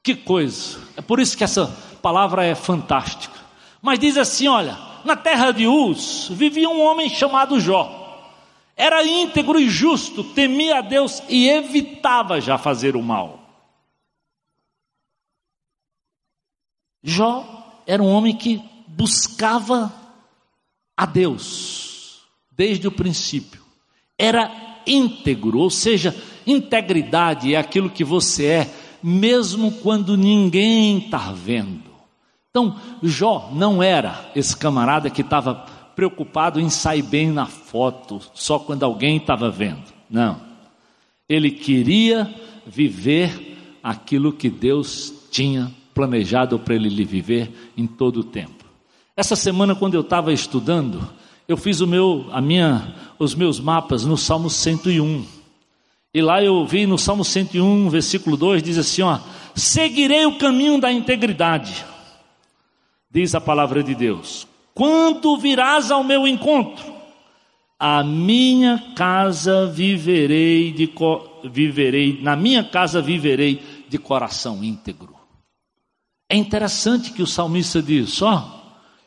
Que 0.03 0.15
coisa! 0.15 0.79
É 0.95 1.01
por 1.01 1.19
isso 1.19 1.37
que 1.37 1.43
essa 1.43 1.67
palavra 2.01 2.45
é 2.45 2.55
fantástica. 2.55 3.37
Mas 3.81 3.99
diz 3.99 4.17
assim: 4.17 4.47
olha, 4.47 4.77
na 5.03 5.15
terra 5.15 5.51
de 5.51 5.67
Uz 5.67 6.29
vivia 6.31 6.69
um 6.69 6.81
homem 6.81 7.09
chamado 7.09 7.59
Jó. 7.59 8.05
Era 8.75 9.03
íntegro 9.03 9.59
e 9.59 9.67
justo, 9.67 10.23
temia 10.23 10.77
a 10.77 10.81
Deus 10.81 11.23
e 11.27 11.49
evitava 11.49 12.39
já 12.39 12.59
fazer 12.59 12.95
o 12.95 13.01
mal. 13.01 13.39
Jó 17.01 17.81
era 17.87 18.03
um 18.03 18.11
homem 18.11 18.35
que 18.35 18.61
buscava 18.87 19.91
a 20.97 21.05
Deus 21.05 22.21
desde 22.51 22.87
o 22.87 22.91
princípio. 22.91 23.61
Era 24.17 24.81
íntegro, 24.87 25.59
ou 25.59 25.69
seja, 25.69 26.15
integridade 26.45 27.53
é 27.53 27.57
aquilo 27.57 27.89
que 27.89 28.03
você 28.03 28.45
é, 28.45 28.73
mesmo 29.03 29.71
quando 29.73 30.17
ninguém 30.17 30.97
está 30.97 31.31
vendo. 31.31 31.87
Então, 32.49 32.75
Jó 33.03 33.51
não 33.53 33.83
era 33.83 34.31
esse 34.35 34.57
camarada 34.57 35.11
que 35.11 35.21
estava 35.21 35.53
preocupado 35.95 36.59
em 36.59 36.69
sair 36.69 37.03
bem 37.03 37.31
na 37.31 37.45
foto, 37.45 38.19
só 38.33 38.57
quando 38.57 38.83
alguém 38.83 39.17
estava 39.17 39.51
vendo. 39.51 39.83
Não. 40.09 40.41
Ele 41.29 41.51
queria 41.51 42.33
viver 42.65 43.57
aquilo 43.83 44.33
que 44.33 44.49
Deus 44.49 45.13
tinha 45.29 45.71
planejado 45.93 46.57
para 46.57 46.75
ele 46.75 47.03
viver 47.05 47.71
em 47.75 47.85
todo 47.85 48.21
o 48.21 48.23
tempo. 48.23 48.56
Essa 49.17 49.35
semana, 49.35 49.73
quando 49.73 49.95
eu 49.95 50.01
estava 50.01 50.31
estudando, 50.31 51.09
eu 51.47 51.57
fiz 51.57 51.81
o 51.81 51.87
meu, 51.87 52.27
a 52.31 52.39
minha, 52.39 52.93
os 53.17 53.33
meus 53.33 53.59
mapas 53.59 54.05
no 54.05 54.15
Salmo 54.15 54.47
101. 54.47 55.25
E 56.13 56.21
lá 56.21 56.43
eu 56.43 56.63
vi 56.67 56.85
no 56.85 56.99
Salmo 56.99 57.25
101, 57.25 57.89
versículo 57.89 58.37
2, 58.37 58.61
diz 58.61 58.77
assim: 58.77 59.01
ó, 59.01 59.17
seguirei 59.55 60.27
o 60.27 60.37
caminho 60.37 60.79
da 60.79 60.91
integridade, 60.91 61.83
diz 63.09 63.33
a 63.33 63.41
palavra 63.41 63.81
de 63.81 63.95
Deus. 63.95 64.47
Quando 64.75 65.35
virás 65.35 65.89
ao 65.89 66.03
meu 66.03 66.27
encontro, 66.27 66.85
a 67.79 68.03
minha 68.03 68.93
casa 68.95 69.65
viverei 69.65 70.71
de 70.71 70.93
viverei, 71.43 72.19
na 72.21 72.35
minha 72.35 72.63
casa 72.63 73.01
viverei 73.01 73.63
de 73.89 73.97
coração 73.97 74.63
íntegro. 74.63 75.15
É 76.29 76.35
interessante 76.35 77.11
que 77.11 77.23
o 77.23 77.27
salmista 77.27 77.81
diz, 77.81 78.21
ó, 78.21 78.56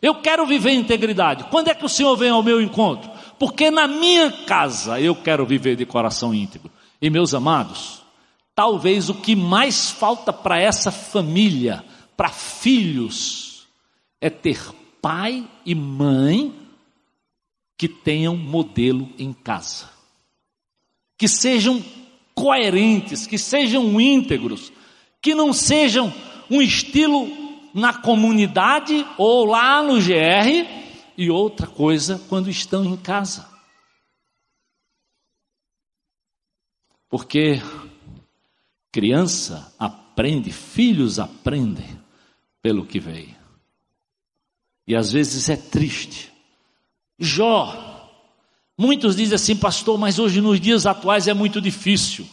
eu 0.03 0.14
quero 0.16 0.46
viver 0.46 0.72
integridade. 0.72 1.44
Quando 1.44 1.68
é 1.68 1.74
que 1.74 1.84
o 1.84 1.88
Senhor 1.88 2.16
vem 2.16 2.30
ao 2.30 2.42
meu 2.42 2.61
encontro? 2.61 3.11
Porque 3.38 3.70
na 3.70 3.86
minha 3.86 4.30
casa 4.30 5.01
eu 5.01 5.14
quero 5.14 5.44
viver 5.44 5.76
de 5.76 5.84
coração 5.84 6.34
íntegro. 6.34 6.70
E 7.01 7.11
meus 7.11 7.34
amados, 7.34 8.03
talvez 8.55 9.09
o 9.09 9.14
que 9.14 9.34
mais 9.34 9.90
falta 9.90 10.32
para 10.32 10.61
essa 10.61 10.90
família, 10.90 11.84
para 12.16 12.28
filhos, 12.28 13.66
é 14.20 14.28
ter 14.28 14.61
pai 15.01 15.48
e 15.64 15.74
mãe 15.74 16.55
que 17.76 17.88
tenham 17.88 18.36
modelo 18.36 19.09
em 19.18 19.32
casa. 19.32 19.88
Que 21.16 21.26
sejam 21.26 21.82
coerentes, 22.34 23.26
que 23.26 23.38
sejam 23.38 24.01
íntegros, 24.01 24.72
que 25.20 25.34
não 25.34 25.53
sejam 25.53 26.12
um 26.51 26.61
estilo 26.61 27.39
na 27.75 27.95
comunidade 27.95 29.07
ou 29.16 29.45
lá 29.45 29.83
no 29.83 30.01
GR 30.01 30.66
e 31.16 31.31
outra 31.31 31.66
coisa 31.66 32.21
quando 32.29 32.49
estão 32.49 32.85
em 32.85 32.97
casa. 32.97 33.49
Porque 37.09 37.61
criança 38.93 39.75
aprende, 39.79 40.53
filhos 40.53 41.18
aprendem 41.18 42.01
pelo 42.62 42.87
que 42.87 43.01
veio. 43.01 43.37
E 44.87 44.95
às 44.95 45.12
vezes 45.12 45.49
é 45.49 45.57
triste. 45.57 46.33
Jó, 47.18 48.11
muitos 48.79 49.16
dizem 49.16 49.35
assim, 49.35 49.57
pastor, 49.57 49.99
mas 49.99 50.18
hoje 50.18 50.41
nos 50.41 50.61
dias 50.61 50.87
atuais 50.87 51.29
é 51.29 51.35
muito 51.35 51.61
difícil. 51.61 52.27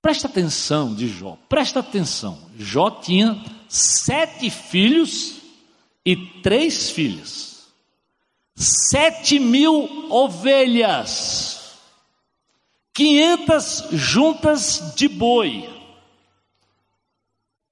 Presta 0.00 0.28
atenção 0.28 0.94
de 0.94 1.08
Jó, 1.08 1.36
presta 1.48 1.80
atenção. 1.80 2.38
Jó 2.56 2.90
tinha 2.90 3.44
sete 3.68 4.50
filhos 4.50 5.40
e 6.04 6.16
três 6.16 6.90
filhas, 6.90 7.68
sete 8.54 9.38
mil 9.38 10.10
ovelhas, 10.10 11.78
quinhentas 12.94 13.88
juntas 13.92 14.94
de 14.96 15.06
boi, 15.06 15.68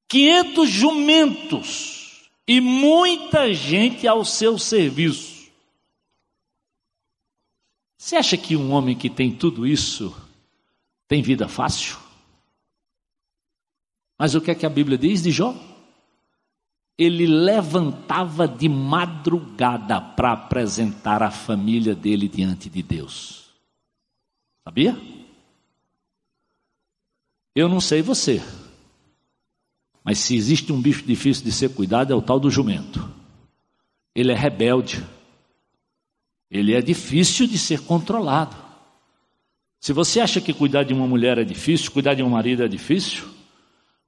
quinhentos 0.06 0.68
jumentos 0.68 2.28
e 2.46 2.60
muita 2.60 3.52
gente 3.52 4.06
ao 4.06 4.24
seu 4.24 4.58
serviço. 4.58 5.36
Você 7.98 8.14
acha 8.14 8.36
que 8.36 8.54
um 8.54 8.70
homem 8.70 8.96
que 8.96 9.10
tem 9.10 9.34
tudo 9.34 9.66
isso 9.66 10.14
tem 11.08 11.22
vida 11.22 11.48
fácil? 11.48 11.96
Mas 14.18 14.34
o 14.34 14.40
que 14.40 14.50
é 14.50 14.54
que 14.54 14.64
a 14.64 14.70
Bíblia 14.70 14.96
diz 14.96 15.22
de 15.22 15.30
Jó? 15.30 15.54
Ele 16.98 17.26
levantava 17.26 18.48
de 18.48 18.68
madrugada 18.68 20.00
para 20.00 20.32
apresentar 20.32 21.22
a 21.22 21.30
família 21.30 21.94
dele 21.94 22.28
diante 22.28 22.70
de 22.70 22.82
Deus. 22.82 23.50
Sabia? 24.64 24.98
Eu 27.54 27.68
não 27.68 27.80
sei 27.80 28.02
você, 28.02 28.42
mas 30.02 30.18
se 30.18 30.34
existe 30.34 30.72
um 30.72 30.80
bicho 30.80 31.04
difícil 31.04 31.44
de 31.44 31.52
ser 31.52 31.70
cuidado 31.70 32.12
é 32.12 32.16
o 32.16 32.22
tal 32.22 32.40
do 32.40 32.50
jumento. 32.50 33.08
Ele 34.14 34.32
é 34.32 34.34
rebelde. 34.34 35.04
Ele 36.50 36.74
é 36.74 36.80
difícil 36.80 37.46
de 37.46 37.58
ser 37.58 37.80
controlado. 37.82 38.56
Se 39.80 39.92
você 39.92 40.20
acha 40.20 40.40
que 40.40 40.52
cuidar 40.52 40.84
de 40.84 40.94
uma 40.94 41.06
mulher 41.06 41.38
é 41.38 41.44
difícil, 41.44 41.90
cuidar 41.90 42.14
de 42.14 42.22
um 42.22 42.30
marido 42.30 42.62
é 42.62 42.68
difícil, 42.68 43.36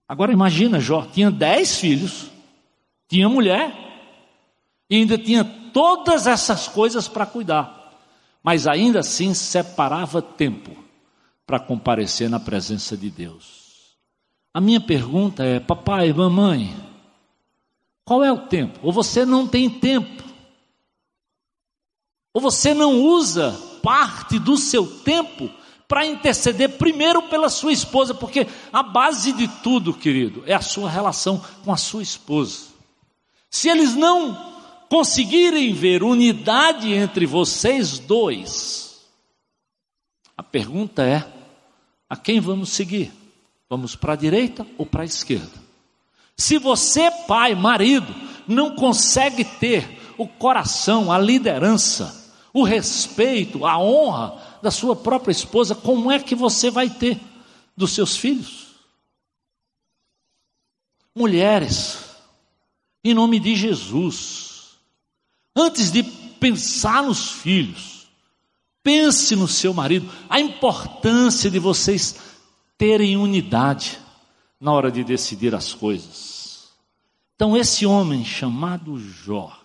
Agora 0.08 0.32
imagina, 0.32 0.80
Jó 0.80 1.02
tinha 1.02 1.30
dez 1.30 1.78
filhos, 1.78 2.30
tinha 3.08 3.28
mulher, 3.28 3.74
e 4.90 4.96
ainda 4.96 5.18
tinha 5.18 5.44
todas 5.72 6.26
essas 6.26 6.68
coisas 6.68 7.08
para 7.08 7.26
cuidar, 7.26 7.92
mas 8.42 8.66
ainda 8.66 9.00
assim 9.00 9.34
separava 9.34 10.22
tempo 10.22 10.76
para 11.46 11.58
comparecer 11.58 12.28
na 12.28 12.38
presença 12.38 12.96
de 12.96 13.10
Deus. 13.10 13.96
A 14.52 14.60
minha 14.60 14.80
pergunta 14.80 15.44
é: 15.44 15.58
papai, 15.58 16.12
mamãe, 16.12 16.76
qual 18.04 18.24
é 18.24 18.32
o 18.32 18.46
tempo? 18.46 18.78
Ou 18.82 18.92
você 18.92 19.24
não 19.24 19.46
tem 19.46 19.68
tempo? 19.68 20.24
Ou 22.34 22.40
você 22.40 22.74
não 22.74 23.00
usa 23.02 23.52
parte 23.82 24.38
do 24.38 24.56
seu 24.56 24.86
tempo 25.02 25.50
para 25.86 26.06
interceder 26.06 26.76
primeiro 26.76 27.22
pela 27.22 27.48
sua 27.48 27.72
esposa, 27.72 28.14
porque 28.14 28.46
a 28.70 28.82
base 28.82 29.32
de 29.32 29.48
tudo, 29.62 29.94
querido, 29.94 30.42
é 30.46 30.52
a 30.54 30.60
sua 30.60 30.90
relação 30.90 31.42
com 31.64 31.72
a 31.72 31.76
sua 31.76 32.02
esposa. 32.02 32.67
Se 33.50 33.68
eles 33.68 33.94
não 33.94 34.34
conseguirem 34.88 35.72
ver 35.72 36.02
unidade 36.02 36.92
entre 36.92 37.26
vocês 37.26 37.98
dois, 37.98 39.06
a 40.36 40.42
pergunta 40.42 41.02
é: 41.02 41.26
a 42.08 42.16
quem 42.16 42.40
vamos 42.40 42.70
seguir? 42.70 43.12
Vamos 43.68 43.94
para 43.94 44.14
a 44.14 44.16
direita 44.16 44.66
ou 44.78 44.86
para 44.86 45.02
a 45.02 45.06
esquerda? 45.06 45.68
Se 46.36 46.56
você, 46.56 47.10
pai, 47.26 47.54
marido, 47.54 48.14
não 48.46 48.74
consegue 48.74 49.44
ter 49.44 49.98
o 50.16 50.26
coração, 50.26 51.12
a 51.12 51.18
liderança, 51.18 52.32
o 52.52 52.62
respeito, 52.62 53.66
a 53.66 53.78
honra 53.78 54.40
da 54.62 54.70
sua 54.70 54.96
própria 54.96 55.32
esposa, 55.32 55.74
como 55.74 56.10
é 56.10 56.18
que 56.18 56.34
você 56.34 56.70
vai 56.70 56.88
ter 56.88 57.20
dos 57.76 57.92
seus 57.92 58.16
filhos? 58.16 58.68
Mulheres, 61.14 62.07
em 63.10 63.14
nome 63.14 63.38
de 63.38 63.54
Jesus, 63.54 64.78
antes 65.56 65.90
de 65.90 66.02
pensar 66.02 67.02
nos 67.02 67.30
filhos, 67.30 68.08
pense 68.82 69.34
no 69.34 69.48
seu 69.48 69.74
marido, 69.74 70.10
a 70.28 70.40
importância 70.40 71.50
de 71.50 71.58
vocês 71.58 72.16
terem 72.76 73.16
unidade 73.16 73.98
na 74.60 74.72
hora 74.72 74.90
de 74.90 75.02
decidir 75.04 75.54
as 75.54 75.72
coisas. 75.72 76.68
Então, 77.34 77.56
esse 77.56 77.86
homem 77.86 78.24
chamado 78.24 78.98
Jó 78.98 79.56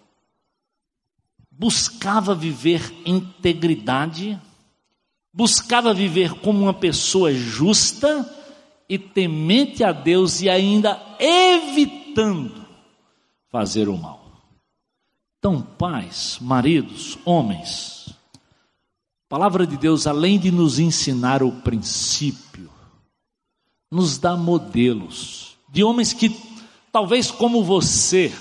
buscava 1.51 2.33
viver 2.33 2.93
integridade 3.05 4.39
buscava 5.33 5.93
viver 5.93 6.35
como 6.35 6.61
uma 6.61 6.73
pessoa 6.73 7.33
justa 7.33 8.31
e 8.87 8.99
temente 8.99 9.83
a 9.83 9.91
Deus 9.91 10.41
e 10.41 10.49
ainda 10.49 11.01
evitando 11.19 12.62
fazer 13.53 13.87
o 13.87 13.95
mal. 13.95 14.19
Então, 15.37 15.61
pais, 15.61 16.39
maridos, 16.41 17.19
homens, 17.23 18.07
a 18.33 19.29
palavra 19.29 19.67
de 19.67 19.77
Deus, 19.77 20.07
além 20.07 20.39
de 20.39 20.49
nos 20.49 20.79
ensinar 20.79 21.43
o 21.43 21.51
princípio, 21.61 22.67
nos 23.91 24.17
dá 24.17 24.35
modelos 24.35 25.55
de 25.69 25.83
homens 25.83 26.13
que, 26.13 26.35
talvez 26.91 27.29
como 27.29 27.63
você, 27.63 28.33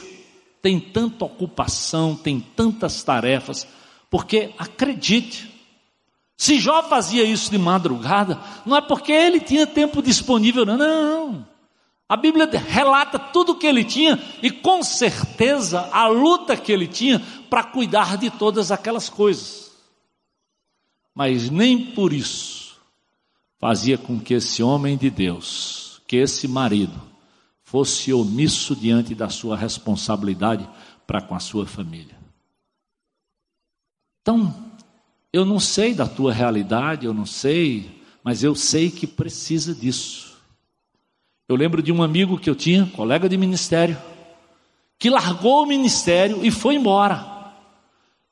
tem 0.62 0.80
tanta 0.80 1.26
ocupação, 1.26 2.16
tem 2.16 2.40
tantas 2.40 3.02
tarefas, 3.02 3.68
porque 4.08 4.54
acredite, 4.56 5.52
se 6.38 6.58
Jó 6.58 6.84
fazia 6.84 7.22
isso 7.22 7.50
de 7.50 7.58
madrugada, 7.58 8.40
não 8.64 8.78
é 8.78 8.80
porque 8.80 9.12
ele 9.12 9.40
tinha 9.40 9.66
tempo 9.66 10.00
disponível, 10.00 10.64
não, 10.64 10.78
não. 10.78 11.51
A 12.12 12.16
Bíblia 12.18 12.46
relata 12.46 13.18
tudo 13.18 13.52
o 13.52 13.54
que 13.58 13.66
ele 13.66 13.82
tinha 13.82 14.22
e 14.42 14.50
com 14.50 14.82
certeza 14.82 15.88
a 15.90 16.08
luta 16.08 16.54
que 16.54 16.70
ele 16.70 16.86
tinha 16.86 17.18
para 17.48 17.64
cuidar 17.64 18.18
de 18.18 18.28
todas 18.28 18.70
aquelas 18.70 19.08
coisas. 19.08 19.72
Mas 21.14 21.48
nem 21.48 21.92
por 21.92 22.12
isso 22.12 22.76
fazia 23.58 23.96
com 23.96 24.20
que 24.20 24.34
esse 24.34 24.62
homem 24.62 24.98
de 24.98 25.08
Deus, 25.08 26.02
que 26.06 26.16
esse 26.16 26.46
marido, 26.46 27.00
fosse 27.62 28.12
omisso 28.12 28.76
diante 28.76 29.14
da 29.14 29.30
sua 29.30 29.56
responsabilidade 29.56 30.68
para 31.06 31.22
com 31.22 31.34
a 31.34 31.40
sua 31.40 31.64
família. 31.64 32.18
Então, 34.20 34.54
eu 35.32 35.46
não 35.46 35.58
sei 35.58 35.94
da 35.94 36.06
tua 36.06 36.30
realidade, 36.30 37.06
eu 37.06 37.14
não 37.14 37.24
sei, 37.24 38.02
mas 38.22 38.44
eu 38.44 38.54
sei 38.54 38.90
que 38.90 39.06
precisa 39.06 39.74
disso. 39.74 40.31
Eu 41.52 41.56
lembro 41.56 41.82
de 41.82 41.92
um 41.92 42.02
amigo 42.02 42.38
que 42.38 42.48
eu 42.48 42.54
tinha, 42.54 42.86
colega 42.96 43.28
de 43.28 43.36
ministério, 43.36 43.98
que 44.98 45.10
largou 45.10 45.64
o 45.64 45.66
ministério 45.66 46.40
e 46.42 46.50
foi 46.50 46.76
embora. 46.76 47.52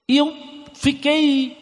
E 0.09 0.17
eu 0.17 0.35
fiquei 0.73 1.55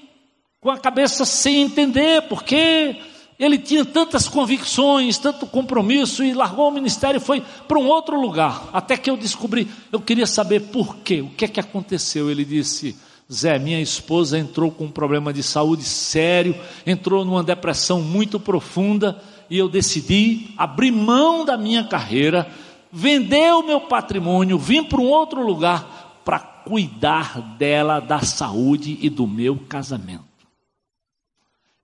com 0.60 0.70
a 0.70 0.78
cabeça 0.78 1.24
sem 1.24 1.62
entender, 1.62 2.22
porque 2.28 2.96
ele 3.40 3.58
tinha 3.58 3.84
tantas 3.84 4.28
convicções, 4.28 5.18
tanto 5.18 5.48
compromisso 5.48 6.22
e 6.22 6.32
largou 6.32 6.68
o 6.68 6.70
ministério 6.70 7.18
e 7.18 7.20
foi 7.20 7.42
para 7.66 7.76
um 7.76 7.88
outro 7.88 8.20
lugar. 8.20 8.68
Até 8.72 8.96
que 8.96 9.10
eu 9.10 9.16
descobri, 9.16 9.66
eu 9.90 9.98
queria 9.98 10.28
saber 10.28 10.60
por 10.60 10.98
quê, 10.98 11.22
o 11.22 11.30
que 11.30 11.44
é 11.44 11.48
que 11.48 11.58
aconteceu. 11.58 12.30
Ele 12.30 12.44
disse: 12.44 12.96
Zé, 13.32 13.58
minha 13.58 13.80
esposa 13.80 14.38
entrou 14.38 14.70
com 14.70 14.84
um 14.84 14.92
problema 14.92 15.32
de 15.32 15.42
saúde 15.42 15.82
sério, 15.82 16.54
entrou 16.86 17.24
numa 17.24 17.42
depressão 17.42 18.00
muito 18.00 18.38
profunda 18.38 19.20
e 19.50 19.58
eu 19.58 19.68
decidi 19.68 20.48
abrir 20.56 20.90
mão 20.90 21.44
da 21.44 21.56
minha 21.56 21.84
carreira, 21.84 22.50
vender 22.92 23.52
o 23.54 23.62
meu 23.62 23.82
patrimônio, 23.82 24.58
vim 24.58 24.82
para 24.82 25.00
um 25.00 25.08
outro 25.08 25.44
lugar 25.44 26.20
para 26.24 26.38
cuidar 26.38 27.40
dela, 27.56 28.00
da 28.00 28.20
saúde 28.20 28.98
e 29.00 29.08
do 29.08 29.26
meu 29.26 29.56
casamento. 29.56 30.24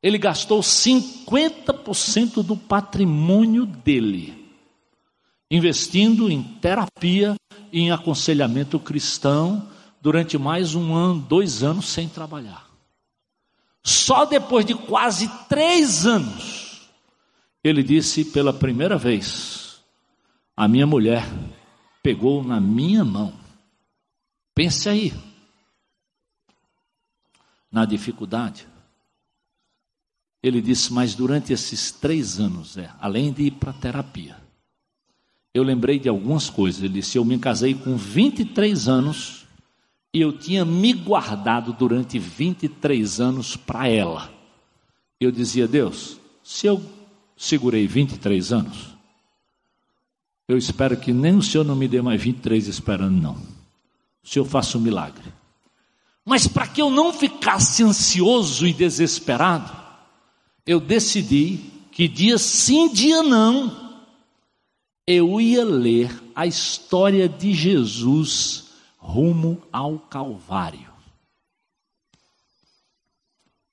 Ele 0.03 0.19
gastou 0.19 0.61
50% 0.61 2.43
do 2.43 2.57
patrimônio 2.57 3.65
dele, 3.65 4.53
investindo 5.51 6.31
em 6.31 6.43
terapia 6.43 7.35
e 7.73 7.81
em 7.81 7.91
aconselhamento 7.91 8.79
cristão 8.79 9.67
durante 10.03 10.37
mais 10.37 10.75
um 10.75 10.95
ano, 10.95 11.25
dois 11.27 11.63
anos 11.63 11.87
sem 11.87 12.07
trabalhar. 12.07 12.69
Só 13.83 14.27
depois 14.27 14.67
de 14.67 14.75
quase 14.75 15.27
três 15.49 16.05
anos, 16.05 16.64
ele 17.65 17.83
disse 17.83 18.27
pela 18.27 18.53
primeira 18.53 18.99
vez: 18.99 19.83
A 20.55 20.69
minha 20.69 20.87
mulher 20.87 21.25
pegou 22.03 22.45
na 22.45 22.61
minha 22.61 23.03
mão. 23.03 23.33
Pense 24.55 24.89
aí, 24.89 25.13
na 27.73 27.87
dificuldade. 27.87 28.69
Ele 30.43 30.61
disse, 30.61 30.93
mas 30.93 31.15
durante 31.15 31.55
esses 31.55 31.91
três 31.91 32.39
anos, 32.39 32.77
é, 32.77 32.91
além 33.01 33.33
de 33.33 33.45
ir 33.45 33.53
para 33.53 33.73
terapia, 33.73 34.37
eu 35.55 35.63
lembrei 35.63 35.99
de 35.99 36.09
algumas 36.09 36.51
coisas. 36.51 36.83
Ele 36.83 36.95
disse: 36.95 37.17
Eu 37.17 37.25
me 37.25 37.39
casei 37.39 37.75
com 37.75 37.97
23 37.97 38.87
anos 38.87 39.47
e 40.13 40.21
eu 40.21 40.37
tinha 40.37 40.65
me 40.65 40.93
guardado 40.93 41.73
durante 41.73 42.19
23 42.19 43.21
anos 43.21 43.57
para 43.57 43.89
ela. 43.89 44.31
Eu 45.19 45.33
dizia, 45.33 45.67
Deus, 45.67 46.21
se 46.43 46.67
eu 46.67 46.79
segurei 47.37 47.87
23 47.87 48.53
anos. 48.53 48.95
Eu 50.47 50.59
espero 50.59 50.97
que 50.97 51.13
nem 51.13 51.37
o 51.37 51.43
Senhor 51.43 51.65
não 51.65 51.75
me 51.75 51.89
dê 51.89 52.03
mais 52.03 52.23
23 52.23 52.69
esperando, 52.69 53.21
não. 53.21 53.35
O 54.23 54.29
Senhor 54.29 54.45
faça 54.45 54.77
um 54.77 54.81
milagre. 54.81 55.33
Mas 56.25 56.47
para 56.47 56.67
que 56.67 56.81
eu 56.81 56.91
não 56.91 57.13
ficasse 57.13 57.83
ansioso 57.83 58.67
e 58.67 58.73
desesperado, 58.73 59.71
eu 60.67 60.81
decidi 60.81 61.61
que 61.93 62.09
dia 62.09 62.39
sim, 62.39 62.93
dia 62.93 63.23
não, 63.23 64.01
eu 65.07 65.41
ia 65.41 65.65
ler 65.65 66.11
a 66.35 66.47
história 66.47 67.29
de 67.29 67.53
Jesus 67.53 68.71
rumo 68.99 69.63
ao 69.71 69.99
Calvário. 69.99 70.94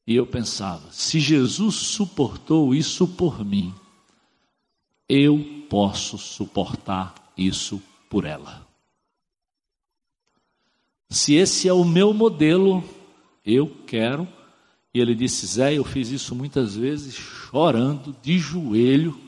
E 0.05 0.15
eu 0.15 0.25
pensava: 0.25 0.91
se 0.91 1.19
Jesus 1.19 1.75
suportou 1.75 2.73
isso 2.73 3.07
por 3.07 3.43
mim, 3.45 3.73
eu 5.07 5.65
posso 5.69 6.17
suportar 6.17 7.13
isso 7.37 7.81
por 8.09 8.25
ela. 8.25 8.67
Se 11.09 11.33
esse 11.33 11.67
é 11.67 11.73
o 11.73 11.83
meu 11.83 12.13
modelo, 12.13 12.83
eu 13.45 13.67
quero. 13.85 14.27
E 14.93 14.99
ele 14.99 15.13
disse: 15.13 15.45
Zé, 15.45 15.73
eu 15.73 15.83
fiz 15.83 16.09
isso 16.09 16.33
muitas 16.33 16.75
vezes 16.75 17.15
chorando, 17.15 18.15
de 18.21 18.39
joelho 18.39 19.19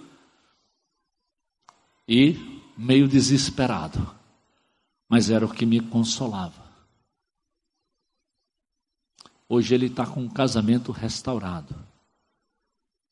e 2.08 2.62
meio 2.78 3.08
desesperado. 3.08 4.14
Mas 5.10 5.30
era 5.30 5.46
o 5.46 5.54
que 5.54 5.66
me 5.66 5.80
consolava. 5.80 6.63
Hoje 9.48 9.76
ele 9.76 9.88
está 9.88 10.06
com 10.06 10.22
um 10.22 10.30
casamento 10.30 10.92
restaurado. 10.92 11.76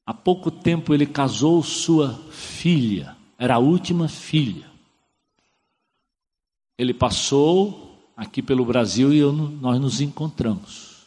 Há 0.06 0.14
pouco 0.14 0.50
tempo 0.50 0.94
ele 0.94 1.06
casou 1.06 1.62
sua 1.64 2.14
filha, 2.32 3.16
era 3.38 3.56
a 3.56 3.60
última 3.60 4.08
filha. 4.08 4.70
Ele 6.78 6.94
passou 6.94 8.12
aqui 8.18 8.42
pelo 8.42 8.66
Brasil 8.66 9.14
e 9.14 9.18
eu, 9.20 9.32
nós 9.32 9.80
nos 9.80 10.02
encontramos. 10.02 11.06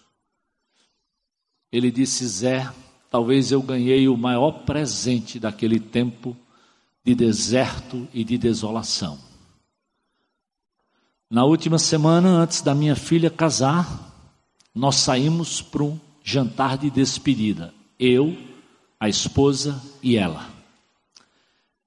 Ele 1.72 1.90
disse: 1.90 2.26
Zé, 2.26 2.72
talvez 3.10 3.50
eu 3.50 3.60
ganhei 3.60 4.08
o 4.08 4.16
maior 4.16 4.64
presente 4.64 5.40
daquele 5.40 5.80
tempo 5.80 6.36
de 7.04 7.14
deserto 7.14 8.08
e 8.14 8.24
de 8.24 8.38
desolação. 8.38 9.18
Na 11.28 11.44
última 11.44 11.78
semana, 11.78 12.28
antes 12.28 12.60
da 12.60 12.74
minha 12.74 12.94
filha 12.94 13.28
casar, 13.28 14.13
nós 14.74 14.96
saímos 14.96 15.62
para 15.62 15.84
um 15.84 15.98
jantar 16.22 16.76
de 16.76 16.90
despedida. 16.90 17.72
Eu, 17.98 18.36
a 18.98 19.08
esposa 19.08 19.80
e 20.02 20.16
ela. 20.16 20.48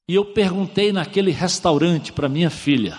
E 0.07 0.15
eu 0.15 0.23
perguntei 0.23 0.93
naquele 0.93 1.31
restaurante 1.31 2.13
para 2.13 2.29
minha 2.29 2.49
filha 2.49 2.97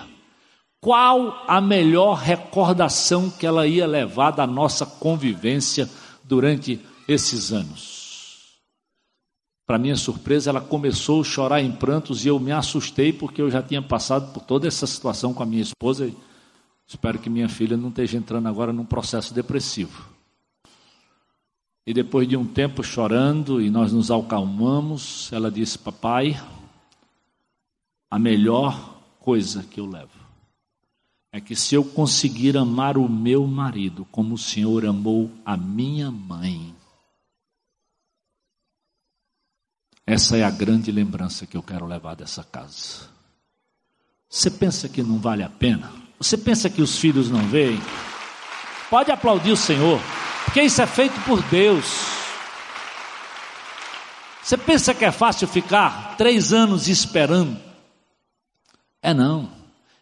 qual 0.79 1.43
a 1.47 1.59
melhor 1.59 2.15
recordação 2.15 3.29
que 3.29 3.45
ela 3.45 3.67
ia 3.67 3.87
levar 3.87 4.31
da 4.31 4.45
nossa 4.47 4.85
convivência 4.85 5.89
durante 6.23 6.79
esses 7.07 7.51
anos. 7.51 7.99
Para 9.65 9.77
minha 9.77 9.95
surpresa, 9.95 10.49
ela 10.49 10.61
começou 10.61 11.21
a 11.21 11.23
chorar 11.23 11.61
em 11.61 11.71
prantos 11.71 12.25
e 12.25 12.27
eu 12.27 12.39
me 12.39 12.51
assustei 12.51 13.11
porque 13.11 13.41
eu 13.41 13.51
já 13.51 13.61
tinha 13.61 13.81
passado 13.81 14.31
por 14.33 14.43
toda 14.43 14.67
essa 14.67 14.87
situação 14.87 15.33
com 15.33 15.43
a 15.43 15.45
minha 15.45 15.61
esposa. 15.61 16.11
Espero 16.89 17.19
que 17.19 17.29
minha 17.29 17.47
filha 17.47 17.77
não 17.77 17.89
esteja 17.89 18.17
entrando 18.17 18.47
agora 18.47 18.73
num 18.73 18.83
processo 18.83 19.31
depressivo. 19.31 20.09
E 21.85 21.93
depois 21.93 22.27
de 22.27 22.35
um 22.35 22.47
tempo 22.47 22.83
chorando 22.83 23.61
e 23.61 23.69
nós 23.69 23.93
nos 23.93 24.09
acalmamos, 24.09 25.31
ela 25.31 25.51
disse: 25.51 25.77
Papai, 25.77 26.41
a 28.09 28.17
melhor 28.17 28.99
coisa 29.19 29.61
que 29.61 29.79
eu 29.79 29.85
levo 29.85 30.17
é 31.31 31.39
que 31.39 31.55
se 31.55 31.75
eu 31.75 31.85
conseguir 31.85 32.57
amar 32.57 32.97
o 32.97 33.07
meu 33.07 33.45
marido 33.45 34.03
como 34.05 34.33
o 34.33 34.37
Senhor 34.37 34.83
amou 34.83 35.31
a 35.45 35.55
minha 35.55 36.09
mãe, 36.09 36.75
essa 40.07 40.37
é 40.37 40.43
a 40.43 40.49
grande 40.49 40.91
lembrança 40.91 41.45
que 41.45 41.55
eu 41.55 41.61
quero 41.61 41.85
levar 41.85 42.15
dessa 42.15 42.43
casa. 42.43 43.07
Você 44.27 44.49
pensa 44.49 44.89
que 44.89 45.03
não 45.03 45.19
vale 45.19 45.43
a 45.43 45.49
pena? 45.49 46.08
Você 46.19 46.37
pensa 46.37 46.69
que 46.69 46.81
os 46.81 46.97
filhos 46.97 47.29
não 47.29 47.47
veem? 47.47 47.79
Pode 48.89 49.09
aplaudir 49.09 49.53
o 49.53 49.57
Senhor, 49.57 50.01
porque 50.43 50.61
isso 50.61 50.81
é 50.81 50.85
feito 50.85 51.17
por 51.21 51.41
Deus. 51.43 51.85
Você 54.43 54.57
pensa 54.57 54.93
que 54.93 55.05
é 55.05 55.11
fácil 55.11 55.47
ficar 55.47 56.17
três 56.17 56.51
anos 56.51 56.89
esperando? 56.89 57.57
É 59.01 59.13
não. 59.13 59.49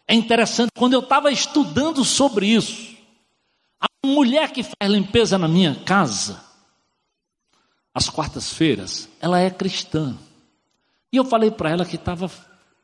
É 0.08 0.14
interessante, 0.14 0.70
quando 0.76 0.94
eu 0.94 1.00
estava 1.00 1.30
estudando 1.30 2.04
sobre 2.04 2.46
isso, 2.46 2.96
a 3.80 3.86
mulher 4.04 4.50
que 4.50 4.62
faz 4.64 4.90
limpeza 4.90 5.38
na 5.38 5.46
minha 5.46 5.76
casa, 5.84 6.42
às 7.94 8.08
quartas-feiras, 8.08 9.08
ela 9.20 9.38
é 9.38 9.50
cristã. 9.50 10.16
E 11.12 11.16
eu 11.16 11.24
falei 11.24 11.50
para 11.50 11.70
ela 11.70 11.84
que 11.84 11.96
estava 11.96 12.28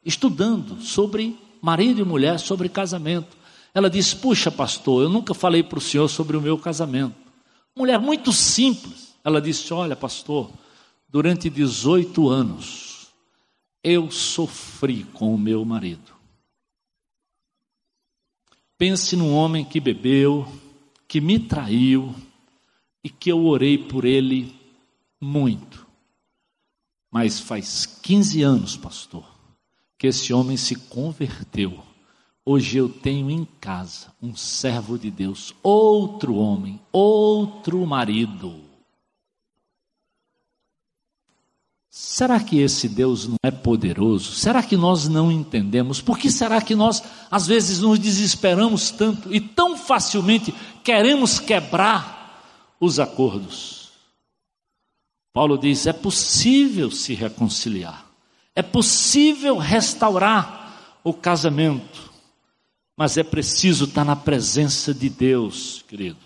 estudando 0.05 0.81
sobre 0.81 1.43
marido 1.65 2.03
e 2.03 2.05
mulher, 2.05 2.39
sobre 2.39 2.69
casamento. 2.69 3.35
Ela 3.73 3.89
disse: 3.89 4.15
Puxa, 4.17 4.51
pastor, 4.51 5.05
eu 5.05 5.09
nunca 5.09 5.33
falei 5.33 5.63
para 5.63 5.79
o 5.79 5.83
senhor 5.83 6.09
sobre 6.09 6.37
o 6.37 6.43
meu 6.43 6.59
casamento. 6.59 7.17
Mulher 7.75 7.99
muito 7.99 8.35
simples. 8.35 9.15
Ela 9.25 9.41
disse: 9.41 9.73
Olha, 9.73 9.97
pastor, 9.97 10.51
durante 11.09 11.49
18 11.49 12.29
anos 12.29 13.09
eu 13.83 14.11
sofri 14.11 15.05
com 15.05 15.35
o 15.35 15.39
meu 15.39 15.65
marido. 15.65 16.13
Pense 18.77 19.17
num 19.17 19.33
homem 19.33 19.65
que 19.65 19.81
bebeu, 19.81 20.47
que 21.09 21.19
me 21.19 21.39
traiu 21.39 22.15
e 23.03 23.09
que 23.09 23.33
eu 23.33 23.47
orei 23.47 23.79
por 23.79 24.05
ele 24.05 24.55
muito. 25.19 25.87
Mas 27.11 27.41
faz 27.41 27.87
15 27.87 28.43
anos, 28.43 28.77
pastor, 28.77 29.34
que 30.05 30.09
esse 30.09 30.35
homem 30.35 30.55
se 30.55 30.75
converteu. 30.75 31.83
Hoje 32.45 32.77
eu 32.77 32.91
tenho 32.91 33.31
em 33.31 33.43
casa 33.59 34.09
um 34.21 34.37
servo 34.37 34.99
de 34.99 35.11
Deus, 35.11 35.55
outro 35.63 36.35
homem, 36.35 36.79
outro 36.93 37.87
marido. 37.87 38.61
Será 41.89 42.39
que 42.39 42.59
esse 42.59 42.87
Deus 42.87 43.27
não 43.27 43.39
é 43.43 43.51
poderoso? 43.51 44.33
Será 44.33 44.63
que 44.63 44.77
nós 44.77 45.09
não 45.09 45.33
entendemos? 45.33 46.03
Por 46.03 46.19
que 46.19 46.31
será 46.31 46.61
que 46.61 46.75
nós, 46.75 47.03
às 47.31 47.47
vezes, 47.47 47.79
nos 47.79 47.99
desesperamos 47.99 48.91
tanto 48.91 49.35
e 49.35 49.41
tão 49.41 49.75
facilmente 49.75 50.53
queremos 50.85 51.39
quebrar 51.41 52.45
os 52.79 53.01
acordos? 53.01 53.89
Paulo 55.33 55.57
diz: 55.57 55.87
é 55.87 55.95
possível 55.95 56.91
se 56.91 57.15
reconciliar, 57.15 58.04
é 58.55 58.63
possível 58.63 59.57
restaurar 59.57 60.99
o 61.03 61.13
casamento, 61.13 62.13
mas 62.97 63.17
é 63.17 63.23
preciso 63.23 63.87
estar 63.87 64.05
na 64.05 64.15
presença 64.15 64.95
de 64.95 65.09
Deus, 65.09 65.85
querido. 65.89 66.19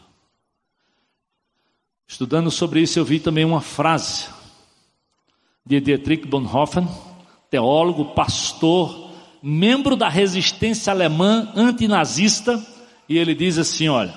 Estudando 2.07 2.51
sobre 2.51 2.83
isso, 2.83 2.99
eu 2.99 3.05
vi 3.05 3.19
também 3.19 3.45
uma 3.45 3.61
frase 3.61 4.27
de 5.65 5.81
Dietrich 5.81 6.27
Bonhoeffer, 6.27 6.85
teólogo, 7.51 8.15
pastor, 8.15 9.11
membro 9.43 9.97
da 9.97 10.09
resistência 10.09 10.93
alemã 10.93 11.53
antinazista, 11.55 12.65
e 13.09 13.19
ele 13.19 13.35
diz 13.35 13.59
assim: 13.59 13.89
olha, 13.89 14.15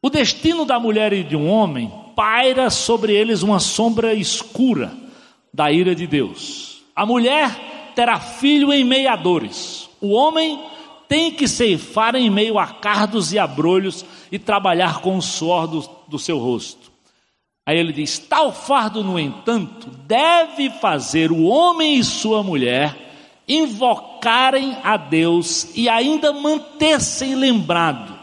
o 0.00 0.10
destino 0.10 0.64
da 0.64 0.78
mulher 0.78 1.12
e 1.12 1.24
de 1.24 1.36
um 1.36 1.48
homem 1.48 1.92
paira 2.14 2.70
sobre 2.70 3.14
eles 3.14 3.42
uma 3.42 3.60
sombra 3.60 4.14
escura 4.14 4.92
da 5.52 5.70
ira 5.70 5.94
de 5.94 6.06
Deus. 6.06 6.77
A 6.98 7.06
mulher 7.06 7.92
terá 7.94 8.18
filho 8.18 8.72
em 8.72 8.82
meio 8.82 9.08
a 9.08 9.14
dores, 9.14 9.88
o 10.00 10.08
homem 10.08 10.58
tem 11.06 11.30
que 11.30 11.46
ceifar 11.46 12.16
em 12.16 12.28
meio 12.28 12.58
a 12.58 12.66
cardos 12.66 13.32
e 13.32 13.38
abrolhos 13.38 14.04
e 14.32 14.36
trabalhar 14.36 15.00
com 15.00 15.16
o 15.16 15.22
suor 15.22 15.68
do, 15.68 15.88
do 16.08 16.18
seu 16.18 16.38
rosto. 16.38 16.90
Aí 17.64 17.78
ele 17.78 17.92
diz: 17.92 18.18
tal 18.18 18.52
fardo, 18.52 19.04
no 19.04 19.16
entanto, 19.16 19.88
deve 20.08 20.70
fazer 20.70 21.30
o 21.30 21.44
homem 21.44 22.00
e 22.00 22.02
sua 22.02 22.42
mulher 22.42 22.96
invocarem 23.46 24.76
a 24.82 24.96
Deus 24.96 25.68
e 25.76 25.88
ainda 25.88 26.32
manter-se 26.32 27.32
lembrado 27.32 28.18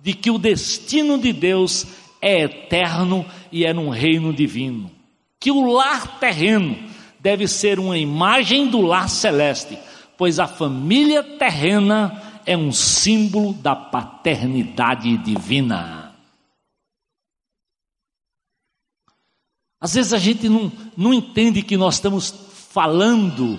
de 0.00 0.14
que 0.14 0.32
o 0.32 0.38
destino 0.38 1.16
de 1.16 1.32
Deus 1.32 1.86
é 2.20 2.42
eterno 2.42 3.24
e 3.52 3.64
é 3.64 3.72
num 3.72 3.88
reino 3.88 4.32
divino. 4.32 4.90
Que 5.38 5.52
o 5.52 5.70
lar 5.70 6.18
terreno 6.18 6.95
deve 7.26 7.48
ser 7.48 7.80
uma 7.80 7.98
imagem 7.98 8.68
do 8.68 8.80
lar 8.80 9.08
celeste, 9.08 9.76
pois 10.16 10.38
a 10.38 10.46
família 10.46 11.24
terrena 11.24 12.22
é 12.46 12.56
um 12.56 12.70
símbolo 12.70 13.52
da 13.52 13.74
paternidade 13.74 15.16
divina. 15.18 16.14
Às 19.80 19.94
vezes 19.94 20.12
a 20.12 20.18
gente 20.18 20.48
não, 20.48 20.70
não 20.96 21.12
entende 21.12 21.62
que 21.62 21.76
nós 21.76 21.94
estamos 21.94 22.32
falando 22.70 23.58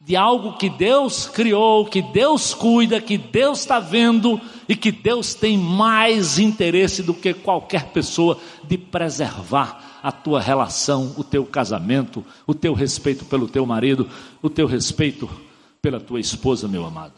de 0.00 0.14
algo 0.14 0.56
que 0.56 0.70
Deus 0.70 1.26
criou, 1.26 1.86
que 1.86 2.02
Deus 2.02 2.54
cuida, 2.54 3.00
que 3.00 3.18
Deus 3.18 3.58
está 3.58 3.80
vendo 3.80 4.40
e 4.68 4.76
que 4.76 4.92
Deus 4.92 5.34
tem 5.34 5.58
mais 5.58 6.38
interesse 6.38 7.02
do 7.02 7.12
que 7.12 7.34
qualquer 7.34 7.86
pessoa 7.86 8.38
de 8.62 8.78
preservar 8.78 9.91
a 10.02 10.10
tua 10.10 10.40
relação, 10.40 11.14
o 11.16 11.22
teu 11.22 11.46
casamento, 11.46 12.24
o 12.46 12.52
teu 12.52 12.74
respeito 12.74 13.24
pelo 13.24 13.48
teu 13.48 13.64
marido, 13.64 14.10
o 14.42 14.50
teu 14.50 14.66
respeito 14.66 15.30
pela 15.80 16.00
tua 16.00 16.18
esposa, 16.18 16.66
meu 16.66 16.84
amado. 16.84 17.14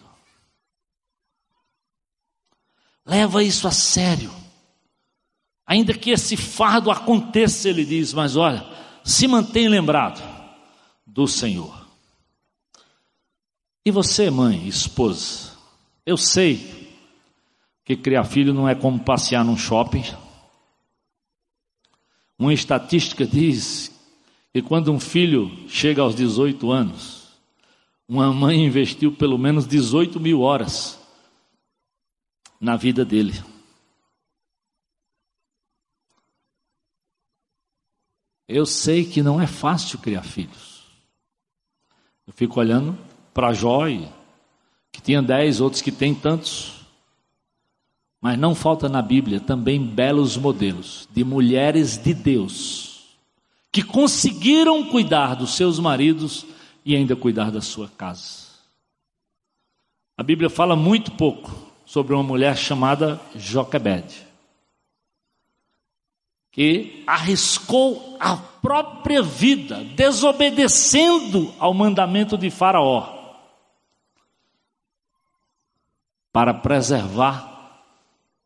Leva 3.07 3.43
isso 3.43 3.67
a 3.67 3.71
sério. 3.71 4.31
Ainda 5.67 5.95
que 5.95 6.11
esse 6.11 6.37
fardo 6.37 6.91
aconteça, 6.91 7.69
ele 7.69 7.85
diz, 7.85 8.13
mas 8.13 8.37
olha, 8.37 8.65
se 9.03 9.27
mantém 9.27 9.69
lembrado 9.69 10.23
do 11.07 11.27
Senhor. 11.27 11.87
E 13.85 13.91
você, 13.91 14.31
mãe, 14.31 14.67
esposa, 14.67 15.53
eu 16.05 16.17
sei 16.17 16.85
que 17.85 17.97
criar 17.97 18.25
filho 18.25 18.55
não 18.55 18.69
é 18.69 18.75
como 18.75 18.99
passear 18.99 19.45
num 19.45 19.57
shopping. 19.57 20.05
Uma 22.45 22.53
estatística 22.53 23.27
diz 23.27 23.91
que 24.53 24.61
quando 24.61 24.93
um 24.93 25.01
filho 25.01 25.67
chega 25.67 26.03
aos 26.03 26.15
18 26.15 26.71
anos, 26.71 27.33
uma 28.07 28.31
mãe 28.35 28.67
investiu 28.67 29.17
pelo 29.17 29.39
menos 29.39 29.67
18 29.67 30.21
mil 30.21 30.43
horas 30.43 31.01
na 32.61 32.77
vida 32.77 33.03
dele. 33.03 33.33
Eu 38.47 38.67
sei 38.67 39.07
que 39.07 39.23
não 39.23 39.41
é 39.41 39.47
fácil 39.47 39.99
criar 39.99 40.23
filhos. 40.23 40.85
Eu 42.27 42.35
fico 42.35 42.61
olhando 42.61 42.95
para 43.33 43.55
Jó, 43.55 43.87
que 44.93 45.01
tinha 45.01 45.23
dez, 45.23 45.63
outros 45.63 45.81
que 45.81 45.91
têm 45.91 46.15
tantos. 46.15 46.84
Mas 48.25 48.39
não 48.39 48.55
falta 48.55 48.89
na 48.89 49.03
Bíblia 49.03 49.39
também 49.39 49.79
belos 49.79 50.35
modelos 50.39 51.07
de 51.13 51.23
mulheres 51.23 51.99
de 51.99 52.15
Deus 52.15 53.05
que 53.71 53.83
conseguiram 53.83 54.83
cuidar 54.89 55.35
dos 55.35 55.55
seus 55.55 55.79
maridos 55.79 56.47
e 56.87 56.97
ainda 56.97 57.15
cuidar 57.15 57.51
da 57.51 57.61
sua 57.61 57.87
casa. 57.87 58.45
A 60.17 60.23
Bíblia 60.23 60.49
fala 60.49 60.75
muito 60.75 61.11
pouco 61.11 61.53
sobre 61.85 62.15
uma 62.15 62.23
mulher 62.23 62.57
chamada 62.57 63.21
Joquebede, 63.37 64.27
que 66.51 67.05
arriscou 67.07 68.17
a 68.19 68.39
própria 68.39 69.21
vida, 69.21 69.85
desobedecendo 69.85 71.53
ao 71.59 71.75
mandamento 71.75 72.39
de 72.39 72.49
Faraó. 72.49 73.23
para 76.33 76.53
preservar 76.53 77.54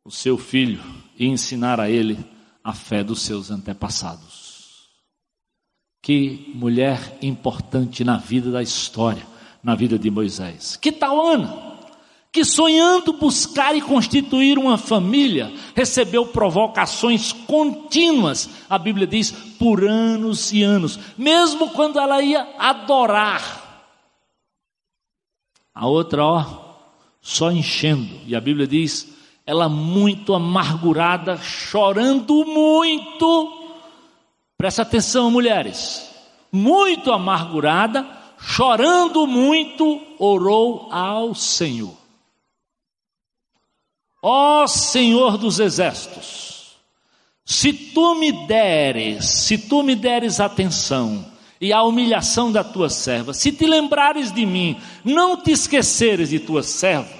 o 0.08 0.10
seu 0.10 0.38
filho 0.38 0.82
e 1.18 1.26
ensinar 1.26 1.78
a 1.78 1.90
ele 1.90 2.18
a 2.64 2.72
fé 2.72 3.04
dos 3.04 3.20
seus 3.20 3.50
antepassados. 3.50 4.88
Que 6.02 6.50
mulher 6.54 7.18
importante 7.20 8.02
na 8.02 8.16
vida 8.16 8.50
da 8.50 8.62
história, 8.62 9.26
na 9.62 9.74
vida 9.74 9.98
de 9.98 10.10
Moisés. 10.10 10.76
Que 10.76 10.90
tal 10.90 11.20
Ana? 11.20 11.76
Que 12.32 12.42
sonhando 12.42 13.12
buscar 13.12 13.76
e 13.76 13.82
constituir 13.82 14.58
uma 14.58 14.78
família, 14.78 15.52
recebeu 15.74 16.24
provocações 16.28 17.30
contínuas, 17.30 18.48
a 18.70 18.78
Bíblia 18.78 19.06
diz, 19.06 19.30
por 19.30 19.84
anos 19.84 20.54
e 20.54 20.62
anos, 20.62 20.98
mesmo 21.18 21.68
quando 21.68 21.98
ela 21.98 22.22
ia 22.22 22.48
adorar. 22.58 23.92
A 25.74 25.86
outra, 25.86 26.24
ó, 26.24 26.46
só 27.20 27.52
enchendo. 27.52 28.20
E 28.26 28.34
a 28.34 28.40
Bíblia 28.40 28.66
diz: 28.66 29.17
ela 29.48 29.66
muito 29.66 30.34
amargurada, 30.34 31.38
chorando 31.38 32.44
muito. 32.44 33.50
Presta 34.58 34.82
atenção, 34.82 35.30
mulheres. 35.30 36.06
Muito 36.52 37.10
amargurada, 37.10 38.06
chorando 38.38 39.26
muito, 39.26 40.02
orou 40.18 40.92
ao 40.92 41.34
Senhor. 41.34 41.96
Ó 44.22 44.66
Senhor 44.66 45.38
dos 45.38 45.58
exércitos, 45.60 46.76
se 47.42 47.72
tu 47.72 48.16
me 48.16 48.46
deres, 48.46 49.24
se 49.24 49.56
tu 49.56 49.82
me 49.82 49.96
deres 49.96 50.40
atenção, 50.40 51.24
e 51.58 51.72
a 51.72 51.82
humilhação 51.82 52.52
da 52.52 52.62
tua 52.62 52.90
serva. 52.90 53.32
Se 53.32 53.50
te 53.50 53.66
lembrares 53.66 54.30
de 54.30 54.44
mim, 54.44 54.78
não 55.02 55.38
te 55.38 55.52
esqueceres 55.52 56.28
de 56.28 56.38
tua 56.38 56.62
serva, 56.62 57.17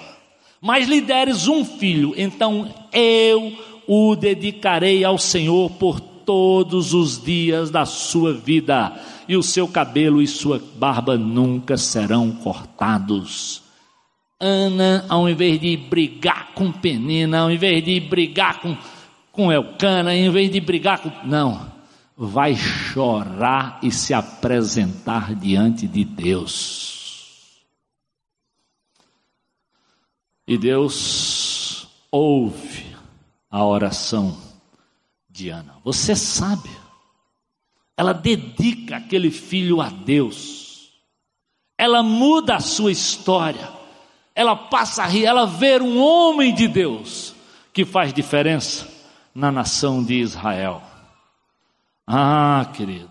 mas 0.61 0.87
lhe 0.87 1.01
deres 1.01 1.47
um 1.47 1.63
filho, 1.63 2.13
então 2.17 2.73
eu 2.91 3.53
o 3.87 4.15
dedicarei 4.15 5.03
ao 5.03 5.17
Senhor 5.17 5.71
por 5.71 5.99
todos 5.99 6.93
os 6.93 7.23
dias 7.23 7.71
da 7.71 7.85
sua 7.85 8.33
vida, 8.33 8.93
e 9.27 9.35
o 9.35 9.43
seu 9.43 9.67
cabelo 9.67 10.21
e 10.21 10.27
sua 10.27 10.61
barba 10.77 11.17
nunca 11.17 11.77
serão 11.77 12.31
cortados. 12.31 13.63
Ana, 14.39 15.05
ao 15.09 15.27
invés 15.27 15.59
de 15.59 15.75
brigar 15.75 16.53
com 16.53 16.71
Penina, 16.71 17.39
ao 17.39 17.51
invés 17.51 17.83
de 17.83 17.99
brigar 17.99 18.61
com, 18.61 18.77
com 19.31 19.51
Elcana, 19.51 20.11
ao 20.11 20.17
invés 20.17 20.51
de 20.51 20.59
brigar 20.61 20.99
com. 20.99 21.11
Não 21.27 21.79
vai 22.21 22.53
chorar 22.53 23.79
e 23.81 23.89
se 23.89 24.13
apresentar 24.13 25.33
diante 25.33 25.87
de 25.87 26.03
Deus. 26.03 26.98
E 30.49 30.57
Deus 30.57 31.87
ouve 32.11 32.83
a 33.51 33.63
oração 33.63 34.35
de 35.29 35.49
Ana. 35.49 35.75
Você 35.83 36.15
sabe, 36.15 36.71
ela 37.95 38.13
dedica 38.15 38.97
aquele 38.97 39.29
filho 39.29 39.79
a 39.79 39.89
Deus, 39.89 40.89
ela 41.77 42.01
muda 42.01 42.55
a 42.55 42.59
sua 42.59 42.91
história, 42.91 43.69
ela 44.33 44.55
passa 44.55 45.03
a 45.03 45.05
rir, 45.05 45.25
ela 45.25 45.45
vê 45.45 45.79
um 45.79 46.01
homem 46.01 46.51
de 46.51 46.67
Deus 46.67 47.35
que 47.71 47.85
faz 47.85 48.11
diferença 48.11 48.87
na 49.35 49.51
nação 49.51 50.03
de 50.03 50.15
Israel. 50.15 50.81
Ah, 52.07 52.71
querida. 52.73 53.07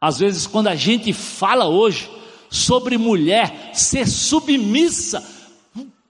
Às 0.00 0.18
vezes, 0.18 0.48
quando 0.48 0.66
a 0.66 0.74
gente 0.74 1.12
fala 1.12 1.68
hoje 1.68 2.10
sobre 2.50 2.98
mulher 2.98 3.70
ser 3.72 4.08
submissa, 4.08 5.37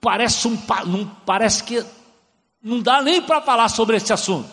parece 0.01 0.47
um, 0.47 0.57
não 0.87 1.05
parece 1.25 1.63
que 1.63 1.85
não 2.61 2.81
dá 2.81 3.01
nem 3.01 3.21
para 3.21 3.41
falar 3.41 3.69
sobre 3.69 3.97
esse 3.97 4.11
assunto. 4.11 4.49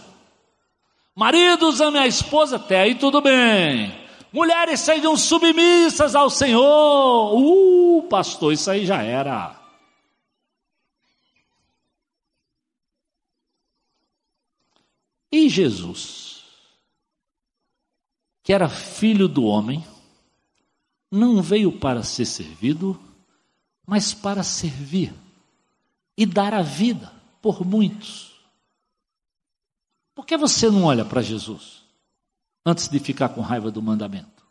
Maridos 1.14 1.80
amem 1.80 2.02
a 2.02 2.06
esposa, 2.06 2.56
até 2.56 2.80
aí 2.80 2.94
tudo 2.94 3.20
bem. 3.20 4.06
Mulheres 4.32 4.80
sejam 4.80 5.16
submissas 5.16 6.14
ao 6.14 6.28
Senhor. 6.28 7.34
Uh, 7.34 8.02
pastor, 8.08 8.52
isso 8.52 8.70
aí 8.70 8.84
já 8.84 9.02
era. 9.02 9.56
E 15.32 15.48
Jesus? 15.48 16.26
que 18.46 18.52
era 18.52 18.68
filho 18.68 19.26
do 19.26 19.42
homem, 19.42 19.84
não 21.10 21.42
veio 21.42 21.80
para 21.80 22.04
ser 22.04 22.24
servido, 22.24 22.96
mas 23.84 24.14
para 24.14 24.44
servir 24.44 25.12
e 26.16 26.24
dar 26.24 26.54
a 26.54 26.62
vida 26.62 27.12
por 27.42 27.64
muitos. 27.64 28.32
Por 30.14 30.24
que 30.24 30.36
você 30.36 30.70
não 30.70 30.84
olha 30.84 31.04
para 31.04 31.20
Jesus 31.20 31.82
antes 32.64 32.88
de 32.88 32.98
ficar 32.98 33.28
com 33.28 33.40
raiva 33.40 33.70
do 33.70 33.82
mandamento? 33.82 34.46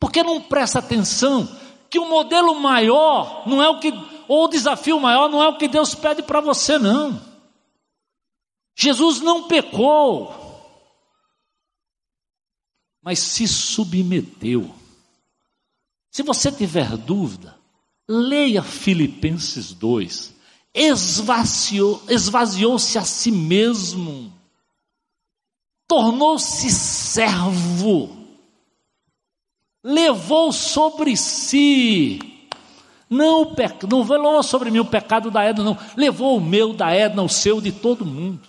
Por 0.00 0.10
que 0.10 0.22
não 0.22 0.40
presta 0.40 0.78
atenção 0.78 1.46
que 1.90 1.98
o 1.98 2.08
modelo 2.08 2.58
maior 2.58 3.46
não 3.46 3.62
é 3.62 3.68
o 3.68 3.78
que, 3.78 3.92
ou 4.26 4.44
o 4.44 4.48
desafio 4.48 4.98
maior 4.98 5.28
não 5.28 5.42
é 5.42 5.48
o 5.48 5.58
que 5.58 5.68
Deus 5.68 5.94
pede 5.94 6.22
para 6.22 6.40
você, 6.40 6.78
não. 6.78 7.20
Jesus 8.74 9.20
não 9.20 9.46
pecou, 9.46 10.34
mas 13.02 13.18
se 13.18 13.46
submeteu. 13.46 14.74
Se 16.10 16.22
você 16.22 16.50
tiver 16.50 16.96
dúvida, 16.96 17.61
leia 18.08 18.62
Filipenses 18.62 19.72
2. 19.72 20.34
Esvaziou, 20.74 22.02
esvaziou-se 22.08 22.98
a 22.98 23.04
si 23.04 23.30
mesmo, 23.30 24.32
tornou-se 25.86 26.70
servo, 26.70 28.16
levou 29.84 30.50
sobre 30.50 31.14
si, 31.14 32.18
não, 33.12 33.42
o 33.42 33.54
não 33.86 34.02
levou 34.02 34.42
sobre 34.42 34.70
mim 34.70 34.78
o 34.78 34.86
pecado 34.86 35.30
da 35.30 35.44
Edna, 35.44 35.62
não, 35.62 35.78
levou 35.94 36.38
o 36.38 36.40
meu, 36.40 36.72
da 36.72 36.90
Edna, 36.90 37.22
o 37.22 37.28
seu, 37.28 37.60
de 37.60 37.70
todo 37.70 38.06
mundo. 38.06 38.48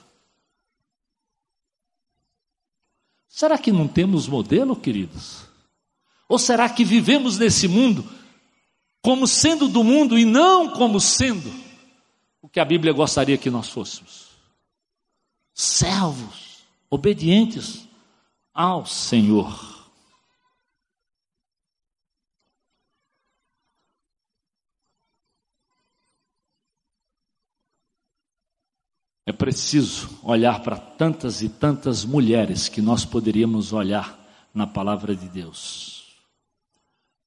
Será 3.27 3.57
que 3.57 3.73
não 3.73 3.89
temos 3.89 4.25
modelo, 4.25 4.73
queridos? 4.73 5.43
Ou 6.29 6.39
será 6.39 6.69
que 6.69 6.85
vivemos 6.85 7.37
nesse 7.37 7.67
mundo 7.67 8.09
como 9.03 9.27
sendo 9.27 9.67
do 9.67 9.83
mundo 9.83 10.17
e 10.17 10.23
não 10.23 10.71
como 10.71 10.99
sendo 10.99 11.53
o 12.41 12.47
que 12.47 12.59
a 12.59 12.65
Bíblia 12.65 12.93
gostaria 12.93 13.37
que 13.37 13.49
nós 13.49 13.67
fôssemos? 13.67 14.29
Servos, 15.53 16.63
obedientes 16.89 17.85
ao 18.53 18.85
Senhor. 18.85 19.73
É 29.25 29.33
preciso 29.33 30.19
olhar 30.23 30.61
para 30.63 30.77
tantas 30.77 31.41
e 31.41 31.49
tantas 31.49 32.05
mulheres 32.05 32.69
que 32.69 32.81
nós 32.81 33.03
poderíamos 33.03 33.73
olhar 33.73 34.17
na 34.53 34.67
palavra 34.67 35.15
de 35.15 35.27
Deus, 35.27 35.92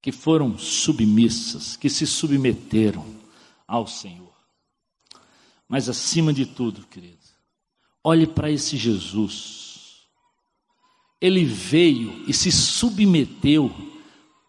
que 0.07 0.13
foram 0.13 0.57
submissas, 0.57 1.77
que 1.77 1.91
se 1.91 2.07
submeteram 2.07 3.05
ao 3.67 3.89
Senhor. 3.89 4.33
Mas 5.69 5.89
acima 5.89 6.33
de 6.33 6.47
tudo, 6.47 6.87
querido, 6.87 7.19
olhe 8.05 8.25
para 8.25 8.49
esse 8.49 8.77
Jesus. 8.77 10.07
Ele 11.21 11.45
veio 11.45 12.23
e 12.29 12.33
se 12.33 12.53
submeteu 12.53 13.69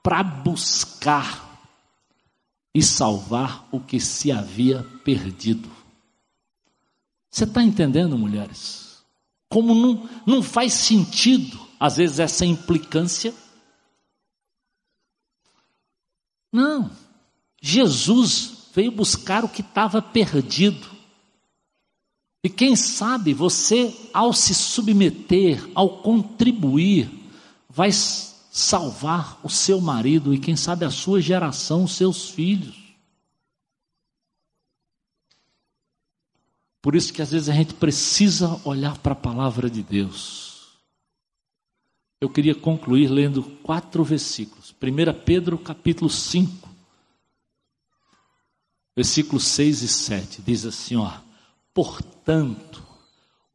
para 0.03 0.21
buscar 0.21 1.59
e 2.71 2.83
salvar 2.83 3.67
o 3.71 3.79
que 3.79 3.99
se 3.99 4.31
havia 4.31 4.83
perdido. 5.03 5.71
Você 7.31 7.45
está 7.45 7.63
entendendo, 7.63 8.15
mulheres? 8.15 9.03
Como 9.49 9.73
não, 9.73 10.07
não 10.23 10.43
faz 10.43 10.73
sentido, 10.73 11.59
às 11.79 11.97
vezes, 11.97 12.19
essa 12.19 12.45
implicância? 12.45 13.33
Não. 16.51 16.91
Jesus 17.61 18.69
veio 18.73 18.91
buscar 18.91 19.43
o 19.43 19.49
que 19.49 19.61
estava 19.61 20.01
perdido. 20.01 20.87
E 22.43 22.49
quem 22.49 22.75
sabe 22.75 23.33
você, 23.33 23.93
ao 24.13 24.31
se 24.31 24.53
submeter, 24.53 25.69
ao 25.75 26.01
contribuir, 26.01 27.09
vai 27.69 27.91
salvar 27.91 29.39
o 29.43 29.49
seu 29.49 29.81
marido 29.81 30.33
e 30.33 30.39
quem 30.39 30.55
sabe 30.55 30.85
a 30.85 30.91
sua 30.91 31.21
geração, 31.21 31.83
os 31.83 31.93
seus 31.93 32.29
filhos. 32.29 32.75
Por 36.81 36.95
isso 36.95 37.11
que 37.11 37.21
às 37.21 37.31
vezes 37.31 37.49
a 37.49 37.53
gente 37.53 37.73
precisa 37.73 38.61
olhar 38.63 38.97
para 38.99 39.11
a 39.11 39.15
palavra 39.15 39.69
de 39.69 39.83
Deus. 39.83 40.77
Eu 42.19 42.29
queria 42.29 42.55
concluir 42.55 43.09
lendo 43.09 43.43
quatro 43.43 44.03
versículos. 44.03 44.56
1 44.81 45.13
Pedro 45.25 45.57
capítulo 45.57 46.07
5, 46.07 46.69
versículos 48.95 49.43
6 49.45 49.81
e 49.81 49.87
7, 49.87 50.41
diz 50.43 50.65
assim, 50.65 50.95
ó: 50.95 51.11
Portanto, 51.73 52.83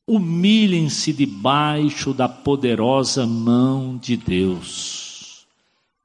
humilhem-se 0.06 1.12
debaixo 1.12 2.12
da 2.12 2.28
poderosa 2.28 3.24
mão 3.24 3.96
de 3.96 4.16
Deus, 4.16 5.46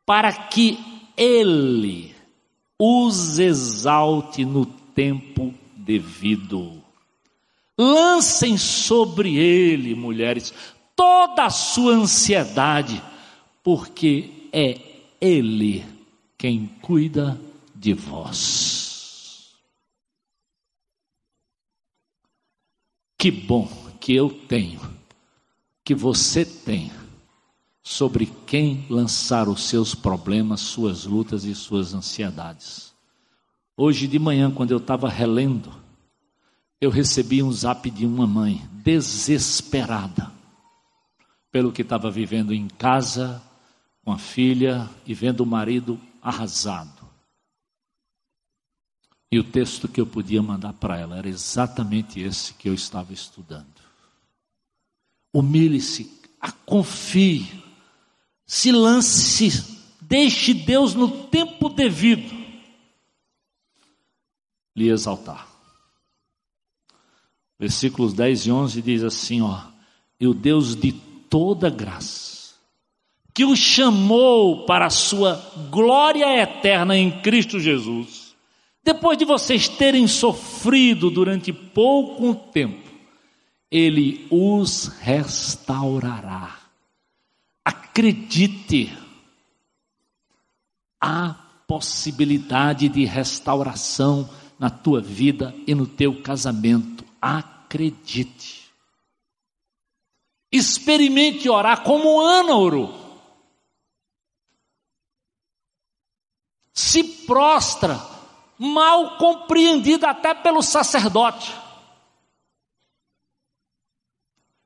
para 0.06 0.32
que 0.32 0.78
ele 1.18 2.16
os 2.78 3.40
exalte 3.40 4.46
no 4.46 4.68
tempo 4.68 5.52
devido. 5.76 6.84
Lancem 7.76 8.56
sobre 8.56 9.36
ele, 9.36 9.96
mulheres, 9.96 10.54
toda 10.96 11.46
a 11.46 11.50
sua 11.50 11.94
ansiedade, 11.94 13.02
porque 13.64 14.50
é 14.52 14.87
ele 15.20 15.86
quem 16.38 16.68
cuida 16.82 17.40
de 17.74 17.94
vós. 17.94 19.56
Que 23.18 23.32
bom 23.32 23.68
que 24.00 24.14
eu 24.14 24.30
tenho, 24.30 24.80
que 25.84 25.96
você 25.96 26.46
tem, 26.46 26.92
sobre 27.84 28.26
quem 28.46 28.86
lançar 28.90 29.48
os 29.48 29.64
seus 29.64 29.96
problemas, 29.96 30.60
suas 30.60 31.06
lutas 31.06 31.46
e 31.46 31.56
suas 31.56 31.94
ansiedades. 31.94 32.94
Hoje 33.78 34.08
de 34.08 34.20
manhã, 34.20 34.52
quando 34.52 34.72
eu 34.72 34.78
estava 34.78 35.08
relendo, 35.08 35.74
eu 36.82 36.90
recebi 36.90 37.42
um 37.42 37.52
zap 37.52 37.90
de 37.90 38.06
uma 38.06 38.28
mãe 38.28 38.62
desesperada 38.72 40.32
pelo 41.50 41.72
que 41.72 41.82
estava 41.82 42.12
vivendo 42.12 42.54
em 42.54 42.68
casa 42.68 43.42
com 44.08 44.14
a 44.14 44.18
filha 44.18 44.90
e 45.06 45.14
vendo 45.14 45.42
o 45.42 45.46
marido 45.46 46.00
arrasado. 46.22 47.06
E 49.30 49.38
o 49.38 49.44
texto 49.44 49.86
que 49.90 50.00
eu 50.00 50.08
podia 50.08 50.42
mandar 50.42 50.72
para 50.72 50.98
ela 50.98 51.18
era 51.18 51.28
exatamente 51.28 52.22
esse 52.22 52.54
que 52.54 52.70
eu 52.70 52.74
estava 52.74 53.12
estudando. 53.12 53.68
Humilhe-se, 55.34 56.10
confie, 56.66 57.52
se 58.46 58.72
lance, 58.72 59.78
deixe 60.00 60.54
Deus 60.54 60.94
no 60.94 61.28
tempo 61.28 61.68
devido 61.68 62.34
lhe 64.74 64.88
exaltar. 64.88 65.50
Versículos 67.60 68.14
10 68.14 68.46
e 68.46 68.52
11 68.54 68.82
diz 68.82 69.04
assim, 69.04 69.42
ó: 69.42 69.70
"E 70.18 70.26
o 70.26 70.34
Deus 70.34 70.78
de 70.78 70.94
toda 70.94 71.70
graça, 71.70 72.37
que 73.38 73.46
o 73.46 73.56
chamou 73.56 74.66
para 74.66 74.88
a 74.88 74.90
sua 74.90 75.36
glória 75.70 76.42
eterna 76.42 76.98
em 76.98 77.22
Cristo 77.22 77.60
Jesus, 77.60 78.36
depois 78.84 79.16
de 79.16 79.26
vocês 79.26 79.70
terem 79.70 80.08
sofrido 80.08 81.12
durante 81.12 81.54
pouco 81.54 82.34
tempo, 82.52 82.90
ele 83.70 84.26
os 84.32 84.88
restaurará. 84.88 86.58
Acredite, 87.64 88.92
há 91.00 91.36
possibilidade 91.68 92.90
de 92.90 93.06
restauração 93.06 94.28
na 94.58 94.72
tua 94.72 95.00
vida 95.00 95.54
e 95.68 95.76
no 95.76 95.86
teu 95.86 96.24
casamento 96.24 97.06
acredite. 97.22 98.64
Experimente 100.52 101.48
orar 101.48 101.84
como 101.84 102.20
Ana 102.20 102.56
orou. 102.56 103.07
Se 106.78 107.04
prostra, 107.04 108.00
mal 108.56 109.18
compreendida 109.18 110.12
até 110.12 110.36
pelo 110.36 110.62
sacerdote. 110.62 111.52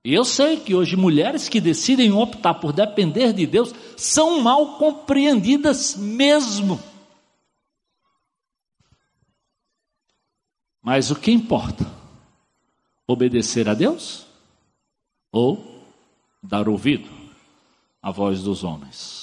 E 0.04 0.14
eu 0.14 0.26
sei 0.26 0.60
que 0.60 0.76
hoje 0.76 0.98
mulheres 0.98 1.48
que 1.48 1.62
decidem 1.62 2.12
optar 2.12 2.56
por 2.56 2.74
depender 2.74 3.32
de 3.32 3.48
Deus 3.48 3.74
são 3.96 4.42
mal 4.42 4.78
compreendidas 4.78 5.96
mesmo. 5.96 6.84
Mas 10.82 11.12
o 11.12 11.16
que 11.16 11.32
importa 11.32 11.90
obedecer 13.08 13.70
a 13.70 13.74
Deus 13.74 14.28
ou 15.32 15.82
dar 16.44 16.68
ouvido 16.68 17.10
à 18.02 18.12
voz 18.12 18.44
dos 18.44 18.66
homens. 18.66 19.21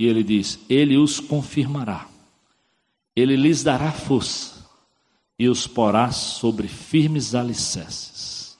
E 0.00 0.06
ele 0.06 0.24
diz: 0.24 0.58
Ele 0.66 0.96
os 0.96 1.20
confirmará, 1.20 2.08
ele 3.14 3.36
lhes 3.36 3.62
dará 3.62 3.92
força 3.92 4.66
e 5.38 5.46
os 5.46 5.66
porá 5.66 6.10
sobre 6.10 6.66
firmes 6.68 7.34
alicerces. 7.34 8.58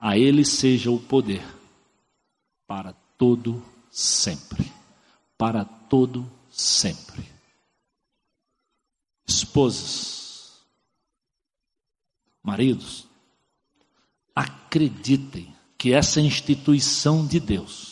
A 0.00 0.18
ele 0.18 0.44
seja 0.44 0.90
o 0.90 0.98
poder 0.98 1.44
para 2.66 2.92
todo 3.16 3.62
sempre. 3.88 4.68
Para 5.38 5.64
todo 5.64 6.28
sempre. 6.50 7.24
Esposas, 9.24 10.58
maridos, 12.42 13.06
acreditem 14.34 15.54
que 15.78 15.92
essa 15.92 16.20
instituição 16.20 17.24
de 17.24 17.38
Deus 17.38 17.89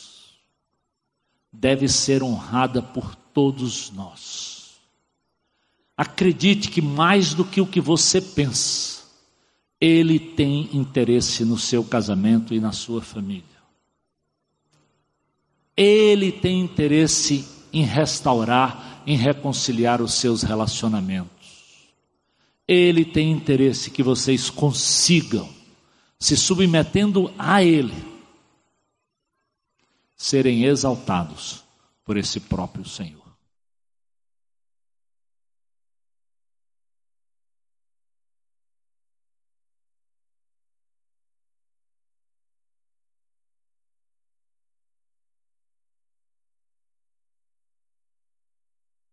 deve 1.53 1.89
ser 1.89 2.23
honrada 2.23 2.83
por 2.83 3.15
todos 3.15 3.91
nós. 3.91 4.79
Acredite 5.97 6.71
que 6.71 6.81
mais 6.81 7.35
do 7.35 7.45
que 7.45 7.61
o 7.61 7.67
que 7.67 7.81
você 7.81 8.21
pensa, 8.21 9.03
Ele 9.81 10.19
tem 10.19 10.69
interesse 10.73 11.45
no 11.45 11.59
seu 11.59 11.83
casamento 11.83 12.55
e 12.55 12.61
na 12.61 12.73
sua 12.73 13.03
família. 13.03 13.45
Ele 15.77 16.33
tem 16.33 16.61
interesse 16.61 17.45
em 17.73 17.83
restaurar, 17.83 19.03
em 19.07 19.17
reconciliar 19.17 20.03
os 20.03 20.15
seus 20.15 20.43
relacionamentos. 20.43 21.39
Ele 22.67 23.05
tem 23.05 23.31
interesse 23.31 23.91
que 23.91 24.03
vocês 24.03 24.51
consigam 24.51 25.49
se 26.19 26.37
submetendo 26.37 27.33
a 27.39 27.63
Ele, 27.63 27.95
serem 30.19 30.65
exaltados 30.65 31.65
por 32.05 32.17
esse 32.17 32.41
próprio 32.41 32.85
Senhor. 32.85 33.18